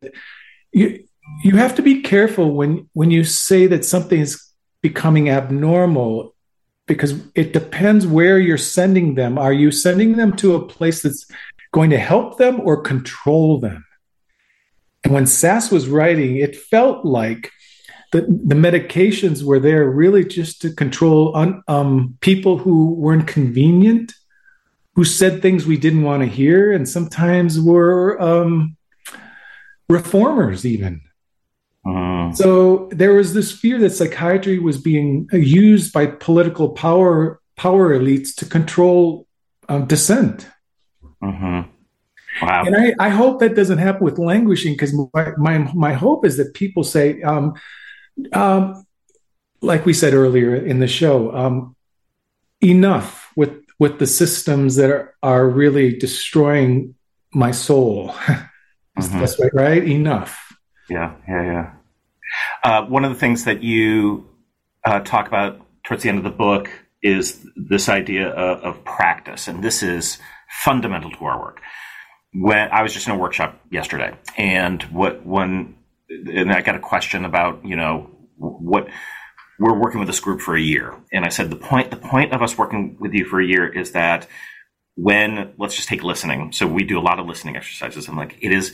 you, 0.71 1.05
you 1.43 1.55
have 1.57 1.75
to 1.75 1.81
be 1.81 2.01
careful 2.01 2.53
when, 2.53 2.89
when 2.93 3.11
you 3.11 3.23
say 3.23 3.67
that 3.67 3.85
something 3.85 4.19
is 4.19 4.45
becoming 4.81 5.29
abnormal 5.29 6.35
because 6.87 7.19
it 7.33 7.53
depends 7.53 8.05
where 8.05 8.37
you're 8.37 8.57
sending 8.57 9.15
them. 9.15 9.37
Are 9.37 9.53
you 9.53 9.71
sending 9.71 10.17
them 10.17 10.35
to 10.37 10.55
a 10.55 10.65
place 10.65 11.01
that's 11.01 11.25
going 11.71 11.89
to 11.89 11.97
help 11.97 12.37
them 12.37 12.59
or 12.59 12.81
control 12.81 13.59
them? 13.59 13.85
And 15.03 15.13
when 15.13 15.25
Szasz 15.25 15.71
was 15.71 15.87
writing, 15.87 16.37
it 16.37 16.55
felt 16.55 17.05
like 17.05 17.51
the, 18.11 18.21
the 18.21 18.55
medications 18.55 19.43
were 19.43 19.59
there 19.59 19.89
really 19.89 20.23
just 20.23 20.61
to 20.61 20.71
control 20.71 21.35
un, 21.35 21.63
um, 21.67 22.17
people 22.21 22.57
who 22.57 22.93
weren't 22.93 23.27
convenient, 23.27 24.13
who 24.95 25.03
said 25.03 25.41
things 25.41 25.65
we 25.65 25.77
didn't 25.77 26.03
want 26.03 26.23
to 26.23 26.27
hear, 26.27 26.71
and 26.71 26.87
sometimes 26.87 27.59
were 27.59 28.19
um, 28.21 28.77
reformers, 29.89 30.65
even. 30.65 31.01
Mm-hmm. 31.85 32.35
So 32.35 32.89
there 32.91 33.13
was 33.13 33.33
this 33.33 33.51
fear 33.51 33.77
that 33.79 33.91
psychiatry 33.91 34.57
was 34.59 34.77
being 34.79 35.27
used 35.31 35.93
by 35.93 36.07
political 36.07 36.69
power 36.69 37.39
power 37.55 37.97
elites 37.97 38.35
to 38.35 38.45
control 38.45 39.27
um, 39.69 39.85
dissent. 39.85 40.47
Mm-hmm. 41.23 41.69
Wow. 42.41 42.63
And 42.65 42.75
I, 42.75 42.93
I 42.99 43.09
hope 43.09 43.39
that 43.39 43.55
doesn't 43.55 43.77
happen 43.77 44.03
with 44.03 44.19
languishing 44.19 44.73
because 44.73 44.93
my, 45.13 45.31
my, 45.37 45.57
my 45.73 45.93
hope 45.93 46.25
is 46.25 46.35
that 46.37 46.53
people 46.53 46.83
say, 46.83 47.21
um, 47.21 47.53
um, 48.33 48.85
like 49.61 49.85
we 49.85 49.93
said 49.93 50.13
earlier 50.13 50.53
in 50.53 50.79
the 50.79 50.87
show, 50.87 51.33
um, 51.33 51.75
enough 52.61 53.31
with 53.37 53.64
with 53.79 53.99
the 53.99 54.07
systems 54.07 54.75
that 54.75 54.89
are, 54.89 55.15
are 55.21 55.47
really 55.47 55.97
destroying 55.97 56.95
my 57.33 57.51
soul. 57.51 58.09
mm-hmm. 58.27 59.19
That's 59.19 59.39
right, 59.39 59.53
right? 59.53 59.83
Enough. 59.83 60.53
Yeah, 60.89 61.15
yeah, 61.27 61.43
yeah. 61.43 61.73
Uh, 62.63 62.85
one 62.85 63.05
of 63.05 63.11
the 63.11 63.19
things 63.19 63.45
that 63.45 63.63
you 63.63 64.27
uh, 64.85 64.99
talk 65.01 65.27
about 65.27 65.61
towards 65.83 66.03
the 66.03 66.09
end 66.09 66.17
of 66.17 66.23
the 66.23 66.29
book 66.29 66.69
is 67.01 67.45
this 67.55 67.87
idea 67.87 68.29
of, 68.29 68.59
of, 68.63 68.83
practice, 68.83 69.47
and 69.47 69.63
this 69.63 69.83
is 69.83 70.17
fundamental 70.49 71.11
to 71.11 71.25
our 71.25 71.39
work. 71.39 71.61
When 72.33 72.69
I 72.71 72.81
was 72.81 72.93
just 72.93 73.07
in 73.07 73.13
a 73.13 73.17
workshop 73.17 73.59
yesterday, 73.69 74.17
and 74.37 74.81
what 74.83 75.25
when 75.25 75.75
and 76.09 76.51
I 76.51 76.61
got 76.61 76.75
a 76.75 76.79
question 76.79 77.25
about 77.25 77.63
you 77.63 77.75
know 77.75 78.09
what 78.37 78.87
we're 79.59 79.77
working 79.77 79.99
with 79.99 80.07
this 80.07 80.19
group 80.19 80.41
for 80.41 80.55
a 80.55 80.61
year, 80.61 80.95
and 81.11 81.25
I 81.25 81.29
said 81.29 81.49
the 81.49 81.55
point 81.55 81.91
the 81.91 81.97
point 81.97 82.33
of 82.33 82.41
us 82.41 82.57
working 82.57 82.97
with 82.99 83.13
you 83.13 83.25
for 83.25 83.39
a 83.39 83.45
year 83.45 83.67
is 83.67 83.91
that 83.91 84.27
when 84.95 85.53
let's 85.57 85.75
just 85.75 85.87
take 85.87 86.03
listening. 86.03 86.51
So 86.51 86.67
we 86.67 86.83
do 86.83 86.99
a 86.99 87.01
lot 87.01 87.19
of 87.19 87.25
listening 87.25 87.55
exercises, 87.55 88.07
and 88.07 88.17
like 88.17 88.37
it 88.41 88.51
is 88.51 88.73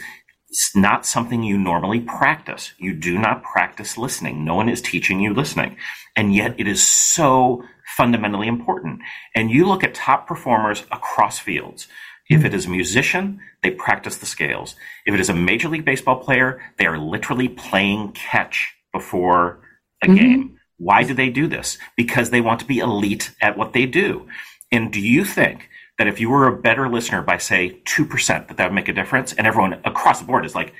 not 0.75 1.05
something 1.05 1.43
you 1.43 1.57
normally 1.57 2.01
practice. 2.01 2.73
You 2.77 2.93
do 2.93 3.17
not 3.17 3.43
practice 3.43 3.97
listening. 3.97 4.43
No 4.43 4.55
one 4.55 4.69
is 4.69 4.81
teaching 4.81 5.19
you 5.19 5.33
listening. 5.33 5.77
And 6.15 6.35
yet 6.35 6.59
it 6.59 6.67
is 6.67 6.85
so 6.85 7.63
fundamentally 7.95 8.47
important. 8.47 8.99
And 9.35 9.49
you 9.49 9.65
look 9.65 9.83
at 9.83 9.93
top 9.93 10.27
performers 10.27 10.83
across 10.91 11.39
fields. 11.39 11.87
If 12.29 12.45
it 12.45 12.53
is 12.53 12.65
a 12.65 12.69
musician, 12.69 13.39
they 13.63 13.71
practice 13.71 14.17
the 14.17 14.25
scales. 14.25 14.75
If 15.05 15.13
it 15.13 15.19
is 15.19 15.29
a 15.29 15.33
major 15.33 15.67
league 15.67 15.85
baseball 15.85 16.17
player, 16.17 16.61
they 16.77 16.85
are 16.85 16.97
literally 16.97 17.49
playing 17.49 18.11
catch 18.13 18.73
before 18.93 19.59
a 20.01 20.07
mm-hmm. 20.07 20.15
game. 20.15 20.57
Why 20.81 21.03
do 21.03 21.13
they 21.13 21.29
do 21.29 21.47
this? 21.47 21.77
Because 21.95 22.31
they 22.31 22.41
want 22.41 22.59
to 22.61 22.65
be 22.65 22.79
elite 22.79 23.35
at 23.39 23.55
what 23.55 23.73
they 23.73 23.85
do. 23.85 24.27
And 24.71 24.91
do 24.91 24.99
you 24.99 25.23
think 25.23 25.69
that 25.99 26.07
if 26.07 26.19
you 26.19 26.27
were 26.31 26.47
a 26.47 26.59
better 26.59 26.89
listener 26.89 27.21
by 27.21 27.37
say 27.37 27.79
2% 27.85 28.47
that 28.47 28.57
that 28.57 28.65
would 28.65 28.75
make 28.75 28.87
a 28.87 28.93
difference? 28.93 29.31
And 29.31 29.45
everyone 29.45 29.79
across 29.85 30.19
the 30.19 30.25
board 30.25 30.43
is 30.43 30.55
like 30.55 30.73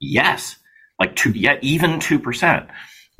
yes. 0.00 0.56
Like 1.00 1.16
two 1.16 1.30
yeah 1.30 1.58
even 1.62 1.98
2% 1.98 2.68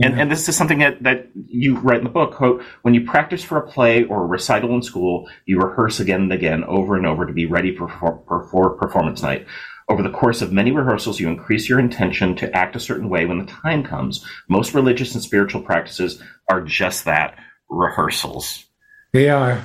and, 0.01 0.20
and 0.20 0.31
this 0.31 0.49
is 0.49 0.57
something 0.57 0.79
that, 0.79 1.03
that 1.03 1.29
you 1.47 1.79
write 1.79 1.99
in 1.99 2.05
the 2.05 2.11
book 2.11 2.35
quote 2.35 2.62
when 2.83 2.95
you 2.95 3.05
practice 3.05 3.43
for 3.43 3.59
a 3.59 3.66
play 3.66 4.05
or 4.05 4.23
a 4.23 4.27
recital 4.27 4.75
in 4.75 4.83
school 4.83 5.29
you 5.47 5.59
rehearse 5.59 5.99
again 5.99 6.23
and 6.23 6.33
again 6.33 6.62
over 6.64 6.97
and 6.97 7.07
over 7.07 7.27
to 7.27 7.33
be 7.33 7.47
ready 7.47 7.75
for, 7.75 7.89
for, 7.89 8.49
for 8.51 8.77
performance 8.77 9.23
night 9.23 9.47
Over 9.89 10.03
the 10.03 10.11
course 10.11 10.43
of 10.43 10.53
many 10.53 10.70
rehearsals, 10.70 11.20
you 11.20 11.28
increase 11.28 11.68
your 11.68 11.78
intention 11.78 12.35
to 12.37 12.55
act 12.57 12.76
a 12.76 12.80
certain 12.80 13.09
way 13.09 13.26
when 13.26 13.39
the 13.39 13.47
time 13.47 13.85
comes. 13.85 14.24
Most 14.49 14.74
religious 14.74 15.14
and 15.14 15.22
spiritual 15.22 15.62
practices 15.62 16.22
are 16.49 16.61
just 16.61 17.05
that 17.05 17.39
rehearsals. 17.68 18.64
They 19.12 19.28
are. 19.28 19.64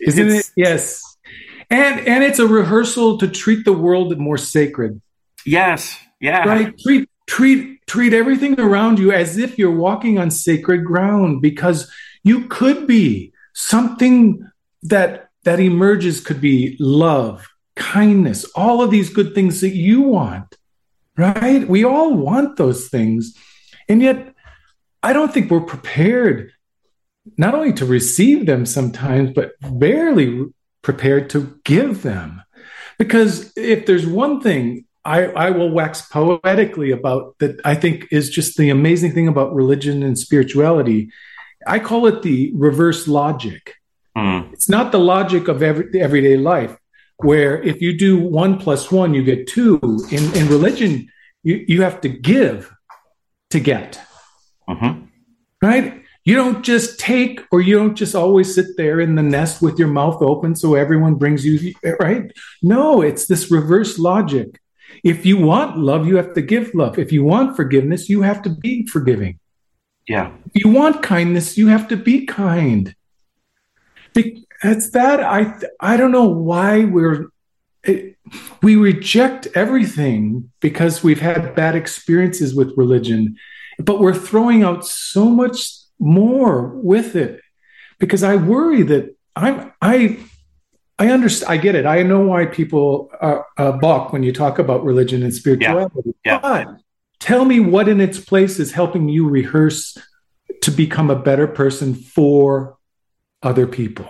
Isn't 0.00 0.28
it's, 0.28 0.48
it? 0.48 0.52
Yes. 0.56 1.02
And 1.70 2.00
and 2.06 2.22
it's 2.22 2.38
a 2.38 2.46
rehearsal 2.46 3.18
to 3.18 3.28
treat 3.28 3.64
the 3.64 3.72
world 3.72 4.16
more 4.18 4.38
sacred. 4.38 5.00
Yes. 5.44 5.96
Yeah. 6.20 6.46
Right? 6.46 6.78
Treat 6.78 7.08
treat 7.26 7.86
treat 7.86 8.12
everything 8.12 8.58
around 8.60 8.98
you 8.98 9.12
as 9.12 9.36
if 9.36 9.58
you're 9.58 9.74
walking 9.74 10.18
on 10.18 10.30
sacred 10.30 10.84
ground 10.84 11.40
because 11.42 11.90
you 12.22 12.46
could 12.48 12.86
be 12.86 13.32
something 13.54 14.44
that 14.82 15.30
that 15.44 15.60
emerges 15.60 16.20
could 16.20 16.40
be 16.40 16.76
love, 16.80 17.46
kindness, 17.76 18.44
all 18.54 18.82
of 18.82 18.90
these 18.90 19.10
good 19.10 19.34
things 19.34 19.60
that 19.60 19.76
you 19.76 20.02
want. 20.02 20.56
Right? 21.16 21.66
We 21.66 21.84
all 21.84 22.14
want 22.14 22.56
those 22.56 22.88
things. 22.88 23.34
And 23.88 24.02
yet 24.02 24.34
I 25.02 25.12
don't 25.12 25.32
think 25.32 25.50
we're 25.50 25.60
prepared 25.60 26.52
not 27.36 27.54
only 27.54 27.72
to 27.74 27.86
receive 27.86 28.46
them 28.46 28.66
sometimes, 28.66 29.30
but 29.32 29.52
barely 29.60 30.44
prepared 30.82 31.30
to 31.30 31.58
give 31.64 32.02
them. 32.02 32.42
Because 32.98 33.52
if 33.56 33.86
there's 33.86 34.06
one 34.06 34.40
thing 34.40 34.84
I, 35.04 35.26
I, 35.26 35.50
will 35.50 35.70
wax 35.70 36.02
poetically 36.02 36.90
about 36.90 37.36
that 37.38 37.60
I 37.64 37.74
think 37.74 38.08
is 38.10 38.28
just 38.30 38.56
the 38.56 38.70
amazing 38.70 39.12
thing 39.12 39.28
about 39.28 39.54
religion 39.54 40.02
and 40.02 40.18
spirituality, 40.18 41.10
I 41.66 41.78
call 41.78 42.06
it 42.06 42.22
the 42.22 42.52
reverse 42.54 43.06
logic. 43.06 43.74
Mm. 44.16 44.52
It's 44.52 44.68
not 44.68 44.92
the 44.92 44.98
logic 44.98 45.46
of 45.46 45.62
every, 45.62 46.00
everyday 46.00 46.36
life, 46.36 46.76
where 47.18 47.62
if 47.62 47.80
you 47.80 47.96
do 47.96 48.18
one 48.18 48.58
plus 48.58 48.90
one, 48.90 49.14
you 49.14 49.22
get 49.22 49.46
two. 49.46 49.80
In, 50.10 50.34
in 50.34 50.48
religion, 50.48 51.08
you, 51.42 51.64
you 51.66 51.82
have 51.82 52.00
to 52.02 52.08
give 52.08 52.72
to 53.50 53.60
get. 53.60 54.00
Mm-hmm. 54.68 55.04
Right? 55.62 56.02
You 56.24 56.34
don't 56.34 56.64
just 56.64 56.98
take, 56.98 57.40
or 57.52 57.60
you 57.60 57.76
don't 57.76 57.94
just 57.94 58.16
always 58.16 58.52
sit 58.52 58.76
there 58.76 59.00
in 59.00 59.14
the 59.14 59.22
nest 59.22 59.62
with 59.62 59.78
your 59.78 59.88
mouth 59.88 60.20
open 60.20 60.56
so 60.56 60.74
everyone 60.74 61.14
brings 61.14 61.46
you, 61.46 61.72
right? 62.00 62.32
No, 62.62 63.00
it's 63.00 63.26
this 63.26 63.50
reverse 63.50 63.98
logic. 63.98 64.60
If 65.04 65.24
you 65.24 65.36
want 65.36 65.78
love, 65.78 66.06
you 66.06 66.16
have 66.16 66.34
to 66.34 66.42
give 66.42 66.74
love. 66.74 66.98
If 66.98 67.12
you 67.12 67.22
want 67.22 67.54
forgiveness, 67.54 68.08
you 68.08 68.22
have 68.22 68.42
to 68.42 68.50
be 68.50 68.86
forgiving. 68.86 69.38
Yeah. 70.08 70.32
If 70.52 70.64
you 70.64 70.70
want 70.70 71.02
kindness, 71.02 71.56
you 71.56 71.68
have 71.68 71.88
to 71.88 71.96
be 71.96 72.26
kind. 72.26 72.94
It's 74.62 74.90
that 74.90 75.20
I 75.20 75.54
I 75.80 75.96
don't 75.96 76.12
know 76.12 76.28
why 76.28 76.84
we're 76.84 77.26
it, 77.82 78.16
we 78.62 78.76
reject 78.76 79.46
everything 79.54 80.50
because 80.60 81.02
we've 81.02 81.20
had 81.20 81.54
bad 81.54 81.76
experiences 81.76 82.54
with 82.54 82.76
religion, 82.76 83.36
but 83.78 84.00
we're 84.00 84.14
throwing 84.14 84.62
out 84.62 84.86
so 84.86 85.26
much 85.26 85.68
more 85.98 86.68
with 86.68 87.16
it 87.16 87.40
because 87.98 88.22
I 88.22 88.36
worry 88.36 88.82
that 88.82 89.16
I'm 89.34 89.72
I 89.80 90.18
I 90.98 91.08
understand 91.10 91.52
I 91.52 91.56
get 91.58 91.74
it. 91.74 91.86
I 91.86 92.02
know 92.02 92.20
why 92.20 92.46
people 92.46 93.10
uh, 93.20 93.40
uh, 93.58 93.72
balk 93.72 94.12
when 94.12 94.22
you 94.22 94.32
talk 94.32 94.58
about 94.58 94.84
religion 94.84 95.22
and 95.22 95.34
spirituality. 95.34 96.14
Yeah. 96.24 96.34
Yeah. 96.34 96.38
But 96.40 96.80
tell 97.20 97.44
me 97.44 97.60
what 97.60 97.88
in 97.88 98.00
its 98.00 98.18
place 98.18 98.58
is 98.58 98.72
helping 98.72 99.08
you 99.08 99.28
rehearse 99.28 99.96
to 100.62 100.70
become 100.70 101.10
a 101.10 101.16
better 101.16 101.46
person 101.46 101.94
for 101.94 102.78
other 103.42 103.66
people. 103.66 104.08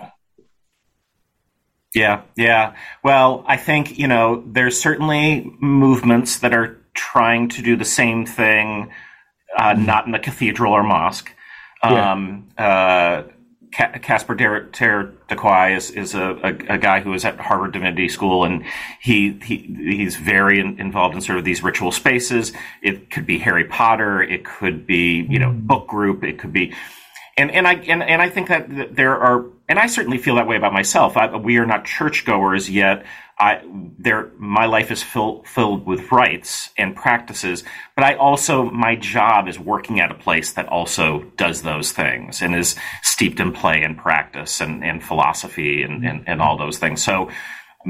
Yeah, 1.97 2.21
yeah. 2.35 2.75
Well, 3.03 3.43
I 3.47 3.57
think, 3.57 3.97
you 3.97 4.07
know, 4.07 4.43
there's 4.45 4.79
certainly 4.79 5.51
movements 5.59 6.39
that 6.39 6.53
are 6.53 6.79
trying 6.93 7.49
to 7.49 7.61
do 7.61 7.75
the 7.75 7.85
same 7.85 8.25
thing, 8.25 8.91
uh, 9.57 9.73
mm-hmm. 9.73 9.85
not 9.85 10.07
in 10.07 10.13
a 10.13 10.19
cathedral 10.19 10.73
or 10.73 10.83
mosque. 10.83 11.33
Um, 11.83 12.49
uh, 12.57 13.23
Casper 13.71 14.35
ter 14.35 15.13
Kuile 15.29 15.75
is, 15.75 15.91
is 15.91 16.15
a, 16.15 16.31
a, 16.43 16.75
a, 16.75 16.77
guy 16.77 17.01
who 17.01 17.13
is 17.13 17.25
at 17.25 17.39
Harvard 17.39 17.73
Divinity 17.73 18.09
School, 18.09 18.43
and 18.43 18.63
he, 18.99 19.39
he 19.43 19.57
he's 19.77 20.15
very 20.15 20.59
in, 20.59 20.79
involved 20.79 21.15
in 21.15 21.21
sort 21.21 21.37
of 21.37 21.45
these 21.45 21.61
ritual 21.61 21.91
spaces. 21.91 22.53
It 22.81 23.11
could 23.11 23.27
be 23.27 23.37
Harry 23.39 23.65
Potter, 23.65 24.21
it 24.21 24.45
could 24.45 24.87
be 24.87 25.27
you 25.29 25.37
know 25.37 25.51
mm. 25.51 25.67
book 25.67 25.87
group, 25.87 26.23
it 26.23 26.39
could 26.39 26.53
be, 26.53 26.73
and 27.37 27.51
and 27.51 27.67
I 27.67 27.73
and, 27.73 28.01
and 28.01 28.21
I 28.21 28.29
think 28.29 28.47
that 28.47 28.95
there 28.95 29.15
are, 29.15 29.45
and 29.69 29.77
I 29.79 29.87
certainly 29.87 30.17
feel 30.17 30.35
that 30.35 30.47
way 30.47 30.55
about 30.55 30.73
myself. 30.73 31.17
I, 31.17 31.35
we 31.35 31.57
are 31.57 31.65
not 31.65 31.85
churchgoers 31.85 32.69
yet. 32.69 33.05
I 33.39 33.61
there 33.99 34.31
my 34.37 34.65
life 34.65 34.89
is 34.89 35.03
filled 35.03 35.47
filled 35.47 35.85
with 35.85 36.11
rites 36.11 36.71
and 36.77 36.95
practices, 36.95 37.63
but 37.95 38.03
I 38.03 38.15
also 38.15 38.71
my 38.71 38.95
job 38.95 39.47
is 39.47 39.59
working 39.59 39.99
at 39.99 40.09
a 40.09 40.15
place 40.15 40.53
that 40.53 40.67
also 40.67 41.23
does 41.37 41.61
those 41.61 41.91
things 41.91 42.41
and 42.41 42.55
is 42.55 42.75
steeped 43.03 43.39
in 43.39 43.51
play 43.51 43.83
and 43.83 43.95
practice 43.95 44.59
and, 44.59 44.83
and 44.83 45.03
philosophy 45.03 45.83
and, 45.83 46.03
and, 46.03 46.23
and 46.27 46.41
all 46.41 46.57
those 46.57 46.79
things. 46.79 47.03
So 47.03 47.29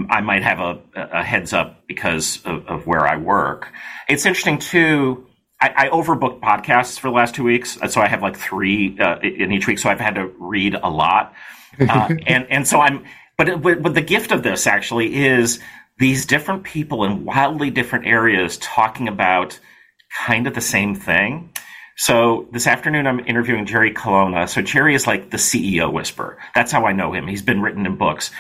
I 0.10 0.22
might 0.22 0.44
have 0.44 0.60
a, 0.60 0.80
a 0.96 1.24
heads 1.24 1.54
up 1.54 1.88
because 1.88 2.42
of, 2.46 2.68
of, 2.68 2.86
where 2.86 3.08
I 3.08 3.18
work. 3.18 3.72
It's 4.08 4.26
interesting 4.26 4.60
too. 4.60 5.26
I, 5.60 5.74
I, 5.76 5.90
overbooked 5.90 6.40
podcasts 6.40 7.00
for 7.00 7.08
the 7.08 7.16
last 7.16 7.34
two 7.34 7.44
weeks, 7.44 7.80
so 7.90 8.00
I 8.00 8.08
have 8.08 8.22
like 8.22 8.38
three 8.38 9.00
uh, 9.00 9.20
in 9.20 9.52
each 9.52 9.66
week. 9.66 9.80
So 9.80 9.90
I've 9.90 10.00
had 10.00 10.16
to 10.16 10.28
read 10.40 10.76
a 10.76 10.90
lot, 10.90 11.34
uh, 11.80 12.10
and 12.28 12.48
and 12.50 12.68
so 12.68 12.80
I'm 12.80 13.06
but, 13.38 13.62
but 13.62 13.94
the 13.94 14.02
gift 14.02 14.32
of 14.32 14.42
this 14.42 14.66
actually 14.66 15.16
is 15.16 15.60
these 16.00 16.26
different 16.26 16.64
people 16.64 17.04
in 17.04 17.24
wildly 17.24 17.70
different 17.70 18.08
areas 18.08 18.58
talking 18.58 19.08
about 19.08 19.60
kind 20.26 20.48
of 20.48 20.56
the 20.56 20.62
same 20.62 20.96
thing. 20.96 21.52
So 21.96 22.48
this 22.52 22.68
afternoon, 22.68 23.06
I'm 23.06 23.20
interviewing 23.20 23.66
Jerry 23.66 23.92
Colonna. 23.92 24.48
So 24.48 24.62
Jerry 24.62 24.96
is 24.96 25.06
like 25.06 25.30
the 25.30 25.38
CEO 25.38 25.92
whisper. 25.92 26.38
That's 26.56 26.72
how 26.72 26.86
I 26.86 26.94
know 26.94 27.14
him. 27.14 27.28
He's 27.28 27.42
been 27.42 27.62
written 27.62 27.86
in 27.86 27.96
books. 27.96 28.32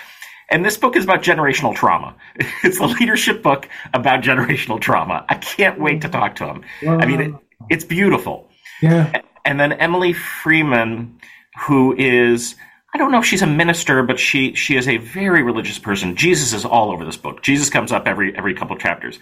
And 0.49 0.63
this 0.63 0.77
book 0.77 0.95
is 0.95 1.03
about 1.03 1.23
generational 1.23 1.75
trauma. 1.75 2.15
It's 2.63 2.79
a 2.79 2.85
leadership 2.85 3.43
book 3.43 3.67
about 3.93 4.23
generational 4.23 4.79
trauma. 4.79 5.25
I 5.27 5.35
can't 5.35 5.79
wait 5.79 6.01
to 6.01 6.09
talk 6.09 6.35
to 6.37 6.45
him. 6.45 6.63
Wow. 6.81 6.99
I 6.99 7.05
mean, 7.05 7.21
it, 7.21 7.33
it's 7.69 7.83
beautiful. 7.83 8.49
Yeah. 8.81 9.21
And 9.45 9.59
then 9.59 9.73
Emily 9.73 10.13
Freeman, 10.13 11.19
who 11.67 11.95
is 11.97 12.55
I 12.97 12.99
don't 12.99 13.11
know 13.11 13.19
if 13.19 13.25
she's 13.25 13.43
a 13.43 13.47
minister, 13.47 14.01
but 14.01 14.19
she 14.19 14.55
she 14.55 14.75
is 14.75 14.87
a 14.87 14.97
very 14.97 15.43
religious 15.43 15.77
person. 15.77 16.15
Jesus 16.15 16.51
is 16.51 16.65
all 16.65 16.89
over 16.89 17.05
this 17.05 17.15
book. 17.15 17.43
Jesus 17.43 17.69
comes 17.69 17.91
up 17.91 18.07
every 18.07 18.35
every 18.35 18.55
couple 18.55 18.75
chapters. 18.75 19.19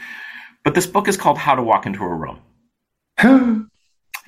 But 0.63 0.75
this 0.75 0.87
book 0.87 1.09
is 1.09 1.17
called 1.17 1.37
How 1.37 1.55
to 1.55 1.61
Walk 1.61 1.85
into 1.85 2.01
a 2.01 2.07
Room. 2.07 2.39
yeah. 3.21 3.27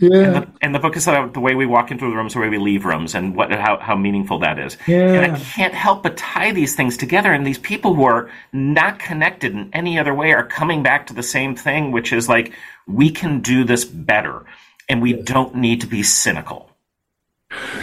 And 0.02 0.36
the, 0.36 0.48
and 0.62 0.76
the, 0.76 0.80
book 0.80 0.98
is 0.98 1.08
about 1.08 1.34
the 1.34 1.40
way 1.40 1.56
we 1.56 1.66
walk 1.66 1.92
into 1.92 2.10
the 2.10 2.14
rooms, 2.14 2.34
the 2.34 2.42
way 2.42 2.50
we 2.50 2.58
leave 2.58 2.84
rooms, 2.84 3.16
and 3.16 3.38
what 3.38 3.50
how, 3.54 3.78
how 3.78 3.96
meaningful 3.96 4.40
that 4.40 4.60
is. 4.60 4.76
Yeah. 4.86 5.14
And 5.14 5.32
I 5.32 5.40
can't 5.40 5.74
help 5.74 6.04
but 6.04 6.18
tie 6.18 6.52
these 6.52 6.76
things 6.76 6.98
together. 6.98 7.32
And 7.32 7.48
these 7.48 7.58
people 7.58 7.94
who 7.94 8.04
are 8.04 8.30
not 8.52 9.00
connected 9.00 9.54
in 9.54 9.70
any 9.72 9.98
other 9.98 10.14
way 10.14 10.34
are 10.34 10.46
coming 10.46 10.84
back 10.84 11.08
to 11.08 11.14
the 11.14 11.24
same 11.24 11.56
thing, 11.56 11.94
which 11.94 12.12
is 12.12 12.28
like 12.28 12.52
we 12.86 13.12
can 13.12 13.40
do 13.40 13.64
this 13.64 13.86
better, 13.86 14.44
and 14.90 15.02
we 15.02 15.14
don't 15.14 15.56
need 15.56 15.80
to 15.80 15.88
be 15.88 16.04
cynical. 16.04 16.70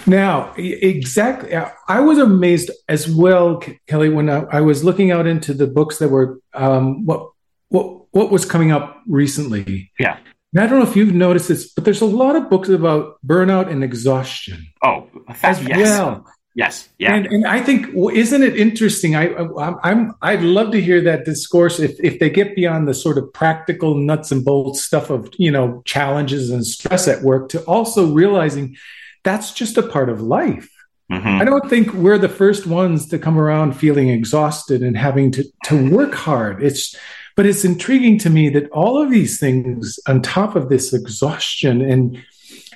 Now, 0.06 0.52
exactly. 0.56 1.54
I 1.88 2.00
was 2.00 2.18
amazed 2.18 2.70
as 2.88 3.08
well, 3.08 3.62
Kelly, 3.86 4.10
when 4.10 4.28
I, 4.28 4.44
I 4.50 4.60
was 4.60 4.84
looking 4.84 5.10
out 5.10 5.26
into 5.26 5.54
the 5.54 5.66
books 5.66 5.98
that 5.98 6.08
were 6.08 6.38
um, 6.52 7.06
what 7.06 7.30
what 7.68 8.04
what 8.12 8.30
was 8.30 8.44
coming 8.44 8.70
up 8.70 9.00
recently. 9.06 9.90
Yeah. 9.98 10.18
And 10.52 10.62
I 10.62 10.66
don't 10.66 10.78
know 10.78 10.88
if 10.88 10.94
you've 10.94 11.14
noticed 11.14 11.48
this, 11.48 11.72
but 11.72 11.84
there's 11.84 12.02
a 12.02 12.06
lot 12.06 12.36
of 12.36 12.48
books 12.48 12.68
about 12.68 13.18
burnout 13.26 13.68
and 13.70 13.82
exhaustion. 13.82 14.66
Oh, 14.82 15.08
as 15.42 15.62
yes. 15.62 15.78
well. 15.78 16.26
Yes. 16.54 16.88
Yeah. 16.98 17.14
And, 17.14 17.26
and 17.26 17.46
I 17.46 17.60
think 17.60 17.88
isn't 17.94 18.42
it 18.42 18.56
interesting? 18.56 19.16
I, 19.16 19.30
I 19.30 19.74
I'm 19.82 20.14
I'd 20.22 20.42
love 20.42 20.70
to 20.72 20.80
hear 20.80 21.00
that 21.00 21.24
discourse 21.24 21.80
if 21.80 21.98
if 21.98 22.20
they 22.20 22.30
get 22.30 22.54
beyond 22.54 22.86
the 22.86 22.94
sort 22.94 23.18
of 23.18 23.32
practical 23.32 23.96
nuts 23.96 24.30
and 24.30 24.44
bolts 24.44 24.84
stuff 24.84 25.10
of 25.10 25.28
you 25.36 25.50
know 25.50 25.82
challenges 25.84 26.50
and 26.50 26.64
stress 26.64 27.08
at 27.08 27.22
work 27.22 27.48
to 27.48 27.64
also 27.64 28.12
realizing 28.12 28.76
that's 29.24 29.52
just 29.52 29.76
a 29.76 29.82
part 29.82 30.08
of 30.08 30.22
life. 30.22 30.70
Mm-hmm. 31.10 31.42
I 31.42 31.44
don't 31.44 31.68
think 31.68 31.92
we're 31.92 32.18
the 32.18 32.28
first 32.28 32.66
ones 32.66 33.08
to 33.08 33.18
come 33.18 33.38
around 33.38 33.72
feeling 33.74 34.08
exhausted 34.08 34.82
and 34.82 34.96
having 34.96 35.30
to, 35.32 35.44
to 35.64 35.90
work 35.90 36.14
hard. 36.14 36.62
It's, 36.62 36.96
but 37.36 37.46
it's 37.46 37.64
intriguing 37.64 38.18
to 38.20 38.30
me 38.30 38.48
that 38.50 38.70
all 38.70 39.02
of 39.02 39.10
these 39.10 39.38
things 39.38 39.98
on 40.06 40.22
top 40.22 40.56
of 40.56 40.68
this 40.68 40.92
exhaustion 40.94 41.82
and, 41.82 42.22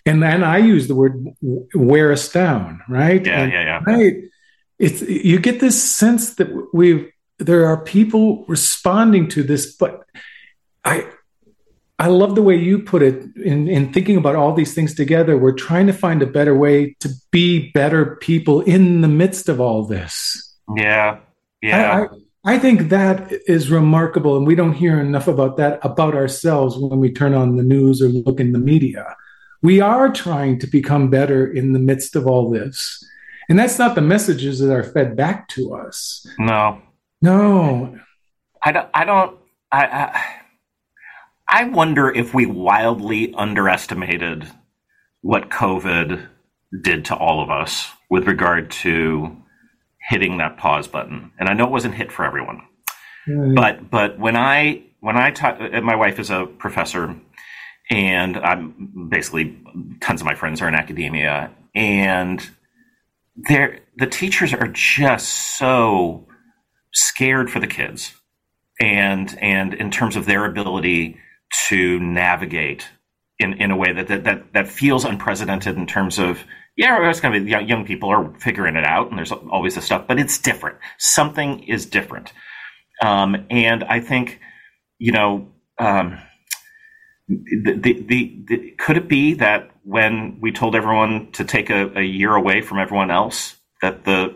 and 0.05 0.23
then 0.23 0.43
I 0.43 0.59
use 0.59 0.89
the 0.89 0.95
word 0.95 1.27
wear 1.75 2.13
us 2.13 2.31
down, 2.31 2.81
right? 2.89 3.25
Yeah, 3.25 3.43
and, 3.43 3.53
yeah, 3.53 3.63
yeah. 3.63 3.81
Right. 3.87 4.17
It's, 4.79 5.03
you 5.03 5.39
get 5.39 5.61
this 5.61 5.83
sense 5.83 6.35
that 6.37 6.69
we 6.73 7.13
there 7.39 7.67
are 7.67 7.77
people 7.77 8.45
responding 8.47 9.29
to 9.29 9.43
this, 9.43 9.77
but 9.77 10.05
I, 10.85 11.09
I 11.99 12.07
love 12.07 12.37
the 12.37 12.43
way 12.43 12.55
you 12.55 12.79
put 12.79 13.03
it 13.03 13.25
in, 13.37 13.67
in 13.69 13.93
thinking 13.93 14.17
about 14.17 14.37
all 14.37 14.55
these 14.55 14.73
things 14.73 14.95
together. 14.95 15.37
We're 15.37 15.53
trying 15.53 15.89
to 15.89 15.93
find 15.93 16.23
a 16.23 16.27
better 16.27 16.57
way 16.57 16.97
to 17.01 17.09
be 17.33 17.73
better 17.73 18.17
people 18.17 18.61
in 18.61 19.01
the 19.01 19.09
midst 19.09 19.49
of 19.49 19.61
all 19.61 19.85
this. 19.85 20.57
Yeah. 20.77 21.19
Yeah. 21.61 22.07
I, 22.45 22.53
I, 22.53 22.55
I 22.55 22.59
think 22.59 22.91
that 22.91 23.33
is 23.47 23.69
remarkable, 23.71 24.37
and 24.37 24.47
we 24.47 24.55
don't 24.55 24.75
hear 24.75 25.01
enough 25.01 25.27
about 25.27 25.57
that 25.57 25.81
about 25.83 26.15
ourselves 26.15 26.77
when 26.79 27.01
we 27.01 27.13
turn 27.13 27.35
on 27.35 27.57
the 27.57 27.65
news 27.65 28.01
or 28.01 28.09
look 28.09 28.39
in 28.39 28.53
the 28.53 28.59
media. 28.61 29.17
We 29.61 29.81
are 29.81 30.13
trying 30.13 30.61
to 30.61 30.69
become 30.69 31.11
better 31.11 31.53
in 31.53 31.73
the 31.73 31.81
midst 31.81 32.15
of 32.15 32.29
all 32.29 32.49
this. 32.49 33.05
And 33.49 33.59
that's 33.59 33.79
not 33.79 33.95
the 33.95 34.03
messages 34.03 34.61
that 34.61 34.73
are 34.73 34.85
fed 34.85 35.17
back 35.17 35.49
to 35.49 35.75
us. 35.75 36.25
No. 36.39 36.81
No. 37.23 37.99
I 38.63 38.73
don't, 38.73 38.89
I 38.95 39.05
don't, 39.05 39.39
I, 39.73 39.87
I, 39.87 40.38
I 41.49 41.65
wonder 41.65 42.11
if 42.11 42.35
we 42.35 42.45
wildly 42.45 43.33
underestimated 43.35 44.47
what 45.23 45.49
COVID 45.49 46.29
did 46.83 47.07
to 47.07 47.17
all 47.17 47.43
of 47.43 47.51
us 47.51 47.91
with 48.11 48.27
regard 48.27 48.71
to 48.71 49.35
hitting 50.11 50.39
that 50.39 50.59
pause 50.59 50.87
button. 50.87 51.33
And 51.39 51.49
I 51.49 51.55
know 51.55 51.65
it 51.65 51.71
wasn't 51.71 51.95
hit 51.95 52.13
for 52.13 52.25
everyone, 52.25 52.63
right. 53.27 53.55
but 53.55 53.91
but 53.91 54.19
when 54.19 54.37
I 54.37 54.83
when 55.01 55.17
I 55.17 55.31
taught, 55.31 55.61
my 55.83 55.97
wife 55.97 56.19
is 56.19 56.31
a 56.31 56.45
professor, 56.45 57.17
and 57.91 58.37
I'm 58.37 59.09
basically 59.11 59.59
tons 60.01 60.21
of 60.21 60.27
my 60.27 60.35
friends 60.35 60.61
are 60.61 60.69
in 60.69 60.75
academia, 60.75 61.51
and 61.75 62.47
they're 63.37 63.81
the 63.97 64.07
teachers 64.07 64.53
are 64.53 64.69
just 64.69 65.57
so 65.59 66.27
scared 66.93 67.51
for 67.51 67.59
the 67.59 67.67
kids, 67.67 68.15
and 68.81 69.37
and 69.41 69.73
in 69.73 69.91
terms 69.91 70.15
of 70.15 70.27
their 70.27 70.45
ability 70.45 71.17
to 71.69 71.99
navigate 72.01 72.89
in, 73.39 73.55
in 73.55 73.71
a 73.71 73.77
way 73.77 73.93
that, 73.93 74.09
that, 74.09 74.25
that, 74.25 74.53
that 74.53 74.69
feels 74.69 75.05
unprecedented 75.05 75.77
in 75.77 75.87
terms 75.87 76.19
of, 76.19 76.45
yeah, 76.77 77.09
it's 77.09 77.21
going 77.21 77.35
to 77.35 77.41
be 77.41 77.67
young 77.67 77.85
people 77.85 78.11
are 78.11 78.33
figuring 78.39 78.77
it 78.77 78.85
out 78.85 79.09
and 79.09 79.19
there's 79.19 79.33
always 79.33 79.75
this 79.75 79.85
stuff, 79.85 80.07
but 80.07 80.19
it's 80.19 80.39
different. 80.39 80.77
Something 80.99 81.63
is 81.65 81.87
different. 81.87 82.33
Um, 83.03 83.47
and 83.51 83.85
I 83.85 84.01
think, 84.01 84.41
you 84.99 85.13
know, 85.13 85.49
um, 85.79 86.19
the, 87.29 87.75
the, 87.75 87.93
the, 88.03 88.45
the, 88.49 88.71
could 88.79 88.97
it 88.97 89.09
be 89.09 89.35
that 89.35 89.71
when 89.85 90.39
we 90.41 90.51
told 90.51 90.75
everyone 90.75 91.31
to 91.33 91.45
take 91.45 91.71
a, 91.71 91.99
a 91.99 92.03
year 92.03 92.35
away 92.35 92.63
from 92.63 92.79
everyone 92.79 93.11
else, 93.11 93.57
that 93.83 94.05
the 94.05 94.35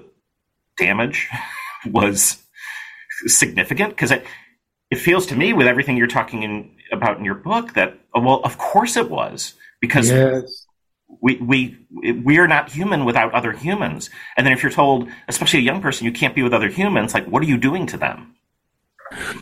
damage 0.77 1.29
was 1.87 2.43
significant? 3.27 3.91
Because 3.91 4.11
it, 4.11 4.25
it 4.91 4.99
feels 4.99 5.27
to 5.27 5.37
me, 5.37 5.55
with 5.55 5.67
everything 5.67 5.97
you're 5.97 6.07
talking 6.07 6.43
in, 6.43 6.71
about 6.93 7.18
in 7.18 7.24
your 7.24 7.34
book 7.34 7.74
that 7.74 7.99
oh, 8.14 8.20
well 8.20 8.40
of 8.45 8.59
course 8.59 8.97
it 8.97 9.11
was 9.11 9.55
because 9.80 10.11
yes. 10.11 10.66
we 11.20 11.36
we 11.36 11.78
we 12.22 12.38
are 12.38 12.49
not 12.49 12.70
human 12.70 13.05
without 13.05 13.32
other 13.34 13.53
humans. 13.53 14.11
And 14.36 14.47
then 14.47 14.53
if 14.53 14.62
you're 14.62 14.72
told 14.72 15.09
especially 15.28 15.61
a 15.61 15.62
young 15.62 15.80
person 15.80 16.05
you 16.05 16.12
can't 16.12 16.34
be 16.34 16.43
with 16.43 16.55
other 16.55 16.68
humans 16.68 17.14
like 17.14 17.26
what 17.26 17.43
are 17.43 17.47
you 17.47 17.59
doing 17.59 17.86
to 17.86 17.97
them? 17.97 18.34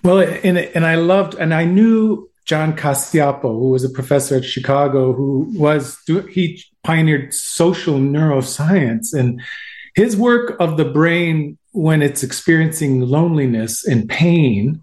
Well 0.02 0.20
and 0.20 0.58
and 0.58 0.86
I 0.86 0.96
loved 0.96 1.34
and 1.34 1.52
I 1.52 1.64
knew 1.64 2.30
John 2.46 2.74
Cacioppo, 2.74 3.42
who 3.42 3.70
was 3.70 3.84
a 3.84 3.90
professor 3.90 4.36
at 4.36 4.44
Chicago, 4.44 5.12
who 5.12 5.52
was 5.54 5.98
he 6.06 6.60
pioneered 6.82 7.32
social 7.32 7.98
neuroscience. 7.98 9.14
And 9.14 9.40
his 9.94 10.16
work 10.16 10.56
of 10.58 10.76
the 10.76 10.84
brain 10.84 11.58
when 11.72 12.02
it's 12.02 12.22
experiencing 12.22 13.02
loneliness 13.02 13.86
and 13.86 14.08
pain 14.08 14.82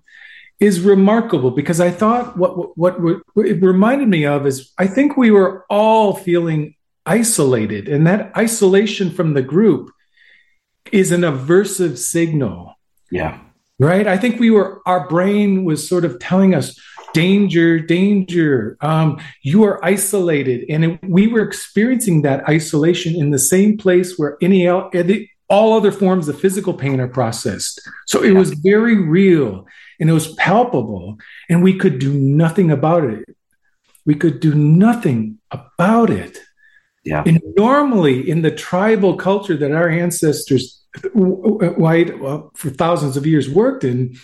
is 0.59 0.81
remarkable 0.81 1.51
because 1.51 1.79
I 1.79 1.91
thought 1.91 2.37
what, 2.37 2.77
what, 2.77 2.99
what 3.01 3.21
it 3.45 3.61
reminded 3.61 4.07
me 4.07 4.25
of 4.25 4.47
is 4.47 4.71
I 4.77 4.87
think 4.87 5.15
we 5.15 5.31
were 5.31 5.65
all 5.69 6.15
feeling 6.15 6.75
isolated, 7.05 7.87
and 7.87 8.05
that 8.07 8.35
isolation 8.35 9.11
from 9.11 9.33
the 9.33 9.41
group 9.41 9.91
is 10.91 11.11
an 11.11 11.21
aversive 11.21 11.97
signal. 11.97 12.75
Yeah. 13.11 13.39
Right. 13.79 14.07
I 14.07 14.17
think 14.17 14.39
we 14.39 14.49
were 14.49 14.81
our 14.87 15.07
brain 15.07 15.63
was 15.63 15.87
sort 15.87 16.03
of 16.03 16.19
telling 16.19 16.55
us 16.55 16.75
danger, 17.13 17.79
danger. 17.79 18.75
Um, 18.81 19.19
you 19.43 19.63
are 19.63 19.83
isolated, 19.85 20.65
and 20.69 20.83
it, 20.83 20.99
we 21.03 21.27
were 21.27 21.41
experiencing 21.41 22.23
that 22.23 22.47
isolation 22.49 23.15
in 23.15 23.29
the 23.29 23.39
same 23.39 23.77
place 23.77 24.17
where 24.17 24.37
any 24.41 24.67
all 25.49 25.77
other 25.77 25.91
forms 25.91 26.27
of 26.27 26.39
physical 26.39 26.73
pain 26.73 26.99
are 26.99 27.07
processed. 27.07 27.79
So 28.07 28.23
it 28.23 28.33
was 28.33 28.51
very 28.51 28.97
real 28.97 29.65
and 29.99 30.09
it 30.09 30.13
was 30.13 30.33
palpable, 30.35 31.17
and 31.49 31.63
we 31.63 31.77
could 31.77 31.99
do 31.99 32.13
nothing 32.13 32.71
about 32.71 33.03
it. 33.03 33.35
We 34.05 34.15
could 34.15 34.39
do 34.39 34.53
nothing 34.53 35.39
about 35.51 36.09
it. 36.09 36.37
Yeah. 37.03 37.23
And 37.25 37.41
normally, 37.55 38.29
in 38.29 38.41
the 38.41 38.51
tribal 38.51 39.15
culture 39.15 39.55
that 39.57 39.71
our 39.71 39.89
ancestors, 39.89 40.85
white, 41.13 42.19
well, 42.19 42.51
for 42.55 42.69
thousands 42.69 43.17
of 43.17 43.25
years 43.25 43.49
worked 43.49 43.83
in, 43.83 44.17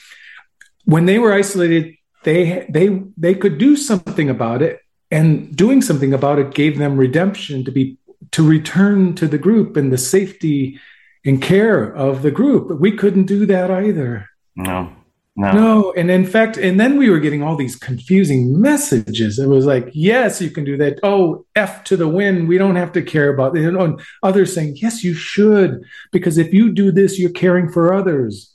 when 0.85 1.05
they 1.05 1.19
were 1.19 1.33
isolated, 1.33 1.95
they 2.23 2.65
they 2.69 3.01
they 3.17 3.35
could 3.35 3.57
do 3.57 3.75
something 3.75 4.29
about 4.29 4.61
it, 4.61 4.79
and 5.11 5.55
doing 5.55 5.81
something 5.81 6.13
about 6.13 6.39
it 6.39 6.53
gave 6.53 6.77
them 6.77 6.97
redemption 6.97 7.63
to 7.65 7.71
be 7.71 7.97
to 8.31 8.47
return 8.47 9.15
to 9.15 9.27
the 9.27 9.37
group 9.37 9.77
and 9.77 9.91
the 9.91 9.97
safety 9.97 10.79
and 11.25 11.41
care 11.41 11.83
of 11.83 12.21
the 12.21 12.31
group. 12.31 12.67
But 12.67 12.79
we 12.79 12.91
couldn't 12.91 13.25
do 13.25 13.45
that 13.45 13.71
either. 13.71 14.29
No. 14.55 14.93
No. 15.35 15.51
no. 15.51 15.93
And 15.93 16.11
in 16.11 16.25
fact, 16.25 16.57
and 16.57 16.79
then 16.79 16.97
we 16.97 17.09
were 17.09 17.19
getting 17.19 17.41
all 17.41 17.55
these 17.55 17.75
confusing 17.75 18.61
messages. 18.61 19.39
It 19.39 19.47
was 19.47 19.65
like, 19.65 19.89
yes, 19.93 20.41
you 20.41 20.51
can 20.51 20.63
do 20.63 20.77
that. 20.77 20.99
Oh, 21.01 21.45
F 21.55 21.83
to 21.85 21.97
the 21.97 22.07
win. 22.07 22.45
We 22.45 22.57
don't 22.57 22.75
have 22.75 22.91
to 22.93 23.01
care 23.01 23.33
about 23.33 23.57
it. 23.57 23.65
And 23.65 23.99
others 24.21 24.53
saying, 24.53 24.77
yes, 24.77 25.03
you 25.03 25.13
should, 25.15 25.83
because 26.11 26.37
if 26.37 26.53
you 26.53 26.71
do 26.71 26.91
this, 26.91 27.19
you're 27.19 27.31
caring 27.31 27.69
for 27.69 27.93
others. 27.93 28.53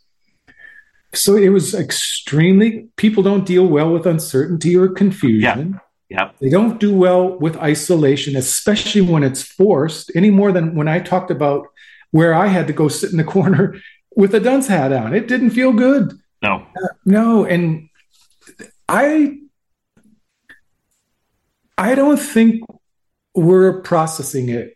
So 1.14 1.36
it 1.36 1.48
was 1.48 1.74
extremely, 1.74 2.88
people 2.96 3.22
don't 3.22 3.46
deal 3.46 3.66
well 3.66 3.90
with 3.90 4.06
uncertainty 4.06 4.76
or 4.76 4.88
confusion. 4.88 5.72
Yeah. 5.72 5.78
Yep. 6.10 6.36
They 6.40 6.48
don't 6.48 6.80
do 6.80 6.94
well 6.94 7.38
with 7.38 7.56
isolation, 7.58 8.36
especially 8.36 9.02
when 9.02 9.22
it's 9.22 9.42
forced, 9.42 10.10
any 10.14 10.30
more 10.30 10.52
than 10.52 10.74
when 10.74 10.88
I 10.88 11.00
talked 11.00 11.30
about 11.30 11.66
where 12.12 12.34
I 12.34 12.46
had 12.46 12.66
to 12.68 12.72
go 12.72 12.88
sit 12.88 13.10
in 13.10 13.18
the 13.18 13.24
corner 13.36 13.76
with 14.16 14.34
a 14.34 14.40
dunce 14.40 14.68
hat 14.68 14.92
on. 14.92 15.14
It 15.14 15.28
didn't 15.28 15.50
feel 15.50 15.72
good. 15.72 16.18
No. 16.42 16.66
Uh, 16.76 16.88
no, 17.04 17.44
and 17.44 17.88
I 18.88 19.38
I 21.76 21.94
don't 21.94 22.18
think 22.18 22.62
we're 23.34 23.80
processing 23.82 24.48
it, 24.48 24.74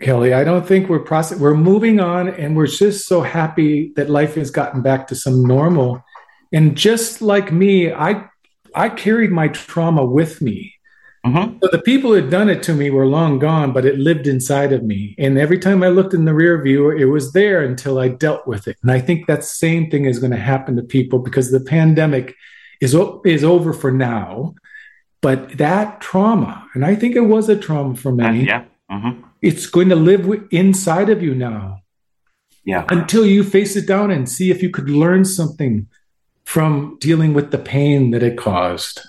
Kelly. 0.00 0.32
I 0.32 0.44
don't 0.44 0.66
think 0.66 0.88
we're 0.88 1.00
process 1.00 1.38
We're 1.38 1.54
moving 1.54 2.00
on, 2.00 2.28
and 2.28 2.56
we're 2.56 2.66
just 2.66 3.06
so 3.06 3.22
happy 3.22 3.92
that 3.96 4.10
life 4.10 4.34
has 4.34 4.50
gotten 4.50 4.82
back 4.82 5.06
to 5.08 5.14
some 5.14 5.44
normal. 5.44 6.02
And 6.52 6.76
just 6.76 7.22
like 7.22 7.52
me, 7.52 7.92
I 7.92 8.24
I 8.74 8.88
carried 8.88 9.30
my 9.30 9.48
trauma 9.48 10.04
with 10.04 10.40
me. 10.42 10.71
Mm-hmm. 11.24 11.58
So 11.62 11.68
the 11.70 11.82
people 11.82 12.10
who 12.10 12.16
had 12.16 12.30
done 12.30 12.48
it 12.48 12.62
to 12.64 12.74
me 12.74 12.90
were 12.90 13.06
long 13.06 13.38
gone, 13.38 13.72
but 13.72 13.84
it 13.84 13.98
lived 13.98 14.26
inside 14.26 14.72
of 14.72 14.82
me. 14.82 15.14
And 15.18 15.38
every 15.38 15.58
time 15.58 15.82
I 15.82 15.88
looked 15.88 16.14
in 16.14 16.24
the 16.24 16.34
rear 16.34 16.60
view, 16.60 16.90
it 16.90 17.04
was 17.04 17.32
there 17.32 17.62
until 17.62 17.98
I 18.00 18.08
dealt 18.08 18.46
with 18.46 18.66
it. 18.66 18.76
And 18.82 18.90
I 18.90 19.00
think 19.00 19.26
that 19.26 19.44
same 19.44 19.88
thing 19.88 20.04
is 20.04 20.18
going 20.18 20.32
to 20.32 20.36
happen 20.36 20.74
to 20.76 20.82
people 20.82 21.20
because 21.20 21.52
the 21.52 21.60
pandemic 21.60 22.34
is 22.80 22.96
is 23.24 23.44
over 23.44 23.72
for 23.72 23.92
now. 23.92 24.54
But 25.20 25.58
that 25.58 26.00
trauma, 26.00 26.66
and 26.74 26.84
I 26.84 26.96
think 26.96 27.14
it 27.14 27.20
was 27.20 27.48
a 27.48 27.56
trauma 27.56 27.94
for 27.94 28.10
many. 28.10 28.40
Uh, 28.40 28.44
yeah. 28.44 28.64
Mm-hmm. 28.90 29.22
It's 29.40 29.66
going 29.66 29.88
to 29.90 29.96
live 29.96 30.28
inside 30.50 31.08
of 31.08 31.22
you 31.22 31.34
now. 31.34 31.82
Yeah. 32.64 32.84
Until 32.88 33.24
you 33.24 33.44
face 33.44 33.76
it 33.76 33.86
down 33.86 34.10
and 34.10 34.28
see 34.28 34.50
if 34.50 34.62
you 34.62 34.70
could 34.70 34.90
learn 34.90 35.24
something 35.24 35.86
from 36.44 36.98
dealing 37.00 37.34
with 37.34 37.52
the 37.52 37.58
pain 37.58 38.10
that 38.10 38.22
it 38.22 38.36
caused. 38.36 39.00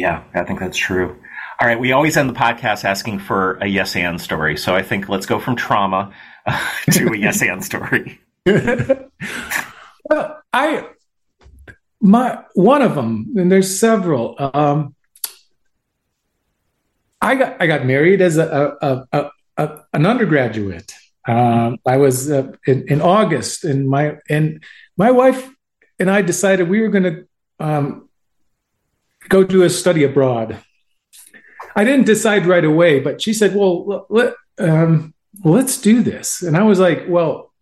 Yeah, 0.00 0.24
I 0.32 0.44
think 0.44 0.60
that's 0.60 0.78
true. 0.78 1.14
All 1.60 1.68
right, 1.68 1.78
we 1.78 1.92
always 1.92 2.16
end 2.16 2.30
the 2.30 2.34
podcast 2.34 2.84
asking 2.84 3.18
for 3.18 3.58
a 3.58 3.66
yes 3.66 3.94
and 3.94 4.18
story. 4.18 4.56
So 4.56 4.74
I 4.74 4.80
think 4.80 5.10
let's 5.10 5.26
go 5.26 5.38
from 5.38 5.56
trauma 5.56 6.10
uh, 6.46 6.70
to 6.92 7.08
a 7.08 7.16
yes 7.18 7.42
and 7.50 7.62
story. 7.62 8.18
well, 8.46 10.42
I 10.54 10.86
my 12.00 12.42
one 12.54 12.80
of 12.80 12.94
them, 12.94 13.34
and 13.36 13.52
there's 13.52 13.78
several. 13.78 14.36
Um, 14.38 14.94
I 17.20 17.34
got 17.34 17.60
I 17.60 17.66
got 17.66 17.84
married 17.84 18.22
as 18.22 18.38
a, 18.38 18.74
a, 18.80 19.06
a, 19.12 19.30
a 19.58 19.80
an 19.92 20.06
undergraduate. 20.06 20.94
Um, 21.28 21.76
I 21.84 21.98
was 21.98 22.30
uh, 22.30 22.52
in, 22.66 22.88
in, 22.88 23.02
August, 23.02 23.64
and 23.64 23.86
my 23.86 24.16
and 24.30 24.64
my 24.96 25.10
wife 25.10 25.46
and 25.98 26.10
I 26.10 26.22
decided 26.22 26.70
we 26.70 26.80
were 26.80 26.88
going 26.88 27.04
to 27.04 27.28
um, 27.58 28.08
go 29.30 29.42
do 29.44 29.62
a 29.62 29.70
study 29.70 30.04
abroad. 30.04 30.58
I 31.74 31.84
didn't 31.84 32.04
decide 32.04 32.46
right 32.46 32.64
away, 32.64 33.00
but 33.00 33.22
she 33.22 33.32
said, 33.32 33.54
"Well, 33.54 34.06
let, 34.10 34.34
um, 34.58 35.14
let's 35.42 35.80
do 35.80 36.02
this." 36.02 36.42
And 36.42 36.56
I 36.56 36.64
was 36.64 36.78
like, 36.78 37.06
"Well, 37.08 37.52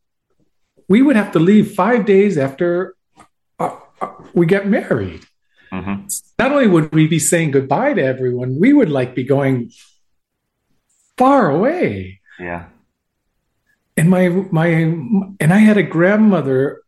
we 0.89 1.03
would 1.03 1.15
have 1.15 1.31
to 1.33 1.39
leave 1.39 1.75
five 1.75 2.05
days 2.07 2.37
after 2.37 2.97
uh, 3.61 3.77
uh, 4.01 4.15
we 4.35 4.47
get 4.47 4.67
married. 4.67 5.25
Mm-hmm. 5.73 6.07
Not 6.39 6.53
only 6.53 6.67
would 6.67 6.93
we 6.93 7.07
be 7.07 7.19
saying 7.19 7.51
goodbye 7.53 7.93
to 7.93 8.03
everyone, 8.03 8.59
we 8.59 8.73
would 8.73 8.91
like 8.91 9.15
be 9.15 9.25
going 9.25 9.71
far 11.17 11.51
away." 11.51 12.21
Yeah. 12.41 12.67
And 13.97 14.09
my 14.09 14.29
my 14.51 14.69
and 14.69 15.53
I 15.53 15.59
had 15.59 15.77
a 15.77 15.83
grandmother 15.83 16.83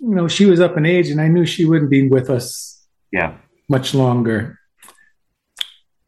you 0.00 0.14
know, 0.14 0.28
she 0.28 0.46
was 0.46 0.60
up 0.60 0.76
in 0.76 0.86
age 0.86 1.08
and 1.10 1.20
I 1.20 1.28
knew 1.28 1.44
she 1.46 1.64
wouldn't 1.64 1.90
be 1.90 2.08
with 2.08 2.30
us 2.30 2.84
Yeah. 3.12 3.34
much 3.68 3.94
longer. 3.94 4.58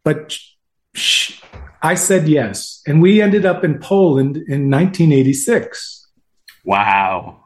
But 0.05 0.37
sh- 0.95 1.41
I 1.83 1.95
said 1.95 2.29
yes. 2.29 2.81
And 2.87 3.03
we 3.03 3.21
ended 3.21 3.45
up 3.45 3.65
in 3.65 3.79
Poland 3.79 4.37
in 4.37 4.71
1986. 4.71 6.09
Wow. 6.65 7.39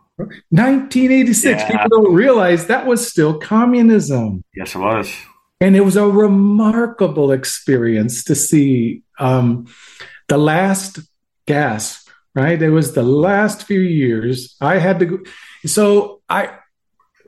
1986. 0.50 1.44
Yeah. 1.62 1.70
People 1.70 1.88
don't 2.02 2.14
realize 2.14 2.66
that 2.66 2.86
was 2.86 3.06
still 3.10 3.38
communism. 3.38 4.42
Yes, 4.54 4.74
it 4.74 4.78
was. 4.78 5.12
And 5.60 5.74
it 5.76 5.80
was 5.80 5.96
a 5.96 6.06
remarkable 6.06 7.32
experience 7.32 8.24
to 8.24 8.34
see 8.34 9.02
um, 9.18 9.66
the 10.28 10.36
last 10.38 10.98
gasp, 11.46 12.05
right? 12.36 12.60
It 12.60 12.70
was 12.70 12.92
the 12.92 13.02
last 13.02 13.64
few 13.64 13.80
years. 13.80 14.56
I 14.60 14.76
had 14.76 15.00
to 15.00 15.06
go. 15.06 15.18
So 15.64 16.20
I, 16.28 16.58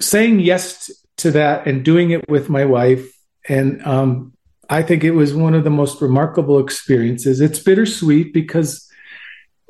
saying 0.00 0.40
yes 0.40 0.90
to 1.16 1.32
that 1.32 1.66
and 1.66 1.84
doing 1.84 2.11
it 2.11 2.28
with 2.28 2.48
my 2.48 2.64
wife. 2.64 3.11
And 3.48 3.84
um, 3.84 4.34
I 4.68 4.82
think 4.82 5.02
it 5.02 5.12
was 5.12 5.34
one 5.34 5.54
of 5.54 5.64
the 5.64 5.70
most 5.70 6.00
remarkable 6.00 6.59
experiences. 6.59 7.40
It's 7.40 7.59
bittersweet 7.59 8.32
because 8.32 8.86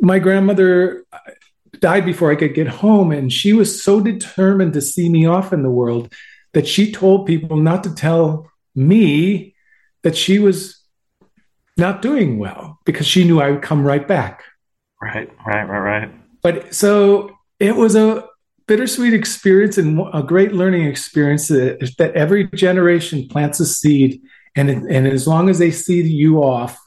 my 0.01 0.19
grandmother 0.19 1.07
died 1.79 2.05
before 2.05 2.33
I 2.33 2.37
could 2.37 2.55
get 2.55 2.67
home, 2.67 3.13
and 3.13 3.33
she 3.33 3.53
was 3.53 3.83
so 3.83 4.01
determined 4.01 4.73
to 4.73 4.81
see 4.81 5.09
me 5.09 5.27
off 5.27 5.53
in 5.53 5.63
the 5.63 5.71
world 5.71 6.13
that 6.53 6.67
she 6.67 6.91
told 6.91 7.27
people 7.27 7.57
not 7.57 7.85
to 7.85 7.95
tell 7.95 8.51
me 8.75 9.55
that 10.03 10.17
she 10.17 10.39
was 10.39 10.81
not 11.77 12.03
doing 12.03 12.39
well 12.39 12.79
because 12.85 13.07
she 13.07 13.25
knew 13.25 13.41
I 13.41 13.51
would 13.51 13.63
come 13.63 13.87
right 13.87 14.07
back. 14.07 14.43
Right, 15.01 15.31
right, 15.47 15.65
right, 15.65 15.79
right. 15.79 16.11
But 16.43 16.75
so 16.75 17.37
it 17.61 17.77
was 17.77 17.95
a 17.95 18.27
bittersweet 18.67 19.15
experience 19.15 19.79
and 19.79 20.01
a 20.13 20.23
great 20.23 20.53
learning 20.53 20.87
experience 20.87 21.49
that, 21.49 21.95
that 21.99 22.15
every 22.15 22.49
generation 22.49 23.27
plants 23.29 23.61
a 23.61 23.67
seed, 23.67 24.21
and 24.57 24.71
and 24.71 25.07
as 25.07 25.27
long 25.27 25.49
as 25.49 25.59
they 25.59 25.71
see 25.71 26.03
you 26.03 26.43
off, 26.43 26.79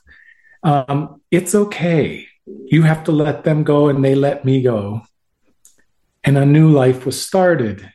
um, 0.64 1.22
it's 1.32 1.56
okay. 1.56 2.28
You 2.46 2.84
have 2.84 3.04
to 3.06 3.12
let 3.12 3.44
them 3.44 3.64
go, 3.64 3.90
and 3.90 4.04
they 4.04 4.16
let 4.16 4.46
me 4.46 4.62
go, 4.62 5.02
and 6.24 6.38
a 6.38 6.46
new 6.46 6.70
life 6.70 7.06
was 7.06 7.22
started. 7.22 7.92